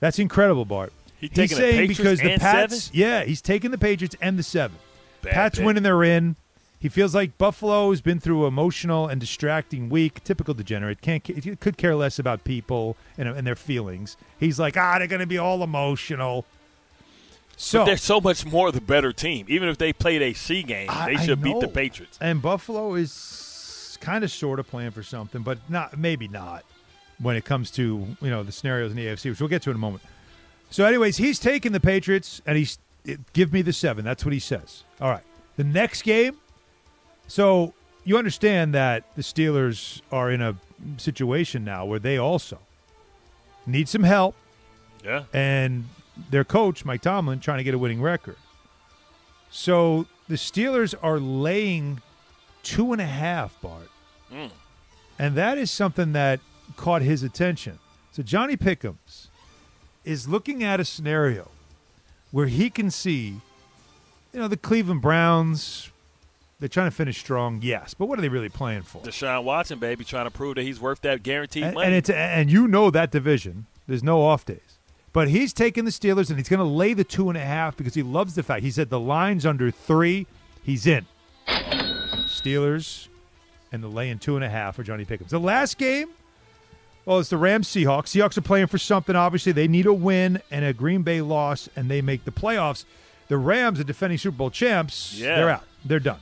That's 0.00 0.18
incredible, 0.18 0.64
Bart. 0.64 0.92
He 1.20 1.26
he's 1.28 1.36
taking 1.36 1.56
saying 1.56 1.88
Patriots 1.88 1.98
because 1.98 2.18
the 2.20 2.38
Pats, 2.38 2.84
seven? 2.84 2.98
yeah, 2.98 3.24
he's 3.24 3.42
taking 3.42 3.70
the 3.70 3.78
Patriots 3.78 4.16
and 4.20 4.38
the 4.38 4.42
seven. 4.42 4.78
Bad 5.22 5.32
Pats 5.32 5.58
pick. 5.58 5.66
winning, 5.66 5.82
they're 5.82 6.02
in. 6.02 6.36
He 6.78 6.88
feels 6.88 7.14
like 7.14 7.36
Buffalo 7.36 7.90
has 7.90 8.00
been 8.00 8.20
through 8.20 8.46
emotional 8.46 9.06
and 9.06 9.20
distracting 9.20 9.90
week. 9.90 10.24
Typical 10.24 10.54
degenerate. 10.54 11.02
Can't 11.02 11.22
could 11.60 11.76
care 11.76 11.94
less 11.94 12.18
about 12.18 12.42
people 12.42 12.96
and, 13.18 13.28
and 13.28 13.46
their 13.46 13.54
feelings. 13.54 14.16
He's 14.38 14.58
like, 14.58 14.78
ah, 14.78 14.96
they're 14.98 15.06
going 15.06 15.20
to 15.20 15.26
be 15.26 15.36
all 15.36 15.62
emotional. 15.62 16.46
So 17.58 17.80
But 17.80 17.84
they're 17.84 17.96
so 17.98 18.18
much 18.22 18.46
more 18.46 18.72
the 18.72 18.80
better 18.80 19.12
team. 19.12 19.44
Even 19.50 19.68
if 19.68 19.76
they 19.76 19.92
played 19.92 20.22
a 20.22 20.32
C 20.32 20.62
game, 20.62 20.88
I- 20.88 21.14
they 21.14 21.22
should 21.22 21.42
beat 21.42 21.60
the. 21.60 21.68
Patriots. 21.68 22.16
And 22.18 22.40
Buffalo 22.40 22.94
is 22.94 23.98
kind 24.00 24.24
of 24.24 24.30
sort 24.30 24.58
of 24.58 24.66
playing 24.66 24.92
for 24.92 25.02
something, 25.02 25.42
but 25.42 25.58
not 25.68 25.98
maybe 25.98 26.28
not 26.28 26.64
when 27.18 27.36
it 27.36 27.44
comes 27.44 27.70
to 27.72 28.16
you 28.22 28.30
know 28.30 28.42
the 28.42 28.52
scenarios 28.52 28.90
in 28.90 28.96
the 28.96 29.04
AFC, 29.04 29.28
which 29.28 29.40
we'll 29.40 29.50
get 29.50 29.60
to 29.62 29.70
in 29.70 29.76
a 29.76 29.78
moment. 29.78 30.02
So, 30.70 30.84
anyways, 30.84 31.16
he's 31.16 31.38
taking 31.38 31.72
the 31.72 31.80
Patriots 31.80 32.40
and 32.46 32.56
he's 32.56 32.78
give 33.32 33.52
me 33.52 33.62
the 33.62 33.72
seven. 33.72 34.04
That's 34.04 34.24
what 34.24 34.32
he 34.32 34.38
says. 34.40 34.84
All 35.00 35.10
right. 35.10 35.22
The 35.56 35.64
next 35.64 36.02
game, 36.02 36.36
so 37.26 37.74
you 38.04 38.16
understand 38.16 38.74
that 38.74 39.04
the 39.16 39.22
Steelers 39.22 40.00
are 40.12 40.30
in 40.30 40.40
a 40.40 40.56
situation 40.96 41.64
now 41.64 41.84
where 41.84 41.98
they 41.98 42.16
also 42.16 42.58
need 43.66 43.88
some 43.88 44.04
help, 44.04 44.34
Yeah. 45.04 45.24
and 45.32 45.88
their 46.30 46.44
coach 46.44 46.84
Mike 46.84 47.02
Tomlin 47.02 47.40
trying 47.40 47.58
to 47.58 47.64
get 47.64 47.74
a 47.74 47.78
winning 47.78 48.00
record. 48.00 48.36
So 49.50 50.06
the 50.28 50.36
Steelers 50.36 50.94
are 51.02 51.18
laying 51.18 52.00
two 52.62 52.92
and 52.92 53.00
a 53.00 53.06
half, 53.06 53.60
Bart, 53.60 53.90
hmm. 54.30 54.46
and 55.18 55.34
that 55.34 55.58
is 55.58 55.70
something 55.70 56.12
that 56.12 56.40
caught 56.76 57.02
his 57.02 57.22
attention. 57.22 57.78
So 58.12 58.22
Johnny 58.22 58.56
Pickums 58.56 59.28
is 60.04 60.28
looking 60.28 60.62
at 60.62 60.80
a 60.80 60.84
scenario 60.84 61.48
where 62.30 62.46
he 62.46 62.70
can 62.70 62.90
see, 62.90 63.40
you 64.32 64.40
know, 64.40 64.48
the 64.48 64.56
Cleveland 64.56 65.02
Browns. 65.02 65.90
They're 66.58 66.68
trying 66.68 66.88
to 66.88 66.94
finish 66.94 67.18
strong, 67.18 67.60
yes, 67.62 67.94
but 67.94 68.04
what 68.04 68.18
are 68.18 68.22
they 68.22 68.28
really 68.28 68.50
playing 68.50 68.82
for? 68.82 69.00
Deshaun 69.00 69.44
Watson, 69.44 69.78
baby, 69.78 70.04
trying 70.04 70.26
to 70.26 70.30
prove 70.30 70.56
that 70.56 70.62
he's 70.62 70.78
worth 70.78 71.00
that 71.00 71.22
guaranteed 71.22 71.62
and, 71.62 71.74
money. 71.74 71.86
and 71.86 71.96
it's 71.96 72.10
and 72.10 72.50
you 72.50 72.68
know 72.68 72.90
that 72.90 73.10
division. 73.10 73.64
There's 73.86 74.02
no 74.02 74.20
off 74.22 74.44
days. 74.44 74.78
But 75.12 75.28
he's 75.28 75.52
taking 75.52 75.84
the 75.86 75.90
Steelers 75.90 76.28
and 76.28 76.38
he's 76.38 76.48
going 76.48 76.58
to 76.58 76.64
lay 76.64 76.92
the 76.92 77.02
two 77.02 77.28
and 77.30 77.36
a 77.36 77.44
half 77.44 77.76
because 77.76 77.94
he 77.94 78.02
loves 78.02 78.34
the 78.34 78.42
fact 78.42 78.62
he 78.62 78.70
said 78.70 78.90
the 78.90 79.00
line's 79.00 79.44
under 79.44 79.70
three. 79.70 80.26
He's 80.62 80.86
in. 80.86 81.06
Steelers 82.26 83.08
and 83.72 83.82
the 83.82 83.88
laying 83.88 84.18
two 84.18 84.36
and 84.36 84.44
a 84.44 84.48
half 84.48 84.76
for 84.76 84.82
Johnny 84.82 85.04
Pickums. 85.04 85.30
The 85.30 85.40
last 85.40 85.78
game, 85.78 86.08
well, 87.04 87.18
it's 87.18 87.28
the 87.30 87.36
Rams 87.36 87.68
Seahawks. 87.68 88.08
Seahawks 88.08 88.36
are 88.36 88.42
playing 88.42 88.66
for 88.68 88.78
something. 88.78 89.16
Obviously, 89.16 89.52
they 89.52 89.68
need 89.68 89.86
a 89.86 89.92
win 89.92 90.40
and 90.50 90.64
a 90.64 90.72
Green 90.72 91.02
Bay 91.02 91.20
loss, 91.20 91.68
and 91.76 91.90
they 91.90 92.02
make 92.02 92.24
the 92.24 92.30
playoffs. 92.30 92.84
The 93.28 93.38
Rams, 93.38 93.78
the 93.78 93.84
defending 93.84 94.18
Super 94.18 94.36
Bowl 94.36 94.50
champs, 94.50 95.14
Yeah. 95.14 95.36
they're 95.36 95.50
out. 95.50 95.64
They're 95.84 96.00
done. 96.00 96.18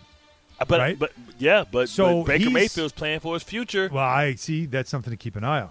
Uh, 0.61 0.65
but, 0.67 0.81
right? 0.81 0.99
but 0.99 1.13
yeah, 1.39 1.65
but, 1.71 1.89
So 1.89 2.23
but 2.25 2.39
Baker 2.39 2.51
Mayfield's 2.51 2.93
playing 2.93 3.21
for 3.21 3.35
his 3.35 3.43
future. 3.43 3.89
Well, 3.93 4.05
I 4.05 4.35
see 4.35 4.67
that's 4.67 4.91
something 4.91 5.11
to 5.11 5.17
keep 5.17 5.37
an 5.37 5.45
eye 5.45 5.63
on. 5.63 5.71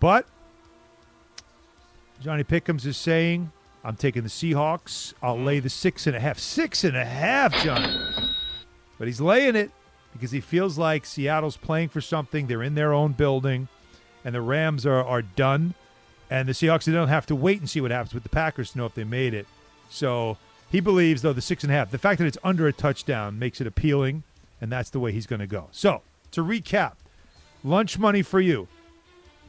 But 0.00 0.26
Johnny 2.20 2.44
Pickums 2.44 2.84
is 2.86 2.96
saying, 2.96 3.50
I'm 3.84 3.96
taking 3.96 4.22
the 4.22 4.28
Seahawks. 4.28 5.14
I'll 5.22 5.38
lay 5.38 5.60
the 5.60 5.70
six 5.70 6.06
and 6.06 6.16
a 6.16 6.20
half. 6.20 6.38
Six 6.38 6.84
and 6.84 6.96
a 6.96 7.04
half, 7.04 7.54
Johnny. 7.62 7.96
But 8.98 9.06
he's 9.08 9.20
laying 9.20 9.56
it 9.56 9.70
because 10.12 10.30
he 10.30 10.40
feels 10.40 10.76
like 10.78 11.04
Seattle's 11.06 11.56
playing 11.56 11.90
for 11.90 12.00
something. 12.00 12.46
They're 12.46 12.62
in 12.62 12.74
their 12.74 12.92
own 12.92 13.12
building, 13.12 13.68
and 14.26 14.34
the 14.34 14.42
Rams 14.42 14.84
are, 14.84 15.04
are 15.04 15.22
done. 15.22 15.74
And 16.28 16.48
the 16.48 16.52
Seahawks 16.52 16.84
they 16.84 16.92
don't 16.92 17.06
have 17.06 17.26
to 17.26 17.36
wait 17.36 17.60
and 17.60 17.70
see 17.70 17.80
what 17.80 17.92
happens 17.92 18.12
with 18.12 18.24
the 18.24 18.28
Packers 18.28 18.72
to 18.72 18.78
know 18.78 18.86
if 18.86 18.94
they 18.94 19.04
made 19.04 19.32
it. 19.32 19.46
So 19.88 20.36
he 20.68 20.80
believes, 20.80 21.22
though, 21.22 21.32
the 21.32 21.40
six 21.40 21.62
and 21.62 21.72
a 21.72 21.76
half, 21.76 21.92
the 21.92 21.98
fact 21.98 22.18
that 22.18 22.26
it's 22.26 22.36
under 22.42 22.66
a 22.66 22.72
touchdown 22.72 23.38
makes 23.38 23.60
it 23.60 23.68
appealing, 23.68 24.24
and 24.60 24.70
that's 24.70 24.90
the 24.90 24.98
way 24.98 25.12
he's 25.12 25.28
going 25.28 25.38
to 25.38 25.46
go. 25.46 25.68
So 25.70 26.02
to 26.32 26.42
recap, 26.42 26.94
lunch 27.62 28.00
money 28.00 28.22
for 28.22 28.40
you. 28.40 28.66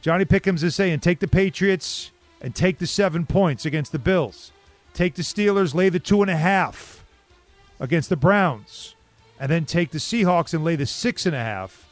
Johnny 0.00 0.24
Pickums 0.24 0.62
is 0.62 0.76
saying 0.76 1.00
take 1.00 1.18
the 1.18 1.26
Patriots 1.26 2.12
and 2.40 2.54
take 2.54 2.78
the 2.78 2.86
seven 2.86 3.26
points 3.26 3.66
against 3.66 3.90
the 3.90 3.98
Bills. 3.98 4.52
Take 4.94 5.16
the 5.16 5.22
Steelers, 5.22 5.74
lay 5.74 5.88
the 5.88 5.98
two 5.98 6.22
and 6.22 6.30
a 6.30 6.36
half 6.36 7.04
against 7.80 8.10
the 8.10 8.16
Browns. 8.16 8.94
And 9.40 9.50
then 9.50 9.64
take 9.64 9.90
the 9.90 9.98
Seahawks 9.98 10.54
and 10.54 10.64
lay 10.64 10.76
the 10.76 10.86
six 10.86 11.26
and 11.26 11.34
a 11.34 11.40
half 11.40 11.88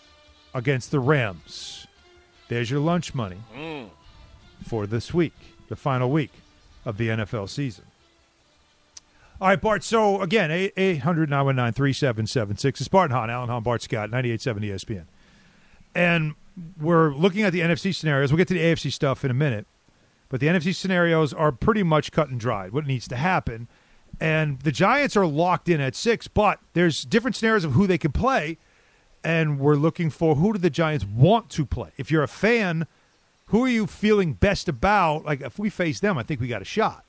against 0.55 0.93
the 0.93 1.01
Rams. 1.01 1.86
There's 2.49 2.71
your 2.71 2.81
lunch 2.81 3.15
money 3.15 3.39
mm. 3.55 3.89
for 4.65 4.87
this 4.87 5.13
week, 5.13 5.35
the 5.69 5.77
final 5.77 6.11
week 6.11 6.33
of 6.85 6.97
the 6.97 7.09
NFL 7.09 7.49
season. 7.49 7.85
All 9.41 9.49
right, 9.49 9.61
Bart. 9.61 9.85
So 9.85 10.23
again, 10.23 10.51
800 10.51 11.29
919 11.29 11.75
3776. 11.75 12.81
It's 12.81 12.89
Bart 12.89 13.11
Hahn, 13.11 13.29
Alan 13.29 13.49
Hahn, 13.49 13.63
Bart 13.63 13.83
Scott, 13.83 14.11
98.7 14.11 14.61
ESPN. 14.61 15.05
And 15.95 16.35
we're 16.81 17.13
looking 17.13 17.43
at 17.43 17.53
the 17.53 17.61
NFC 17.61 17.95
scenarios. 17.95 18.33
We'll 18.33 18.39
get 18.39 18.49
to 18.49 18.55
the 18.55 18.61
AFC 18.61 18.91
stuff 18.93 19.25
in 19.25 19.31
a 19.31 19.35
minute. 19.35 19.67
But 20.29 20.41
the 20.41 20.47
NFC 20.47 20.75
scenarios 20.75 21.33
are 21.33 21.53
pretty 21.53 21.83
much 21.83 22.13
cut 22.13 22.29
and 22.31 22.41
dried, 22.41 22.73
what 22.73 22.87
needs 22.87 23.07
to 23.09 23.17
happen. 23.17 23.69
And 24.19 24.61
the 24.61 24.73
Giants 24.73 25.17
are 25.17 25.27
locked 25.27 25.69
in 25.69 25.81
at 25.81 25.95
six, 25.95 26.27
but 26.27 26.59
there's 26.73 27.03
different 27.05 27.37
scenarios 27.37 27.65
of 27.65 27.73
who 27.73 27.87
they 27.87 27.99
can 27.99 28.13
play. 28.13 28.59
And 29.25 29.59
we're 29.59 29.77
looking 29.77 30.11
for 30.11 30.37
who 30.37 30.53
do 30.53 30.59
the 30.59 30.71
Giants 30.71 31.05
want 31.05 31.51
to 31.51 31.67
play. 31.67 31.91
If 31.97 32.11
you're 32.11 32.23
a 32.23 32.29
fan, 32.29 32.87
who 33.47 33.65
are 33.65 33.69
you 33.69 33.87
feeling 33.87 34.35
best 34.35 34.69
about? 34.69 35.25
Like, 35.25 35.41
if 35.41 35.59
we 35.59 35.71
face 35.71 36.01
them, 36.01 36.17
I 36.17 36.23
think 36.23 36.41
we 36.41 36.49
got 36.49 36.63
a 36.63 36.67
shot, 36.67 37.05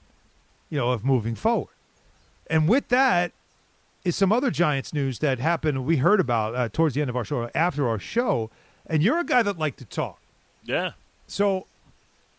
you 0.70 0.78
know, 0.78 0.92
of 0.92 1.06
moving 1.06 1.36
forward. 1.36 1.74
And 2.50 2.68
with 2.68 2.88
that 2.90 3.34
is 4.04 4.16
some 4.16 4.32
other 4.32 4.50
Giants 4.50 4.94
news 4.94 5.20
that 5.20 5.40
happened, 5.40 5.86
we 5.86 5.98
heard 5.98 6.20
about 6.20 6.56
uh, 6.56 6.70
towards 6.70 6.96
the 6.96 7.02
end 7.02 7.10
of 7.10 7.16
our 7.16 7.26
show, 7.26 7.50
after 7.54 7.88
our 7.88 8.00
show. 8.00 8.50
And 8.86 9.04
you're 9.04 9.20
a 9.20 9.26
guy 9.26 9.44
that 9.44 9.60
liked 9.60 9.80
to 9.80 9.86
talk. 9.86 10.20
Yeah. 10.64 10.92
So 11.28 11.68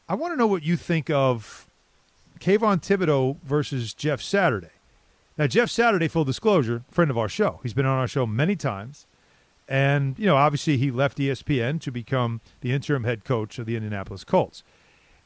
I 0.08 0.14
want 0.14 0.32
to 0.32 0.36
know 0.36 0.46
what 0.46 0.62
you 0.62 0.76
think 0.76 1.10
of 1.10 1.68
Kayvon 2.40 2.80
Thibodeaux 2.80 3.36
versus 3.42 3.92
Jeff 3.94 4.22
Saturday. 4.22 4.70
Now, 5.36 5.46
Jeff 5.46 5.70
Saturday, 5.70 6.08
full 6.08 6.24
disclosure, 6.24 6.82
friend 6.90 7.10
of 7.10 7.18
our 7.18 7.28
show. 7.28 7.60
He's 7.62 7.74
been 7.74 7.86
on 7.86 7.98
our 7.98 8.08
show 8.08 8.26
many 8.26 8.56
times. 8.56 9.06
And, 9.68 10.18
you 10.18 10.26
know, 10.26 10.36
obviously 10.36 10.78
he 10.78 10.90
left 10.90 11.18
ESPN 11.18 11.80
to 11.82 11.92
become 11.92 12.40
the 12.62 12.72
interim 12.72 13.04
head 13.04 13.24
coach 13.24 13.58
of 13.58 13.66
the 13.66 13.76
Indianapolis 13.76 14.24
Colts. 14.24 14.62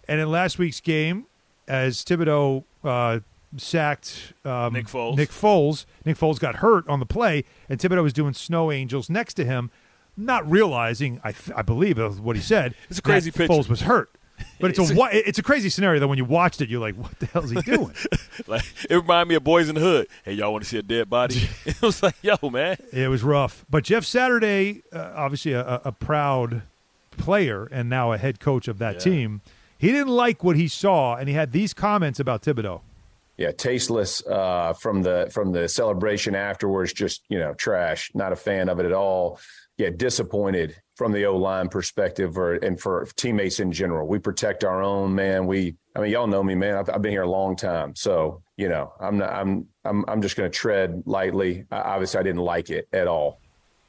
And 0.09 0.21
in 0.21 0.31
last 0.31 0.59
week's 0.59 0.81
game, 0.81 1.27
as 1.69 2.05
Thibodeaux 2.05 2.65
uh, 2.83 3.21
sacked 3.57 4.33
um, 4.45 4.73
Nick 4.73 4.87
Foles. 4.87 5.17
Nick 5.17 5.31
Foles, 5.31 5.85
Nick 6.05 6.17
Foles 6.17 6.41
got 6.41 6.57
hurt 6.57 6.89
on 6.89 6.99
the 6.99 7.07
play, 7.07 7.45
and 7.69 7.79
Thibodeaux 7.79 8.03
was 8.03 8.13
doing 8.13 8.35
snow 8.35 8.73
angels 8.73 9.09
next 9.09 9.35
to 9.35 9.45
him, 9.45 9.71
not 10.17 10.49
realizing, 10.51 11.21
I, 11.23 11.33
th- 11.33 11.57
I 11.57 11.63
believe 11.63 11.99
of 11.99 12.21
what 12.21 12.35
he 12.37 12.43
said, 12.43 12.75
It's 12.91 12.99
a 12.99 13.03
crazy 13.03 13.31
that 13.31 13.37
picture. 13.37 13.53
Foles 13.53 13.69
was 13.69 13.83
hurt. 13.83 14.17
But 14.61 14.71
it's 14.71 14.79
a 14.79 14.87
wi- 14.95 15.11
it's 15.13 15.39
a 15.39 15.43
crazy 15.43 15.69
scenario 15.71 16.01
that 16.01 16.09
when 16.09 16.19
you 16.19 16.25
watched 16.25 16.61
it, 16.61 16.69
you're 16.69 16.81
like, 16.81 16.95
what 16.97 17.19
the 17.19 17.27
hell 17.27 17.45
is 17.45 17.51
he 17.51 17.61
doing? 17.63 17.93
Like 18.47 18.65
it 18.89 18.95
reminded 18.95 19.29
me 19.29 19.35
of 19.37 19.45
Boys 19.45 19.69
in 19.69 19.75
the 19.75 19.81
Hood. 19.81 20.07
Hey, 20.25 20.33
y'all 20.35 20.53
want 20.53 20.65
to 20.65 20.69
see 20.71 20.79
a 20.79 20.83
dead 20.83 21.09
body? 21.11 21.49
it 21.67 21.81
was 21.83 22.03
like, 22.03 22.15
yo, 22.23 22.37
man. 22.51 22.77
It 22.93 23.09
was 23.09 23.23
rough. 23.23 23.65
But 23.71 23.85
Jeff 23.85 24.05
Saturday, 24.05 24.83
uh, 24.93 25.13
obviously 25.15 25.53
a, 25.53 25.67
a- 25.67 25.81
a 25.87 25.93
proud 25.93 26.63
player 27.19 27.69
and 27.71 27.89
now 27.91 28.13
a 28.13 28.19
head 28.19 28.41
coach 28.41 28.69
of 28.69 28.79
that 28.79 28.95
Yeah. 28.95 29.01
team, 29.01 29.41
he 29.79 29.89
didn't 29.93 30.09
like 30.15 30.45
what 30.45 30.57
he 30.57 30.69
saw, 30.69 31.17
and 31.17 31.29
he 31.29 31.35
had 31.35 31.53
these 31.53 31.75
comments 31.75 32.21
about 32.21 32.43
Thibodeaux. 32.43 32.81
yeah, 33.37 33.51
tasteless 33.51 34.25
uh, 34.27 34.73
from 34.75 35.03
the 35.03 35.29
from 35.33 35.51
the 35.53 35.69
celebration 35.69 36.35
afterwards. 36.37 36.93
Just 36.93 37.23
you 37.29 37.39
know, 37.39 37.53
trash. 37.55 38.11
Not 38.15 38.33
a 38.33 38.37
fan 38.37 38.69
of 38.69 38.79
it 38.79 38.87
at 38.87 38.93
all. 38.93 39.41
Yeah, 39.79 39.91
disappointed 39.91 40.77
from 40.97 41.13
the 41.13 41.25
O 41.25 41.37
line 41.37 41.69
perspective, 41.69 42.37
or 42.37 42.55
and 42.57 42.79
for 42.81 43.07
teammates 43.17 43.59
in 43.59 43.73
general. 43.73 44.07
We 44.07 44.19
protect 44.19 44.65
our 44.65 44.83
own 44.83 45.15
man. 45.15 45.47
We, 45.47 45.77
I 45.97 46.01
mean, 46.01 46.11
y'all 46.13 46.27
know 46.27 46.43
me, 46.43 46.55
man. 46.55 46.77
I've, 46.77 46.91
I've 46.91 47.03
been 47.03 47.11
here 47.11 47.23
a 47.23 47.31
long 47.31 47.57
time, 47.57 47.97
so 47.97 48.43
you 48.57 48.69
know, 48.69 48.93
I'm 49.01 49.19
not. 49.19 49.33
I'm 49.33 49.67
I'm 49.85 50.05
I'm 50.09 50.23
just 50.23 50.37
going 50.37 50.51
to 50.51 50.57
tread 50.57 51.03
lightly. 51.07 51.65
I, 51.71 51.79
obviously, 51.81 52.21
I 52.21 52.23
didn't 52.23 52.43
like 52.43 52.71
it 52.71 52.87
at 52.93 53.09
all. 53.09 53.41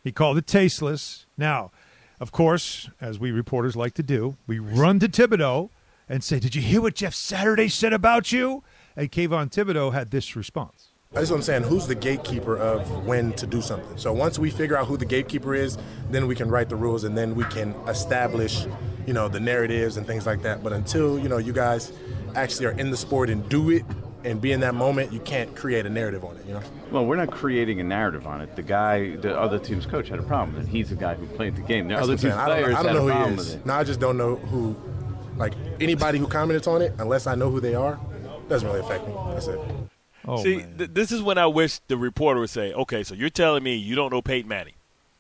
He 0.04 0.12
called 0.12 0.38
it 0.38 0.48
tasteless. 0.48 1.26
Now, 1.38 1.72
of 2.20 2.32
course, 2.32 2.90
as 3.02 3.20
we 3.20 3.32
reporters 3.32 3.76
like 3.76 3.94
to 3.96 4.04
do, 4.04 4.38
we 4.48 4.60
run 4.60 5.00
to 5.00 5.08
Thibodeaux 5.08 5.70
and 6.08 6.24
say, 6.24 6.40
Did 6.40 6.56
you 6.56 6.62
hear 6.62 6.82
what 6.82 6.96
Jeff 6.96 7.14
Saturday 7.14 7.68
said 7.68 7.94
about 7.94 8.32
you? 8.32 8.64
And 8.96 9.12
Kayvon 9.12 9.50
Thibodeaux 9.52 9.94
had 9.94 10.12
this 10.12 10.36
response. 10.36 10.93
That's 11.14 11.30
what 11.30 11.38
I'm 11.38 11.44
saying. 11.44 11.64
Who's 11.64 11.86
the 11.86 11.96
gatekeeper 11.96 12.58
of 12.58 13.06
when 13.06 13.34
to 13.34 13.46
do 13.46 13.62
something? 13.62 13.98
So 13.98 14.12
once 14.12 14.40
we 14.40 14.50
figure 14.50 14.76
out 14.76 14.88
who 14.88 14.98
the 14.98 15.06
gatekeeper 15.06 15.54
is, 15.54 15.78
then 16.10 16.26
we 16.28 16.36
can 16.36 16.50
write 16.50 16.70
the 16.70 16.76
rules 16.76 17.04
and 17.04 17.16
then 17.16 17.36
we 17.36 17.44
can 17.46 17.76
establish, 17.88 18.66
you 19.06 19.14
know, 19.14 19.28
the 19.28 19.40
narratives 19.40 19.98
and 19.98 20.08
things 20.08 20.26
like 20.26 20.42
that. 20.42 20.64
But 20.64 20.74
until, 20.74 21.20
you 21.20 21.30
know, 21.30 21.38
you 21.38 21.54
guys 21.54 21.94
actually 22.36 22.66
are 22.66 22.72
in 22.72 22.90
the 22.90 22.98
sport 22.98 23.30
and 23.30 23.48
do 23.48 23.70
it 23.70 23.86
and 24.24 24.42
be 24.42 24.54
in 24.54 24.62
that 24.62 24.74
moment, 24.74 25.14
you 25.14 25.20
can't 25.20 25.56
create 25.56 25.86
a 25.86 25.90
narrative 25.90 26.24
on 26.26 26.36
it, 26.38 26.46
you 26.48 26.54
know? 26.54 26.62
Well, 26.92 27.06
we're 27.06 27.18
not 27.18 27.30
creating 27.30 27.80
a 27.80 27.84
narrative 27.84 28.26
on 28.26 28.42
it. 28.42 28.56
The 28.56 28.64
guy, 28.64 29.16
the 29.18 29.38
other 29.38 29.60
team's 29.60 29.86
coach 29.86 30.08
had 30.08 30.18
a 30.18 30.24
problem 30.24 30.56
with 30.56 30.66
it. 30.66 30.70
He's 30.70 30.90
the 30.90 30.96
guy 30.96 31.14
who 31.14 31.28
played 31.28 31.56
the 31.56 31.62
game. 31.62 31.90
The 31.90 31.96
other 31.96 32.14
team's 32.14 32.22
saying. 32.22 32.34
I 32.34 32.48
don't, 32.48 32.64
players 32.64 32.74
I 32.74 32.78
had 32.78 32.84
don't 32.84 32.96
a 32.96 33.00
know 33.00 33.08
problem 33.08 33.24
who 33.24 33.30
he 33.30 33.36
with 33.38 33.48
is. 33.48 33.54
it. 33.56 33.66
No, 33.66 33.74
I 33.74 33.84
just 33.84 34.00
don't 34.00 34.18
know 34.18 34.36
who, 34.38 34.76
like, 35.38 35.54
anybody 35.80 36.18
who 36.18 36.26
comments 36.28 36.66
on 36.66 36.82
it, 36.82 36.94
unless 36.98 37.28
I 37.28 37.36
know 37.36 37.52
who 37.52 37.60
they 37.60 37.76
are, 37.76 38.00
doesn't 38.48 38.68
really 38.68 38.80
affect 38.80 39.06
me. 39.08 39.14
That's 39.34 39.48
it. 39.48 39.60
Oh, 40.26 40.42
See, 40.44 40.64
th- 40.78 40.92
this 40.94 41.12
is 41.12 41.22
when 41.22 41.38
I 41.38 41.48
wish 41.48 41.80
the 41.88 41.98
reporter 41.98 42.40
would 42.40 42.50
say, 42.50 42.74
"Okay, 42.74 43.04
so 43.04 43.14
you're 43.14 43.30
telling 43.30 43.64
me 43.64 43.76
you 43.76 43.96
don't 43.96 44.12
know 44.12 44.22
Peyton 44.22 44.48
Manning? 44.48 44.76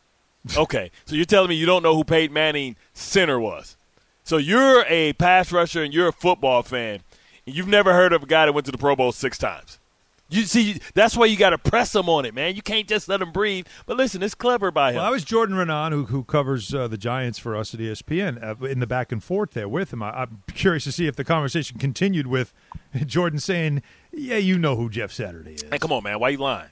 okay, 0.57 0.91
so 1.05 1.15
you're 1.15 1.25
telling 1.25 1.49
me 1.49 1.55
you 1.55 1.65
don't 1.65 1.83
know 1.83 1.95
who 1.95 2.03
Peyton 2.03 2.33
Manning 2.33 2.75
center 2.93 3.39
was? 3.39 3.77
So 4.23 4.37
you're 4.37 4.85
a 4.87 5.13
pass 5.13 5.51
rusher 5.51 5.83
and 5.83 5.93
you're 5.93 6.07
a 6.07 6.13
football 6.13 6.63
fan, 6.63 7.01
and 7.45 7.55
you've 7.55 7.67
never 7.67 7.93
heard 7.93 8.13
of 8.13 8.23
a 8.23 8.25
guy 8.25 8.45
that 8.45 8.53
went 8.53 8.65
to 8.65 8.71
the 8.71 8.77
Pro 8.77 8.95
Bowl 8.95 9.11
six 9.11 9.37
times. 9.37 9.79
You 10.29 10.43
see, 10.43 10.79
that's 10.95 11.15
why 11.15 11.27
you 11.27 11.37
got 11.37 11.51
to 11.51 11.59
press 11.59 11.93
him 11.93 12.09
on 12.09 12.25
it, 12.25 12.33
man. 12.33 12.55
You 12.55 12.63
can't 12.63 12.87
just 12.87 13.07
let 13.07 13.21
him 13.21 13.31
breathe. 13.31 13.67
But 13.85 13.97
listen, 13.97 14.23
it's 14.23 14.33
clever 14.33 14.71
by 14.71 14.89
him. 14.89 14.95
Well, 14.95 15.05
that 15.05 15.11
was 15.11 15.23
Jordan 15.23 15.55
Raanan, 15.55 15.91
who, 15.91 16.05
who 16.05 16.23
covers 16.23 16.73
uh, 16.73 16.87
the 16.87 16.97
Giants 16.97 17.37
for 17.37 17.55
us 17.55 17.73
at 17.75 17.79
ESPN, 17.79 18.41
uh, 18.41 18.65
in 18.65 18.79
the 18.79 18.87
back 18.87 19.11
and 19.11 19.23
forth 19.23 19.51
there 19.51 19.69
with 19.69 19.93
him. 19.93 20.01
I, 20.01 20.09
I'm 20.21 20.41
curious 20.55 20.85
to 20.85 20.91
see 20.91 21.05
if 21.05 21.15
the 21.15 21.23
conversation 21.23 21.77
continued 21.77 22.25
with 22.25 22.51
Jordan 23.05 23.37
saying, 23.37 23.83
Yeah, 24.13 24.37
you 24.37 24.57
know 24.59 24.75
who 24.75 24.89
Jeff 24.89 25.11
Saturday 25.11 25.53
is. 25.55 25.63
hey, 25.69 25.79
come 25.79 25.91
on, 25.91 26.03
man. 26.03 26.19
Why 26.19 26.29
you 26.29 26.37
lying? 26.37 26.69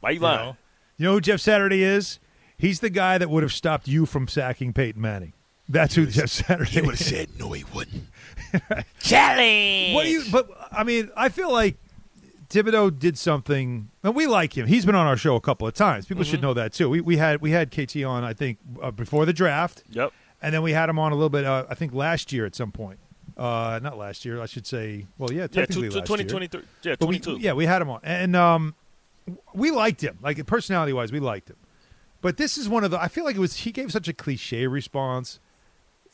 Why 0.00 0.10
you 0.10 0.16
You 0.16 0.20
lying? 0.22 0.38
know? 0.46 0.56
You 0.96 1.04
know 1.06 1.12
who 1.14 1.20
Jeff 1.20 1.40
Saturday 1.40 1.82
is? 1.82 2.18
He's 2.58 2.80
the 2.80 2.90
guy 2.90 3.18
that 3.18 3.30
would 3.30 3.42
have 3.42 3.52
stopped 3.52 3.86
you 3.88 4.04
from 4.04 4.26
sacking 4.28 4.72
Peyton 4.72 5.00
Manning. 5.00 5.32
That's 5.68 5.94
who 5.94 6.06
Jeff 6.06 6.28
Saturday. 6.30 6.70
He 6.70 6.80
would 6.80 6.96
have 6.96 6.98
said 7.00 7.28
no, 7.38 7.52
he 7.52 7.64
wouldn't. 7.74 8.04
Challenge. 9.00 9.94
What 9.94 10.04
do 10.04 10.08
you? 10.10 10.22
But 10.30 10.48
I 10.72 10.84
mean, 10.84 11.10
I 11.16 11.28
feel 11.28 11.52
like 11.52 11.76
Thibodeaux 12.48 12.98
did 12.98 13.18
something, 13.18 13.90
and 14.02 14.14
we 14.14 14.26
like 14.26 14.56
him. 14.56 14.66
He's 14.66 14.86
been 14.86 14.94
on 14.94 15.06
our 15.06 15.16
show 15.16 15.36
a 15.36 15.40
couple 15.40 15.66
of 15.68 15.74
times. 15.74 16.06
People 16.06 16.22
Mm-hmm. 16.24 16.30
should 16.30 16.42
know 16.42 16.54
that 16.54 16.72
too. 16.72 16.88
We 16.88 17.00
we 17.00 17.16
had 17.18 17.40
we 17.40 17.50
had 17.50 17.70
KT 17.70 18.02
on, 18.04 18.24
I 18.24 18.32
think, 18.32 18.58
uh, 18.82 18.90
before 18.90 19.26
the 19.26 19.32
draft, 19.32 19.84
Yep. 19.90 20.12
and 20.42 20.54
then 20.54 20.62
we 20.62 20.72
had 20.72 20.88
him 20.88 20.98
on 20.98 21.12
a 21.12 21.14
little 21.14 21.28
bit. 21.30 21.44
Uh, 21.44 21.66
I 21.68 21.74
think 21.74 21.92
last 21.92 22.32
year 22.32 22.46
at 22.46 22.54
some 22.54 22.72
point. 22.72 22.98
Uh, 23.38 23.78
not 23.82 23.96
last 23.96 24.24
year, 24.24 24.40
I 24.42 24.46
should 24.46 24.66
say. 24.66 25.06
Well, 25.16 25.32
yeah, 25.32 25.42
Yeah, 25.42 25.46
technically 25.46 25.88
two, 25.90 25.98
last 25.98 26.06
2023. 26.08 26.62
Yeah, 26.82 26.96
we, 27.00 27.18
yeah, 27.40 27.52
we 27.52 27.66
had 27.66 27.80
him 27.80 27.90
on, 27.90 28.00
and 28.02 28.34
um, 28.34 28.74
we 29.54 29.70
liked 29.70 30.02
him. 30.02 30.18
Like 30.20 30.44
personality 30.46 30.92
wise, 30.92 31.12
we 31.12 31.20
liked 31.20 31.48
him. 31.48 31.56
But 32.20 32.36
this 32.36 32.58
is 32.58 32.68
one 32.68 32.82
of 32.82 32.90
the. 32.90 33.00
I 33.00 33.06
feel 33.08 33.24
like 33.24 33.36
it 33.36 33.40
was. 33.40 33.58
He 33.58 33.70
gave 33.70 33.92
such 33.92 34.08
a 34.08 34.12
cliche 34.12 34.66
response. 34.66 35.38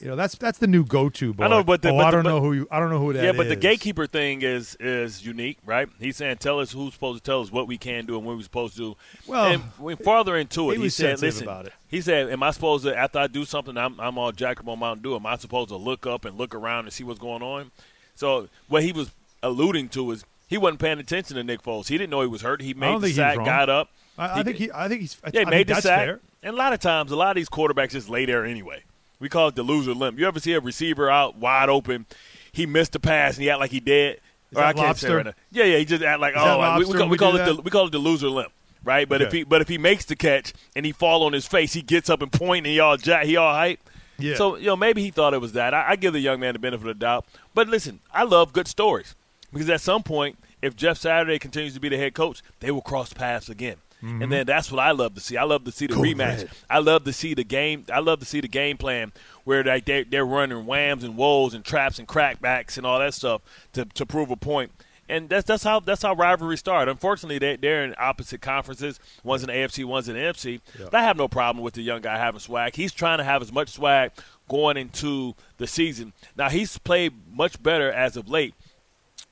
You 0.05 0.11
know, 0.11 0.17
that's 0.17 0.35
that's 0.35 0.59
the 0.59 0.67
new 0.67 0.85
go-to. 0.85 1.33
Boy. 1.33 1.45
I 1.45 1.49
know, 1.49 1.65
but 1.65 1.81
the- 1.81 1.89
oh, 1.89 1.97
but 1.97 2.05
I 2.05 2.11
don't 2.11 2.25
but- 2.25 2.29
know 2.29 2.41
who 2.43 2.53
you. 2.53 2.69
I 2.71 2.79
don't 2.79 2.91
know 2.91 2.99
who 2.99 3.15
that 3.15 3.25
yeah, 3.25 3.33
but 3.33 3.49
the 3.49 3.57
gatekeeper 3.57 4.07
thing 4.07 4.43
is 4.43 4.77
is 4.79 5.25
unique, 5.25 5.57
right? 5.65 5.89
He's 5.99 6.19
saying, 6.19 6.37
"Tell 6.37 6.61
us 6.61 6.73
who's 6.73 6.93
supposed 6.93 7.25
to 7.25 7.27
tell 7.27 7.41
us 7.41 7.51
what 7.51 7.67
we 7.67 7.79
can 7.79 8.05
do 8.05 8.19
and 8.19 8.27
when 8.27 8.37
we're 8.37 8.43
supposed 8.43 8.75
to 8.75 8.79
do." 8.79 8.97
Well, 9.27 9.47
and 9.47 9.63
when 9.79 9.97
farther 9.97 10.37
into 10.37 10.71
it, 10.73 10.77
he 10.77 10.83
he, 10.83 10.89
said, 10.91 11.23
"Listen," 11.23 11.45
about 11.45 11.69
it. 11.69 11.73
he 11.89 12.03
said, 12.03 12.29
"Am 12.29 12.43
I 12.43 12.51
supposed 12.51 12.85
to 12.85 12.95
after 12.95 13.19
I 13.19 13.29
do 13.29 13.47
something, 13.47 13.79
I'm 13.79 13.99
I'm 13.99 14.19
all 14.19 14.31
jacked 14.31 14.61
up 14.61 14.69
on 14.69 14.79
Mountain 14.79 15.03
Dew? 15.05 15.17
Am 15.17 15.25
I 15.25 15.39
supposed 15.39 15.71
to 15.71 15.77
look 15.77 16.07
up 16.07 16.27
and 16.27 16.37
look 16.37 16.55
around 16.55 16.85
and 16.85 16.93
see 16.93 17.03
what's 17.03 17.19
going 17.19 17.43
on?" 17.43 17.71
So 18.15 18.51
what 18.69 18.83
he 18.83 18.93
was 18.93 19.11
alluding 19.43 19.89
to 19.91 20.11
is 20.11 20.27
he 20.49 20.59
wasn't 20.59 20.81
paying 20.81 20.99
attention 20.99 21.37
to 21.37 21.45
Nick 21.45 21.63
Foles. 21.63 21.89
He 21.89 21.97
didn't 21.97 22.11
know 22.11 22.21
he 22.21 22.27
was 22.27 22.43
hurt. 22.43 22.61
He 22.61 22.75
made 22.75 23.01
the 23.01 23.09
he 23.09 23.15
sack, 23.15 23.37
got 23.37 23.71
up. 23.71 23.89
I, 24.19 24.41
I 24.41 24.43
think 24.43 24.59
he. 24.59 24.71
I 24.71 24.87
think 24.87 25.01
he's. 25.01 25.17
Yeah, 25.33 25.41
I 25.41 25.45
he 25.45 25.51
made 25.51 25.67
the 25.67 25.73
that's 25.75 25.87
sack. 25.87 26.05
fair. 26.07 26.21
And 26.43 26.53
a 26.55 26.59
lot 26.59 26.75
of 26.75 26.81
times, 26.81 27.11
a 27.11 27.17
lot 27.17 27.31
of 27.31 27.37
these 27.37 27.49
quarterbacks 27.49 27.93
just 27.93 28.11
lay 28.11 28.27
there 28.27 28.45
anyway. 28.45 28.83
We 29.21 29.29
call 29.29 29.49
it 29.49 29.55
the 29.55 29.63
loser 29.63 29.95
limp. 29.95 30.19
You 30.19 30.27
ever 30.27 30.41
see 30.41 30.53
a 30.53 30.61
receiver 30.61 31.11
out 31.11 31.37
wide 31.37 31.69
open? 31.69 32.07
He 32.53 32.67
missed 32.67 32.93
the 32.93 33.01
pass 33.01 33.35
and 33.35 33.43
he 33.43 33.51
act 33.51 33.61
like 33.61 33.71
he 33.71 33.81
dead. 33.81 34.21
Is 34.51 34.59
or 34.59 34.61
that 34.61 34.67
I 34.67 34.73
can't 34.73 34.87
lobster? 34.87 35.09
say 35.09 35.15
right 35.15 35.27
now. 35.27 35.33
Yeah, 35.51 35.65
yeah. 35.65 35.79
He 35.79 35.85
just 35.85 36.03
act 36.03 36.21
like 36.21 36.35
Is 36.35 36.43
oh, 36.43 36.59
like, 36.59 36.79
we, 36.79 36.85
we 36.87 36.93
call, 36.95 37.09
we 37.09 37.19
call 37.19 37.37
it 37.37 37.45
the 37.45 37.63
we 37.63 37.71
call 37.71 37.87
it 37.87 37.93
the 37.93 37.99
loser 37.99 38.29
limp, 38.29 38.53
right? 38.85 39.09
But 39.09 39.23
if 39.23 39.33
he 39.33 39.43
but 39.43 39.61
if 39.61 39.69
he 39.69 39.79
makes 39.79 40.05
the 40.05 40.17
catch 40.17 40.53
and 40.77 40.87
he 40.87 40.93
fall 40.93 41.25
on 41.25 41.33
his 41.33 41.47
face, 41.47 41.73
he 41.73 41.83
gets 41.83 42.09
up 42.09 42.23
and 42.23 42.31
point 42.31 42.67
and 42.67 42.73
he 42.73 42.81
all 42.81 42.97
jack, 42.97 43.27
he 43.27 43.37
all 43.37 43.53
hype. 43.53 43.81
Yeah. 44.19 44.37
So 44.37 44.57
you 44.57 44.67
know 44.67 44.77
maybe 44.77 45.03
he 45.03 45.11
thought 45.11 45.35
it 45.35 45.41
was 45.41 45.53
that. 45.53 45.75
I, 45.75 45.91
I 45.91 45.97
give 45.97 46.13
the 46.13 46.21
young 46.21 46.39
man 46.41 46.53
the 46.53 46.59
benefit 46.59 46.87
of 46.87 46.97
the 46.97 47.01
doubt. 47.01 47.27
But 47.55 47.69
listen, 47.69 48.01
I 48.13 48.23
love 48.23 48.53
good 48.53 48.69
stories 48.69 49.15
because 49.53 49.69
at 49.71 49.81
some 49.81 50.03
point, 50.03 50.39
if 50.63 50.77
Jeff 50.77 50.99
Saturday 50.99 51.39
continues 51.39 51.75
to 51.75 51.81
be 51.81 51.89
the 51.89 51.97
head 51.97 52.15
coach, 52.15 52.43
they 52.61 52.71
will 52.71 52.83
cross 52.83 53.13
paths 53.13 53.49
again. 53.49 53.77
And 54.23 54.31
then 54.31 54.47
that's 54.47 54.71
what 54.71 54.81
I 54.81 54.91
love 54.91 55.15
to 55.15 55.21
see. 55.21 55.37
I 55.37 55.45
love 55.45 55.65
to 55.65 55.73
see 55.73 55.87
the 55.87 55.95
rematch. 55.95 56.49
I 56.69 56.79
love 56.79 57.05
to 57.05 57.13
see 57.13 57.33
the 57.35 57.45
game. 57.45 57.87
I 57.93 58.01
love 58.01 58.21
to 58.21 58.27
see 58.27 58.41
the 58.41 58.49
game 58.49 58.77
plan 58.77 59.13
where 59.45 59.65
like 59.65 59.87
they 59.87 60.05
they're 60.05 60.27
running 60.27 60.67
whams 60.67 61.05
and 61.05 61.17
woes 61.17 61.55
and 61.55 61.65
traps 61.65 61.99
and 61.99 62.07
crackbacks 62.07 62.77
and 62.77 62.87
all 62.87 62.99
that 62.99 63.15
stuff 63.15 63.41
to 63.73 63.85
to 63.87 64.05
prove 64.05 64.31
a 64.31 64.37
point. 64.37 64.73
And 65.09 65.29
that's 65.29 65.47
that's 65.47 65.63
how 65.65 65.81
that's 65.81 66.03
how 66.03 66.15
rivalries 66.15 66.61
start. 66.61 66.89
Unfortunately, 66.89 67.39
they 67.39 67.57
they're 67.57 67.85
in 67.85 67.95
opposite 67.99 68.41
conferences. 68.41 68.99
One's 69.23 69.43
in 69.43 69.49
the 69.49 69.53
AFC, 69.53 69.85
one's 69.85 70.09
in 70.09 70.15
the 70.15 70.21
NFC. 70.21 70.61
But 70.79 70.95
I 70.95 71.03
have 71.03 71.17
no 71.17 71.29
problem 71.29 71.63
with 71.63 71.75
the 71.75 71.83
young 71.83 72.01
guy 72.01 72.17
having 72.17 72.41
swag. 72.41 72.75
He's 72.75 72.93
trying 72.93 73.19
to 73.19 73.25
have 73.25 73.43
as 73.43 73.53
much 73.53 73.69
swag 73.71 74.13
going 74.49 74.77
into 74.77 75.35
the 75.59 75.67
season. 75.67 76.13
Now 76.37 76.49
he's 76.49 76.79
played 76.79 77.13
much 77.31 77.63
better 77.63 77.91
as 77.93 78.17
of 78.17 78.29
late. 78.29 78.55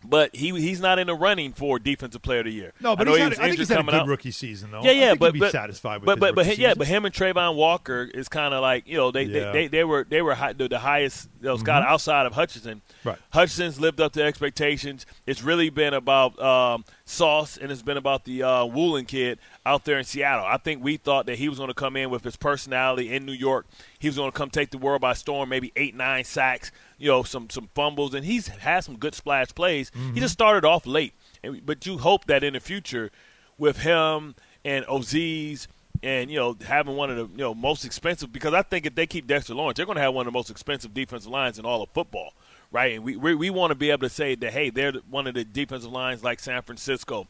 But 0.04 0.34
he 0.34 0.50
he's 0.60 0.80
not 0.80 0.98
in 0.98 1.06
the 1.06 1.14
running 1.14 1.52
for 1.52 1.78
defensive 1.78 2.22
player 2.22 2.40
of 2.40 2.46
the 2.46 2.52
year. 2.52 2.72
No, 2.80 2.96
but 2.96 3.06
I 3.08 3.10
he's 3.12 3.18
he 3.20 3.28
was 3.28 3.38
I 3.38 3.42
think 3.46 3.58
he's 3.58 3.68
had 3.68 3.80
a 3.80 3.82
good 3.84 3.94
out. 3.94 4.06
rookie 4.08 4.30
season, 4.30 4.70
though. 4.70 4.82
Yeah, 4.82 4.90
yeah, 4.90 5.14
but 5.14 5.38
but, 5.38 5.52
satisfied 5.52 6.00
with 6.00 6.06
but 6.06 6.18
but, 6.18 6.34
but 6.34 6.58
yeah, 6.58 6.74
but 6.74 6.86
him 6.86 7.04
and 7.04 7.14
Travon 7.14 7.54
Walker 7.54 8.02
is 8.12 8.28
kind 8.28 8.52
of 8.52 8.62
like 8.62 8.86
you 8.88 8.96
know 8.96 9.10
they, 9.10 9.24
Yeah. 9.24 9.52
they, 9.52 9.52
they 9.52 9.68
they 9.68 9.84
were 9.84 10.04
they 10.08 10.22
were 10.22 10.34
high, 10.34 10.52
the, 10.54 10.68
the 10.68 10.78
highest 10.78 11.28
you 11.40 11.46
know, 11.46 11.56
Scott 11.56 11.82
outside 11.82 12.26
of 12.26 12.32
Hutchinson. 12.34 12.82
Mm-hmm. 13.00 13.08
Right. 13.08 13.18
Hutchinson's 13.32 13.80
lived 13.80 14.00
up 14.00 14.12
to 14.14 14.22
expectations. 14.22 15.06
It's 15.26 15.42
really 15.42 15.70
been 15.70 15.94
about 15.94 16.40
um, 16.40 16.84
Sauce 17.04 17.56
and 17.56 17.72
it's 17.72 17.82
been 17.82 17.96
about 17.96 18.24
the 18.24 18.42
uh, 18.42 18.64
Woolen 18.64 19.04
kid 19.04 19.38
out 19.66 19.84
there 19.84 19.98
in 19.98 20.04
Seattle. 20.04 20.44
I 20.44 20.56
think 20.56 20.82
we 20.82 20.96
thought 20.96 21.26
that 21.26 21.38
he 21.38 21.48
was 21.48 21.58
going 21.58 21.68
to 21.68 21.74
come 21.74 21.96
in 21.96 22.10
with 22.10 22.24
his 22.24 22.36
personality 22.36 23.12
in 23.12 23.26
New 23.26 23.32
York. 23.32 23.66
He 23.98 24.08
was 24.08 24.16
going 24.16 24.30
to 24.30 24.36
come 24.36 24.50
take 24.50 24.70
the 24.70 24.78
world 24.78 25.00
by 25.00 25.14
storm, 25.14 25.48
maybe 25.48 25.72
eight 25.76 25.94
nine 25.94 26.24
sacks, 26.24 26.70
you 26.98 27.08
know, 27.08 27.22
some 27.22 27.50
some 27.50 27.68
fumbles, 27.74 28.14
and 28.14 28.24
he's 28.24 28.48
had 28.48 28.80
some 28.80 28.96
good 28.96 29.14
splash 29.14 29.54
plays. 29.54 29.90
Mm-hmm. 29.90 30.14
He 30.14 30.20
just 30.20 30.32
started 30.32 30.64
off 30.64 30.86
late, 30.86 31.14
and, 31.42 31.64
but 31.64 31.86
you 31.86 31.98
hope 31.98 32.26
that 32.26 32.44
in 32.44 32.52
the 32.54 32.60
future, 32.60 33.10
with 33.58 33.78
him 33.78 34.34
and 34.64 34.84
Azeez 34.86 35.66
and 36.02 36.30
you 36.30 36.38
know 36.38 36.56
having 36.66 36.96
one 36.96 37.10
of 37.10 37.16
the 37.16 37.24
you 37.24 37.42
know 37.42 37.54
most 37.54 37.84
expensive 37.84 38.32
because 38.32 38.54
I 38.54 38.62
think 38.62 38.86
if 38.86 38.94
they 38.94 39.06
keep 39.06 39.26
Dexter 39.26 39.54
Lawrence, 39.54 39.76
they're 39.76 39.86
going 39.86 39.96
to 39.96 40.02
have 40.02 40.14
one 40.14 40.26
of 40.26 40.32
the 40.32 40.36
most 40.36 40.50
expensive 40.50 40.92
defensive 40.92 41.30
lines 41.30 41.58
in 41.58 41.64
all 41.64 41.82
of 41.82 41.90
football, 41.90 42.34
right? 42.72 42.94
And 42.94 43.04
we 43.04 43.16
we, 43.16 43.34
we 43.34 43.50
want 43.50 43.70
to 43.70 43.74
be 43.74 43.90
able 43.90 44.08
to 44.08 44.14
say 44.14 44.34
that 44.34 44.52
hey, 44.52 44.70
they're 44.70 44.92
one 45.08 45.26
of 45.26 45.34
the 45.34 45.44
defensive 45.44 45.92
lines 45.92 46.24
like 46.24 46.40
San 46.40 46.62
Francisco, 46.62 47.28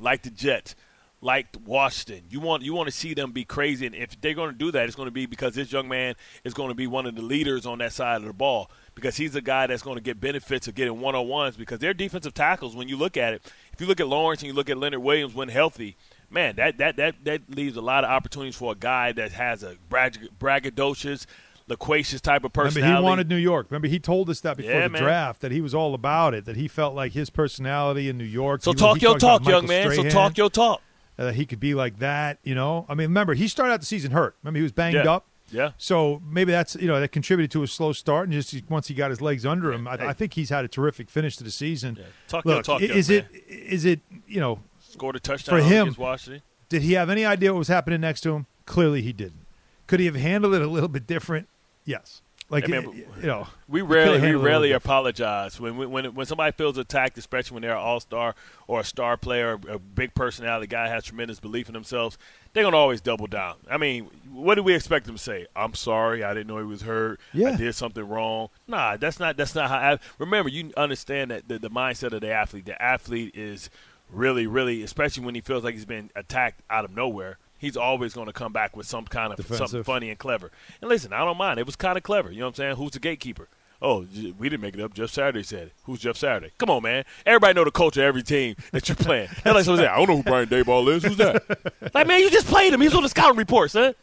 like 0.00 0.22
the 0.22 0.30
Jets. 0.30 0.74
Like 1.20 1.46
Washington, 1.64 2.24
you 2.28 2.38
want 2.38 2.62
you 2.64 2.74
want 2.74 2.86
to 2.86 2.92
see 2.92 3.14
them 3.14 3.32
be 3.32 3.46
crazy, 3.46 3.86
and 3.86 3.94
if 3.94 4.20
they're 4.20 4.34
going 4.34 4.52
to 4.52 4.58
do 4.58 4.70
that, 4.72 4.84
it's 4.84 4.94
going 4.94 5.06
to 5.06 5.10
be 5.10 5.24
because 5.24 5.54
this 5.54 5.72
young 5.72 5.88
man 5.88 6.16
is 6.42 6.52
going 6.52 6.68
to 6.68 6.74
be 6.74 6.86
one 6.86 7.06
of 7.06 7.14
the 7.14 7.22
leaders 7.22 7.64
on 7.64 7.78
that 7.78 7.94
side 7.94 8.18
of 8.18 8.26
the 8.26 8.34
ball 8.34 8.70
because 8.94 9.16
he's 9.16 9.34
a 9.34 9.40
guy 9.40 9.66
that's 9.66 9.82
going 9.82 9.96
to 9.96 10.02
get 10.02 10.20
benefits 10.20 10.68
of 10.68 10.74
getting 10.74 11.00
one 11.00 11.14
on 11.14 11.26
ones 11.26 11.56
because 11.56 11.78
they're 11.78 11.94
defensive 11.94 12.34
tackles. 12.34 12.76
When 12.76 12.88
you 12.88 12.98
look 12.98 13.16
at 13.16 13.32
it, 13.32 13.42
if 13.72 13.80
you 13.80 13.86
look 13.86 14.00
at 14.00 14.08
Lawrence 14.08 14.42
and 14.42 14.48
you 14.48 14.52
look 14.52 14.68
at 14.68 14.76
Leonard 14.76 15.00
Williams 15.00 15.34
when 15.34 15.48
healthy, 15.48 15.96
man, 16.28 16.56
that 16.56 16.76
that 16.76 16.96
that 16.96 17.14
that 17.24 17.40
leaves 17.48 17.78
a 17.78 17.80
lot 17.80 18.04
of 18.04 18.10
opportunities 18.10 18.56
for 18.56 18.72
a 18.72 18.76
guy 18.76 19.12
that 19.12 19.32
has 19.32 19.62
a 19.62 19.76
braggadocious, 19.90 21.24
loquacious 21.68 22.20
type 22.20 22.44
of 22.44 22.52
personality. 22.52 22.80
Remember, 22.82 23.00
he 23.00 23.04
wanted 23.04 23.28
New 23.28 23.36
York. 23.36 23.68
Remember, 23.70 23.88
he 23.88 23.98
told 23.98 24.28
us 24.30 24.40
that 24.40 24.56
before 24.56 24.72
Yeah, 24.72 24.82
the 24.84 24.90
man. 24.90 25.02
draft 25.02 25.40
that 25.40 25.52
he 25.52 25.60
was 25.60 25.74
all 25.74 25.94
about 25.94 26.34
it. 26.34 26.44
That 26.44 26.56
he 26.56 26.68
felt 26.68 26.94
like 26.94 27.12
his 27.12 27.30
personality 27.30 28.08
in 28.08 28.18
New 28.18 28.24
York. 28.24 28.62
so 28.62 28.72
he 28.72 28.76
talk 28.78 29.00
your 29.00 29.18
talk, 29.18 29.46
young 29.46 29.66
man. 29.66 29.90
So 29.94 30.02
talk 30.04 30.36
your 30.36 30.50
talk. 30.50 30.82
uh, 31.18 31.32
he 31.32 31.46
could 31.46 31.60
be 31.60 31.74
like 31.74 31.98
that. 32.00 32.38
You 32.42 32.54
know, 32.54 32.84
I 32.88 32.94
mean, 32.94 33.08
remember 33.08 33.34
he 33.34 33.48
started 33.48 33.72
out 33.72 33.80
the 33.80 33.86
season 33.86 34.10
hurt. 34.10 34.36
Remember, 34.42 34.58
he 34.58 34.62
was 34.62 34.72
banged 34.72 34.96
Yeah. 34.96 35.10
up. 35.12 35.26
Yeah. 35.50 35.72
So 35.78 36.20
maybe 36.28 36.52
that's 36.52 36.74
you 36.76 36.88
know 36.88 36.98
that 37.00 37.12
contributed 37.12 37.50
to 37.52 37.62
a 37.62 37.66
slow 37.66 37.92
start, 37.92 38.24
and 38.28 38.32
just 38.32 38.54
once 38.70 38.88
he 38.88 38.94
got 38.94 39.10
his 39.10 39.20
legs 39.20 39.44
under 39.46 39.72
him, 39.72 39.86
I, 39.86 39.96
Hey. 39.98 40.06
I 40.06 40.12
think 40.14 40.32
he's 40.34 40.48
had 40.50 40.64
a 40.64 40.68
terrific 40.68 41.10
finish 41.10 41.36
to 41.36 41.44
the 41.44 41.50
season. 41.50 41.98
Talk 42.28 42.44
your 42.46 42.56
Look, 42.56 42.64
talk, 42.64 42.80
young 42.80 42.90
is 42.90 43.08
man. 43.10 43.26
it 43.32 43.44
is 43.48 43.84
it 43.84 44.00
you 44.26 44.40
know 44.40 44.60
Scored 44.80 45.16
a 45.16 45.20
touchdown 45.20 45.58
for 45.60 45.64
him- 45.64 45.94
Washington. 45.98 46.42
did 46.70 46.82
he 46.82 46.94
have 46.94 47.10
any 47.10 47.24
idea 47.24 47.52
what 47.52 47.58
was 47.58 47.68
happening 47.68 48.00
next 48.00 48.22
to 48.22 48.32
him? 48.34 48.46
Clearly, 48.66 49.02
he 49.02 49.12
didn't. 49.12 49.44
Could 49.86 50.00
he 50.00 50.06
have 50.06 50.14
handled 50.16 50.54
it 50.54 50.62
a 50.62 50.66
little 50.66 50.88
bit 50.88 51.06
different? 51.06 51.46
Yes. 51.84 52.22
Like 52.50 52.64
I 52.64 52.66
mean, 52.66 53.06
you 53.20 53.26
know, 53.26 53.48
We 53.68 53.80
rarely 53.80 54.12
we 54.12 54.18
handled 54.18 54.22
it 54.22 54.28
a 54.28 54.32
little 54.36 54.42
rarely 54.44 54.72
apologize 54.72 55.58
when 55.58 55.78
we- 55.78 55.86
when 55.86 56.14
when 56.14 56.26
somebody 56.26 56.52
feels 56.52 56.76
attacked, 56.76 57.16
especially 57.16 57.54
when 57.54 57.62
they're 57.62 57.72
an 57.72 57.78
all 57.78 58.00
star 58.00 58.34
or 58.66 58.80
a 58.80 58.84
star 58.84 59.16
player, 59.16 59.58
a 59.66 59.78
big 59.78 60.14
personality 60.14 60.66
guy 60.66 60.88
has 60.88 61.04
tremendous 61.04 61.40
belief 61.40 61.68
in 61.68 61.72
themselves. 61.72 62.18
They're 62.52 62.62
gonna 62.62 62.76
always 62.76 63.00
double 63.00 63.26
down. 63.26 63.56
I 63.70 63.78
mean, 63.78 64.10
what 64.30 64.56
do 64.56 64.62
we 64.62 64.74
expect 64.74 65.06
them 65.06 65.16
to 65.16 65.22
say? 65.22 65.46
I'm 65.56 65.72
sorry, 65.72 66.22
I 66.22 66.34
didn't 66.34 66.48
know 66.48 66.58
he 66.58 66.64
was 66.64 66.82
hurt. 66.82 67.18
Yeah. 67.32 67.52
I 67.52 67.56
did 67.56 67.74
something 67.74 68.06
wrong. 68.06 68.50
Nah, 68.68 68.98
that's 68.98 69.18
not 69.18 69.38
that's 69.38 69.54
not 69.54 69.70
how. 69.70 69.76
I, 69.78 69.98
remember, 70.18 70.50
you 70.50 70.70
understand 70.76 71.30
that 71.30 71.48
the, 71.48 71.58
the 71.58 71.70
mindset 71.70 72.12
of 72.12 72.20
the 72.20 72.30
athlete. 72.30 72.66
The 72.66 72.80
athlete 72.80 73.34
is 73.34 73.70
really, 74.10 74.46
really, 74.46 74.82
especially 74.82 75.24
when 75.24 75.34
he 75.34 75.40
feels 75.40 75.64
like 75.64 75.74
he's 75.74 75.86
been 75.86 76.10
attacked 76.14 76.60
out 76.68 76.84
of 76.84 76.94
nowhere. 76.94 77.38
He's 77.64 77.76
always 77.76 78.12
going 78.12 78.26
to 78.26 78.32
come 78.32 78.52
back 78.52 78.76
with 78.76 78.86
some 78.86 79.06
kind 79.06 79.32
of 79.32 79.46
something 79.46 79.82
funny 79.82 80.10
and 80.10 80.18
clever. 80.18 80.50
And 80.80 80.88
listen, 80.88 81.12
I 81.12 81.24
don't 81.24 81.38
mind. 81.38 81.58
It 81.58 81.66
was 81.66 81.76
kind 81.76 81.96
of 81.96 82.02
clever. 82.02 82.30
You 82.30 82.40
know 82.40 82.46
what 82.46 82.50
I'm 82.50 82.54
saying? 82.54 82.76
Who's 82.76 82.92
the 82.92 83.00
gatekeeper? 83.00 83.48
Oh, 83.80 84.06
we 84.38 84.48
didn't 84.48 84.60
make 84.62 84.74
it 84.74 84.80
up. 84.80 84.94
Jeff 84.94 85.10
Saturday 85.10 85.42
said 85.42 85.68
it. 85.68 85.72
Who's 85.84 86.00
Jeff 86.00 86.16
Saturday? 86.16 86.52
Come 86.58 86.70
on, 86.70 86.82
man. 86.82 87.04
Everybody 87.26 87.54
know 87.54 87.64
the 87.64 87.70
culture 87.70 88.00
of 88.00 88.06
every 88.06 88.22
team 88.22 88.56
that 88.72 88.88
you're 88.88 88.96
playing. 88.96 89.28
That's 89.44 89.54
like 89.54 89.64
someone 89.64 89.82
say, 89.82 89.88
I 89.88 89.96
don't 89.96 90.08
know 90.08 90.16
who 90.16 90.22
Brian 90.22 90.48
Daboll 90.48 90.94
is. 90.94 91.04
Who's 91.04 91.16
that? 91.16 91.42
like, 91.94 92.06
man, 92.06 92.20
you 92.20 92.30
just 92.30 92.46
played 92.46 92.72
him. 92.72 92.80
He's 92.80 92.94
on 92.94 93.02
the 93.02 93.08
scouting 93.08 93.38
report, 93.38 93.70
son. 93.70 93.94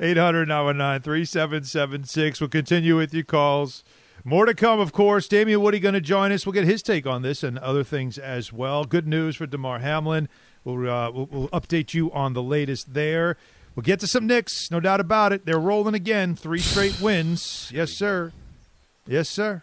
800 0.00 0.46
3776 1.02 2.40
We'll 2.40 2.48
continue 2.48 2.96
with 2.96 3.12
your 3.12 3.24
calls. 3.24 3.84
More 4.24 4.46
to 4.46 4.54
come, 4.54 4.80
of 4.80 4.92
course. 4.92 5.28
Damien 5.28 5.60
Woody 5.60 5.78
going 5.78 5.94
to 5.94 6.00
join 6.00 6.32
us. 6.32 6.46
We'll 6.46 6.52
get 6.52 6.64
his 6.64 6.82
take 6.82 7.06
on 7.06 7.22
this 7.22 7.42
and 7.42 7.58
other 7.58 7.84
things 7.84 8.18
as 8.18 8.52
well. 8.52 8.84
Good 8.84 9.06
news 9.06 9.36
for 9.36 9.46
Damar 9.46 9.80
Hamlin. 9.80 10.28
We'll, 10.64 10.90
uh, 10.90 11.10
we'll, 11.10 11.26
we'll 11.30 11.48
update 11.48 11.94
you 11.94 12.12
on 12.12 12.32
the 12.34 12.42
latest 12.42 12.94
there. 12.94 13.36
We'll 13.74 13.84
get 13.84 14.00
to 14.00 14.06
some 14.06 14.26
Knicks, 14.26 14.70
no 14.70 14.80
doubt 14.80 15.00
about 15.00 15.32
it. 15.32 15.46
They're 15.46 15.58
rolling 15.58 15.94
again. 15.94 16.34
Three 16.34 16.58
straight 16.58 17.00
wins. 17.00 17.70
Yes, 17.72 17.92
sir. 17.92 18.32
Yes, 19.06 19.28
sir. 19.28 19.62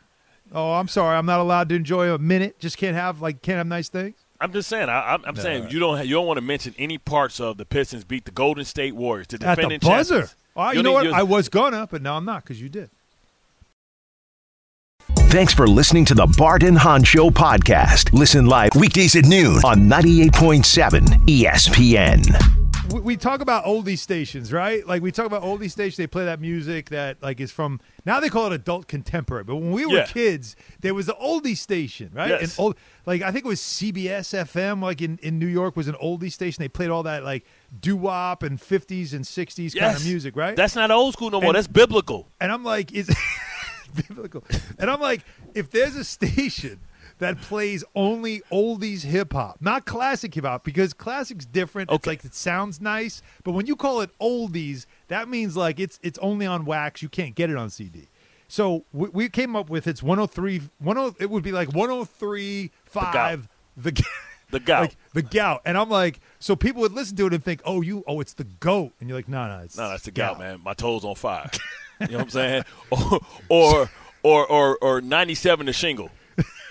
Oh, 0.52 0.74
I'm 0.74 0.88
sorry. 0.88 1.18
I'm 1.18 1.26
not 1.26 1.40
allowed 1.40 1.70
to 1.70 1.76
enjoy 1.76 2.12
a 2.14 2.18
minute. 2.18 2.60
Just 2.60 2.78
can't 2.78 2.96
have 2.96 3.22
like 3.22 3.42
can't 3.42 3.58
have 3.58 3.68
nice 3.68 3.90
things. 3.90 4.16
I'm 4.40 4.52
just 4.54 4.70
saying. 4.70 4.90
I, 4.90 5.14
I'm, 5.14 5.26
I'm 5.26 5.36
saying 5.36 5.70
you 5.70 5.80
don't 5.80 6.06
you 6.06 6.14
don't 6.16 6.28
want 6.28 6.38
to 6.38 6.42
mention 6.42 6.76
any 6.78 6.98
parts 6.98 7.40
of 7.40 7.58
the 7.58 7.66
Pistons 7.66 8.04
beat 8.04 8.26
the 8.26 8.32
Golden 8.32 8.64
State 8.64 8.96
Warriors, 8.96 9.28
the 9.28 9.36
At 9.36 9.40
the 9.42 9.48
defending 9.56 9.80
buzzer. 9.80 10.14
champions. 10.16 10.36
Oh, 10.56 10.72
you 10.72 10.84
know 10.84 10.92
what? 10.94 11.06
you- 11.06 11.12
I 11.12 11.24
was 11.24 11.50
gonna, 11.50 11.88
but 11.90 12.02
now 12.02 12.16
I'm 12.16 12.26
not 12.26 12.44
because 12.44 12.62
you 12.62 12.70
did. 12.70 12.90
Thanks 15.36 15.54
for 15.54 15.68
listening 15.68 16.06
to 16.06 16.14
the 16.14 16.28
Bart 16.38 16.64
and 16.64 16.78
Hahn 16.78 17.04
Show 17.04 17.30
podcast. 17.30 18.14
Listen 18.14 18.46
live 18.46 18.70
weekdays 18.74 19.18
at 19.18 19.26
noon 19.26 19.58
on 19.66 19.80
98.7 19.90 21.02
ESPN. 21.28 22.94
we, 22.94 23.02
we 23.02 23.18
talk 23.18 23.42
about 23.42 23.66
oldie 23.66 23.98
stations, 23.98 24.54
right? 24.54 24.88
Like 24.88 25.02
we 25.02 25.12
talk 25.12 25.26
about 25.26 25.44
oldie 25.44 25.70
stations. 25.70 25.98
They 25.98 26.08
play 26.08 26.24
that 26.24 26.40
music 26.40 26.88
that 26.92 27.22
like 27.22 27.42
is 27.42 27.52
from 27.52 27.82
now 28.06 28.22
they 28.22 28.30
call 28.30 28.46
it 28.48 28.54
adult 28.54 28.88
contemporary. 28.88 29.44
But 29.44 29.58
when 29.58 29.72
we 29.72 29.86
were 29.86 29.98
Yeah. 29.98 30.06
kids, 30.06 30.56
there 30.80 30.94
was 30.94 31.08
the 31.08 31.16
oldie 31.16 31.58
station, 31.58 32.12
right? 32.14 32.30
Yes. 32.30 32.42
And 32.42 32.54
old, 32.58 32.78
like 33.06 33.22
I 33.22 33.34
think 33.34 33.44
it 33.44 33.50
was 33.50 33.60
CBS 33.60 34.34
FM, 34.34 34.82
like 34.82 35.02
in, 35.02 35.18
in 35.22 35.38
New 35.38 35.48
York, 35.48 35.76
was 35.76 35.90
an 35.90 35.96
oldie 36.02 36.32
station. 36.32 36.62
They 36.62 36.70
played 36.70 36.92
all 36.92 37.04
that 37.04 37.26
like 37.26 37.46
doo 37.78 37.98
wop 37.98 38.42
and 38.42 38.62
fifties 38.62 39.14
and 39.14 39.28
sixties 39.28 39.74
kind 39.76 39.98
of 39.98 40.06
music, 40.06 40.38
right? 40.38 40.56
That's 40.56 40.76
not 40.76 40.92
old 40.92 41.12
school 41.12 41.30
no 41.30 41.42
more. 41.42 41.50
And- 41.50 41.56
That's 41.58 41.68
biblical. 41.68 42.32
And 42.40 42.54
I'm 42.54 42.64
like, 42.64 42.94
is 42.94 43.10
biblical? 43.96 44.44
And 44.80 44.90
I'm 44.90 45.00
like, 45.02 45.22
if 45.54 45.70
there's 45.72 45.96
a 45.96 46.04
station 46.04 46.80
that 47.20 47.40
plays 47.42 47.84
only 47.96 48.42
oldies 48.52 49.04
hip 49.04 49.34
hop, 49.34 49.58
not 49.62 49.86
classic 49.86 50.34
hip 50.36 50.44
hop, 50.46 50.64
because 50.64 50.94
classic's 50.94 51.46
different. 51.46 51.90
It's 51.90 51.96
Okay. 51.96 52.12
like 52.12 52.26
it 52.26 52.34
sounds 52.36 52.82
nice, 52.82 53.22
but 53.44 53.52
when 53.54 53.66
you 53.68 53.76
call 53.76 54.02
it 54.02 54.10
oldies, 54.20 54.86
that 55.08 55.30
means 55.30 55.56
like 55.56 55.80
it's 55.80 56.00
it's 56.04 56.20
only 56.20 56.46
on 56.46 56.66
wax. 56.66 57.02
You 57.02 57.10
can't 57.10 57.34
get 57.36 57.50
it 57.50 57.56
on 57.58 57.70
CD. 57.70 58.10
So 58.48 58.86
we, 58.94 59.10
we 59.10 59.30
came 59.30 59.56
up 59.56 59.70
with 59.70 59.88
it's 59.88 60.04
103 60.04 60.62
10 60.84 61.16
it 61.20 61.30
would 61.30 61.44
be 61.44 61.52
like 61.52 61.74
103 61.74 62.72
5 62.86 63.48
the 63.78 63.92
g- 63.92 64.04
The 64.52 64.60
gout. 64.60 64.82
like 64.82 64.96
the 65.14 65.24
gout 65.24 65.62
and 65.66 65.76
i'm 65.76 65.90
like 65.90 66.20
so 66.40 66.56
people 66.56 66.82
would 66.84 66.92
listen 66.94 67.18
to 67.18 67.26
it 67.26 67.34
and 67.34 67.44
think 67.44 67.62
oh 67.66 67.82
you 67.82 68.04
oh 68.08 68.20
it's 68.22 68.34
the 68.34 68.44
goat 68.44 68.94
and 69.00 69.10
you're 69.10 69.18
like 69.18 69.28
no 69.28 69.48
no 69.48 69.64
it's 69.64 69.76
No, 69.76 69.90
that's 69.90 70.04
the 70.04 70.12
gout, 70.12 70.38
man. 70.38 70.62
My 70.64 70.76
toes 70.76 71.04
on 71.04 71.16
fire. 71.16 71.50
you 72.02 72.08
know 72.08 72.18
what 72.18 72.24
I'm 72.24 72.30
saying? 72.30 72.64
Or 72.92 73.20
or 73.50 73.90
or 74.24 74.48
or, 74.48 74.78
or 74.82 75.02
97 75.02 75.66
the 75.66 75.74
shingle. 75.74 76.10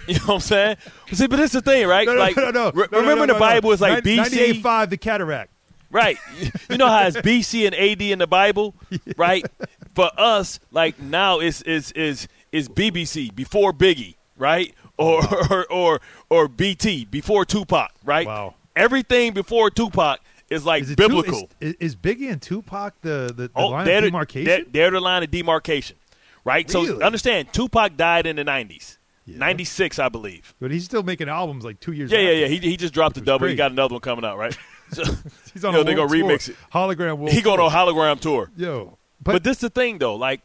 You 0.06 0.16
know 0.16 0.24
what 0.26 0.34
I'm 0.34 0.40
saying? 0.40 0.76
See, 1.12 1.26
but 1.26 1.36
this 1.36 1.54
is 1.54 1.62
the 1.62 1.70
thing, 1.70 1.86
right? 1.86 2.06
no, 2.06 2.12
no, 2.12 2.20
like, 2.20 2.36
no, 2.36 2.50
no, 2.50 2.70
no, 2.74 2.84
remember 2.90 3.26
no, 3.26 3.32
the 3.32 3.40
Bible 3.40 3.72
is 3.72 3.80
like 3.80 4.04
BC, 4.04 4.60
98.5 4.60 4.90
the 4.90 4.96
cataract 4.98 5.50
right? 5.94 6.18
You 6.68 6.78
know 6.78 6.88
how 6.88 7.06
it's 7.06 7.16
BC 7.16 7.66
and 7.66 7.74
AD 7.74 8.02
in 8.02 8.18
the 8.18 8.26
Bible, 8.26 8.74
right? 9.16 9.46
For 9.94 10.10
us, 10.18 10.58
like 10.72 10.98
now, 10.98 11.38
is 11.38 11.62
is 11.62 11.92
is 11.92 12.26
is 12.50 12.68
BBC 12.68 13.34
before 13.34 13.72
Biggie, 13.72 14.16
right? 14.36 14.74
Or 14.98 15.22
or 15.50 15.66
or 15.70 16.00
or 16.28 16.48
BT 16.48 17.04
before 17.04 17.44
Tupac, 17.44 17.92
right? 18.04 18.26
Wow. 18.26 18.54
Everything 18.74 19.32
before 19.34 19.70
Tupac 19.70 20.20
is 20.54 20.64
like 20.64 20.84
Is 20.84 20.94
biblical. 20.94 21.50
is, 21.60 21.74
is 21.80 21.96
Biggie 21.96 22.30
and 22.30 22.40
Tupac 22.40 22.94
the 23.02 23.26
the, 23.28 23.44
the 23.48 23.50
Oh, 23.54 23.68
line 23.68 23.88
of 23.88 24.04
demarcation? 24.04 24.44
They're, 24.46 24.64
they're 24.70 24.90
the 24.90 25.00
line 25.00 25.22
of 25.22 25.30
demarcation, 25.30 25.96
right? 26.44 26.70
So 26.70 27.02
understand, 27.02 27.52
Tupac 27.52 27.96
died 27.96 28.26
in 28.26 28.36
the 28.36 28.44
'90s, 28.44 28.98
'96, 29.26 29.98
I 29.98 30.08
believe. 30.08 30.54
but 30.60 30.70
he's 30.70 30.84
still 30.84 31.02
making 31.02 31.28
albums 31.28 31.64
like 31.64 31.80
two 31.80 31.92
years. 31.92 32.10
Yeah, 32.10 32.18
yeah, 32.20 32.28
after. 32.30 32.38
yeah. 32.40 32.46
He, 32.46 32.58
he 32.70 32.76
just 32.76 32.94
dropped 32.94 33.14
the 33.16 33.20
was 33.20 33.26
double. 33.26 33.46
He 33.48 33.54
got 33.54 33.72
another 33.72 33.92
one 33.94 34.00
coming 34.00 34.24
out, 34.24 34.38
right? 34.38 34.56
So, 34.92 35.02
he's 35.52 35.64
on 35.64 35.72
you 35.72 35.78
know, 35.78 35.80
a 35.80 35.84
they're 35.84 35.94
gonna 35.96 36.12
remix 36.12 36.50
it. 36.50 36.56
Hologram 36.72 37.16
world. 37.16 37.30
he 37.30 37.40
going 37.40 37.58
on 37.58 37.70
hologram 37.70 38.20
tour. 38.20 38.50
Yo, 38.54 38.98
But, 39.20 39.32
but, 39.32 39.42
this 39.44 39.56
the 39.58 39.70
thing 39.70 39.96
though, 39.98 40.14
like, 40.14 40.42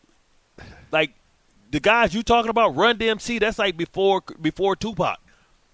like 0.92 1.12
the 1.70 1.80
guys 1.82 2.14
you 2.16 2.24
talking 2.24 2.50
about, 2.50 2.76
Run 2.76 2.98
DMC. 2.98 3.40
That's 3.42 3.60
like 3.60 3.76
before 3.78 4.22
before 4.42 4.76
Tupac, 4.78 5.18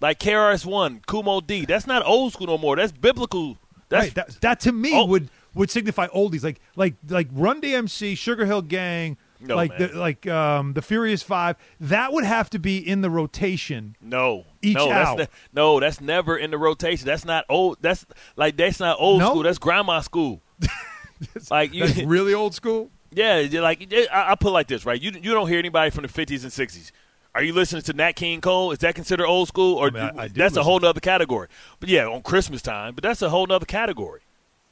like 0.00 0.18
KRS 0.18 0.66
One, 0.66 1.00
Kool 1.06 1.22
Moe 1.22 1.40
Dee. 1.40 1.64
That's 1.64 1.86
not 1.86 2.04
old 2.04 2.32
school 2.32 2.48
no 2.48 2.58
more. 2.58 2.74
That's 2.76 2.92
biblical. 2.92 3.56
That's 3.88 4.04
right, 4.06 4.14
that, 4.14 4.40
that 4.40 4.60
to 4.60 4.72
me 4.72 4.90
Oh. 4.94 5.06
would 5.06 5.28
would 5.54 5.70
signify 5.70 6.06
oldies 6.08 6.42
like 6.44 6.60
like 6.76 6.94
like 7.08 7.28
Run 7.32 7.60
DMC, 7.60 8.12
Sugarhill 8.12 8.66
Gang, 8.66 9.16
No, 9.40 9.56
like 9.56 9.78
man. 9.78 9.90
the 9.92 9.98
like 9.98 10.26
um 10.26 10.72
the 10.74 10.82
Furious 10.82 11.22
Five. 11.22 11.56
That 11.80 12.12
would 12.12 12.24
have 12.24 12.50
to 12.50 12.58
be 12.58 12.78
in 12.78 13.00
the 13.00 13.08
rotation. 13.10 13.96
No, 14.02 14.44
Each 14.60 14.74
no, 14.76 14.90
out. 14.90 15.16
that's 15.16 15.30
ne- 15.32 15.38
no, 15.54 15.80
that's 15.80 16.00
never 16.00 16.36
in 16.36 16.50
the 16.50 16.58
rotation. 16.58 17.06
That's 17.06 17.24
not 17.24 17.44
old. 17.48 17.78
That's 17.80 18.04
like 18.36 18.56
that's 18.56 18.80
not 18.80 18.96
old 19.00 19.20
No? 19.20 19.30
school. 19.30 19.42
That's 19.44 19.58
grandma 19.58 20.00
school. 20.00 20.42
like 21.50 21.72
you, 21.72 21.86
That's 21.86 22.02
really 22.02 22.34
old 22.34 22.54
school. 22.54 22.90
yeah, 23.12 23.46
like 23.54 23.86
I, 24.12 24.32
I 24.32 24.34
put 24.34 24.48
it 24.48 24.52
like 24.52 24.66
this, 24.66 24.84
right? 24.84 25.00
You 25.00 25.12
you 25.12 25.32
don't 25.32 25.48
hear 25.48 25.58
anybody 25.58 25.90
from 25.90 26.02
the 26.02 26.08
50s 26.08 26.42
and 26.42 26.52
60s. 26.52 26.90
Are 27.36 27.42
you 27.42 27.52
listening 27.52 27.82
to 27.82 27.92
Nat 27.92 28.12
King 28.12 28.40
Cole? 28.40 28.72
Is 28.72 28.78
that 28.78 28.94
considered 28.94 29.26
old 29.26 29.46
school, 29.48 29.74
or 29.76 29.88
I 29.88 29.90
mean, 29.90 30.02
I- 30.02 30.22
I 30.22 30.28
that's 30.28 30.56
a 30.56 30.62
whole 30.62 30.80
nother 30.80 31.00
category? 31.00 31.48
But 31.80 31.90
yeah, 31.90 32.06
on 32.06 32.22
Christmas 32.22 32.62
time, 32.62 32.94
but 32.94 33.02
that's 33.04 33.20
a 33.20 33.28
whole 33.28 33.46
nother 33.46 33.66
category. 33.66 34.20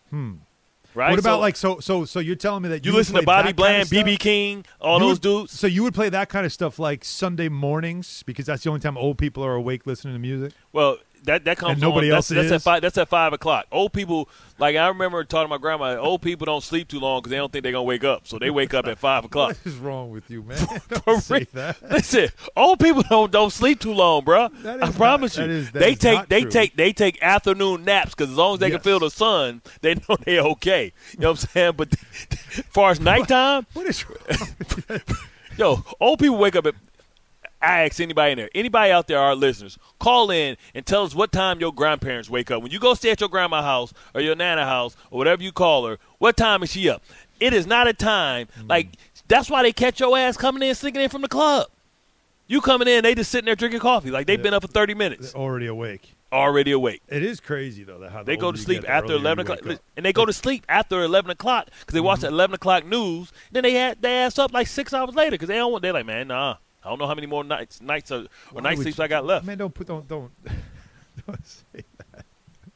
Hmm. 0.09 0.37
Right. 0.95 1.11
What 1.11 1.19
about 1.19 1.37
So 1.37 1.41
like 1.41 1.57
so 1.57 1.81
so 1.81 2.05
so 2.07 2.21
you're 2.21 2.37
telling 2.37 2.62
me 2.62 2.71
that 2.71 2.87
you, 2.87 2.93
would 2.93 2.99
listen 2.99 3.17
to 3.17 3.23
Bobby 3.23 3.49
that 3.53 3.57
kind 3.57 3.57
Bland, 3.57 3.83
of? 3.83 3.89
BB 3.91 4.19
King, 4.19 4.65
all 4.81 4.99
You 4.99 5.07
those 5.09 5.15
would- 5.17 5.23
dudes? 5.23 5.53
So 5.53 5.67
you 5.67 5.83
would 5.83 5.93
play 5.93 6.09
that 6.09 6.31
kind 6.31 6.47
of 6.47 6.53
stuff 6.55 6.79
like 6.79 7.05
Sunday 7.05 7.51
mornings 7.51 8.23
because 8.25 8.47
that's 8.47 8.62
the 8.62 8.71
only 8.71 8.81
time 8.81 8.97
old 8.97 9.19
people 9.19 9.45
are 9.45 9.55
awake 9.57 9.87
listening 9.87 10.15
to 10.15 10.19
music. 10.21 10.53
Well, 10.73 10.97
that 11.25 11.45
that 11.45 11.59
comes 11.59 11.72
And 11.72 11.81
nobody 11.81 12.11
on. 12.11 12.16
else 12.16 12.29
that's, 12.29 12.43
that's 12.49 12.53
at 12.53 12.57
is? 12.57 12.62
five. 12.62 12.83
That's 12.83 12.99
at 12.99 13.09
five 13.09 13.33
o'clock. 13.33 13.66
Old 13.72 13.93
people, 13.93 14.29
like 14.59 14.77
I 14.77 14.89
remember 14.89 15.25
talking 15.25 15.45
to 15.45 15.49
my 15.49 15.59
grandma. 15.59 15.97
Old 15.97 16.22
people 16.22 16.45
don't 16.47 16.62
sleep 16.62 16.89
too 16.89 17.01
long 17.01 17.20
because 17.20 17.31
they 17.31 17.37
don't 17.37 17.51
think 17.53 17.62
they're 17.62 17.72
gonna 17.72 17.83
wake 17.85 18.05
up, 18.05 18.27
so 18.27 18.39
they 18.39 18.51
wake 18.51 18.75
up 18.75 18.87
at 18.87 18.99
five 18.99 19.25
o'clock. 19.25 19.57
What 19.62 19.66
is 19.72 19.77
wrong 19.79 20.11
with 20.11 20.31
you, 20.31 20.43
man? 20.43 20.57
For 20.66 20.99
Don't 21.07 21.20
say 21.20 21.35
real. 21.39 21.47
that. 21.55 21.83
Listen, 21.91 22.29
old 22.57 22.79
people 22.81 23.03
don't 23.09 23.31
don't 23.33 23.51
sleep 23.53 23.81
too 23.81 23.93
long, 23.95 24.25
bro. 24.25 24.49
That 24.62 24.83
I 24.83 24.91
promise 24.91 25.37
not- 25.37 25.49
you. 25.49 25.53
that 25.53 25.59
is- 25.59 25.70
that 25.72 25.79
they 25.81 25.93
is 25.93 25.99
take 25.99 26.29
they 26.29 26.41
true. 26.43 26.51
take 26.51 26.77
they 26.77 26.93
take 26.93 27.22
afternoon 27.22 27.85
naps 27.85 28.11
because 28.11 28.31
as 28.31 28.37
long 28.37 28.55
as 28.55 28.61
they 28.61 28.70
can 28.70 28.81
feel 28.81 28.99
the 29.01 29.11
sun, 29.11 29.62
they 29.81 29.95
know 29.95 30.16
they're 30.25 30.41
okay. 30.43 30.93
You 31.12 31.20
know 31.20 31.31
what 31.33 31.43
I'm 31.45 31.49
saying? 31.49 31.72
But 31.77 31.95
as 32.57 32.64
far 32.70 32.91
as 32.91 33.01
nighttime, 33.01 33.66
What 33.72 33.87
is 33.87 34.05
wrong 34.09 34.18
yo, 35.59 35.85
old 36.01 36.18
people 36.18 36.37
wake 36.39 36.57
up 36.57 36.66
at. 36.66 36.75
I 37.65 37.85
ask 37.87 38.01
anybody 38.01 38.33
in 38.33 38.39
there, 38.39 38.51
anybody 38.55 38.93
out 38.93 39.07
there, 39.09 39.19
our 39.19 39.35
listeners, 39.35 39.79
call 39.99 40.31
in 40.31 40.57
and 40.75 40.85
tell 40.85 41.03
us 41.05 41.15
what 41.15 41.33
time 41.33 41.61
your 41.61 41.73
grandparents 41.73 42.29
wake 42.29 42.51
up. 42.51 42.62
When 42.62 42.71
you 42.73 42.79
go 42.79 42.95
stay 42.95 43.11
at 43.11 43.21
your 43.21 43.29
grandma's 43.29 43.65
house 43.65 43.93
or 44.15 44.21
your 44.21 44.35
nana 44.37 44.65
house 44.65 44.97
or 45.11 45.19
whatever 45.19 45.43
you 45.43 45.53
call 45.53 45.87
her, 45.87 45.99
what 46.19 46.37
time 46.37 46.62
is 46.62 46.71
she 46.73 46.89
up? 46.89 47.03
It 47.41 47.53
is 47.53 47.67
not 47.67 47.89
a 47.89 47.93
time 47.93 48.49
like 48.69 48.89
that's 49.29 49.49
why 49.51 49.62
they 49.62 49.73
catch 49.73 50.01
your 50.01 50.17
ass 50.19 50.37
coming 50.37 50.62
in 50.69 50.75
sneaking 50.75 51.01
in 51.03 51.09
from 51.09 51.23
the 51.23 51.29
club. 51.29 51.67
You 52.47 52.61
coming 52.61 52.87
in, 52.89 53.03
they 53.05 53.15
just 53.15 53.31
sitting 53.31 53.47
there 53.47 53.57
drinking 53.57 53.81
coffee 53.81 54.11
like 54.11 54.27
they've 54.27 54.43
been 54.43 54.53
up 54.55 54.62
for 54.62 54.69
thirty 54.69 54.93
minutes, 54.95 55.35
Already 55.35 55.67
awake. 55.67 56.12
already 56.31 56.73
awake. 56.73 57.01
It 57.09 57.23
is 57.23 57.41
crazy 57.41 57.85
though 57.85 57.99
that 58.01 58.12
how 58.12 58.19
the 58.19 58.25
They 58.27 58.37
go 58.37 58.53
to 58.53 58.59
sleep 58.59 58.85
after 58.87 59.15
eleven 59.15 59.47
o'clock, 59.47 59.79
and 59.97 60.05
they 60.05 60.12
go 60.12 60.27
to 60.27 60.33
sleep 60.33 60.65
after 60.69 61.03
eleven 61.03 61.31
o'clock 61.31 61.69
because 61.81 61.95
they 61.95 62.01
watch 62.01 62.19
Mm-hmm. 62.19 62.27
the 62.27 62.33
eleven 62.35 62.55
o'clock 62.55 62.85
news. 62.85 63.33
Then 63.51 63.62
they 63.62 63.73
had 63.73 64.03
they 64.03 64.15
ass 64.19 64.39
up 64.39 64.53
like 64.53 64.67
six 64.67 64.93
hours 64.93 65.15
later 65.15 65.31
because 65.33 65.49
they 65.49 65.57
don't 65.57 65.73
want. 65.73 65.81
They're 65.83 65.93
like, 65.95 66.05
man, 66.07 66.29
nah, 66.29 66.57
I 66.85 66.89
don't 66.91 66.99
know 66.99 67.07
how 67.07 67.14
many 67.14 67.26
more 67.26 67.43
nights 67.45 67.80
nights 67.80 68.11
or, 68.12 68.26
or 68.53 68.61
night 68.61 68.78
sleeps 68.78 68.99
you- 68.99 69.05
I 69.05 69.09
got 69.09 69.24
left. 69.24 69.47
Man, 69.47 69.59
don't 69.59 69.72
put 69.74 69.87
don't 69.87 70.07
don't 70.07 70.30
don't 71.26 71.47
say 71.47 71.85
that. 72.12 72.24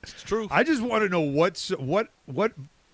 It's 0.02 0.22
true. 0.22 0.48
I 0.50 0.62
just 0.64 0.80
want 0.82 1.02
to 1.02 1.08
know 1.08 1.20
what's 1.20 1.70
what 1.70 2.08
what 2.26 2.52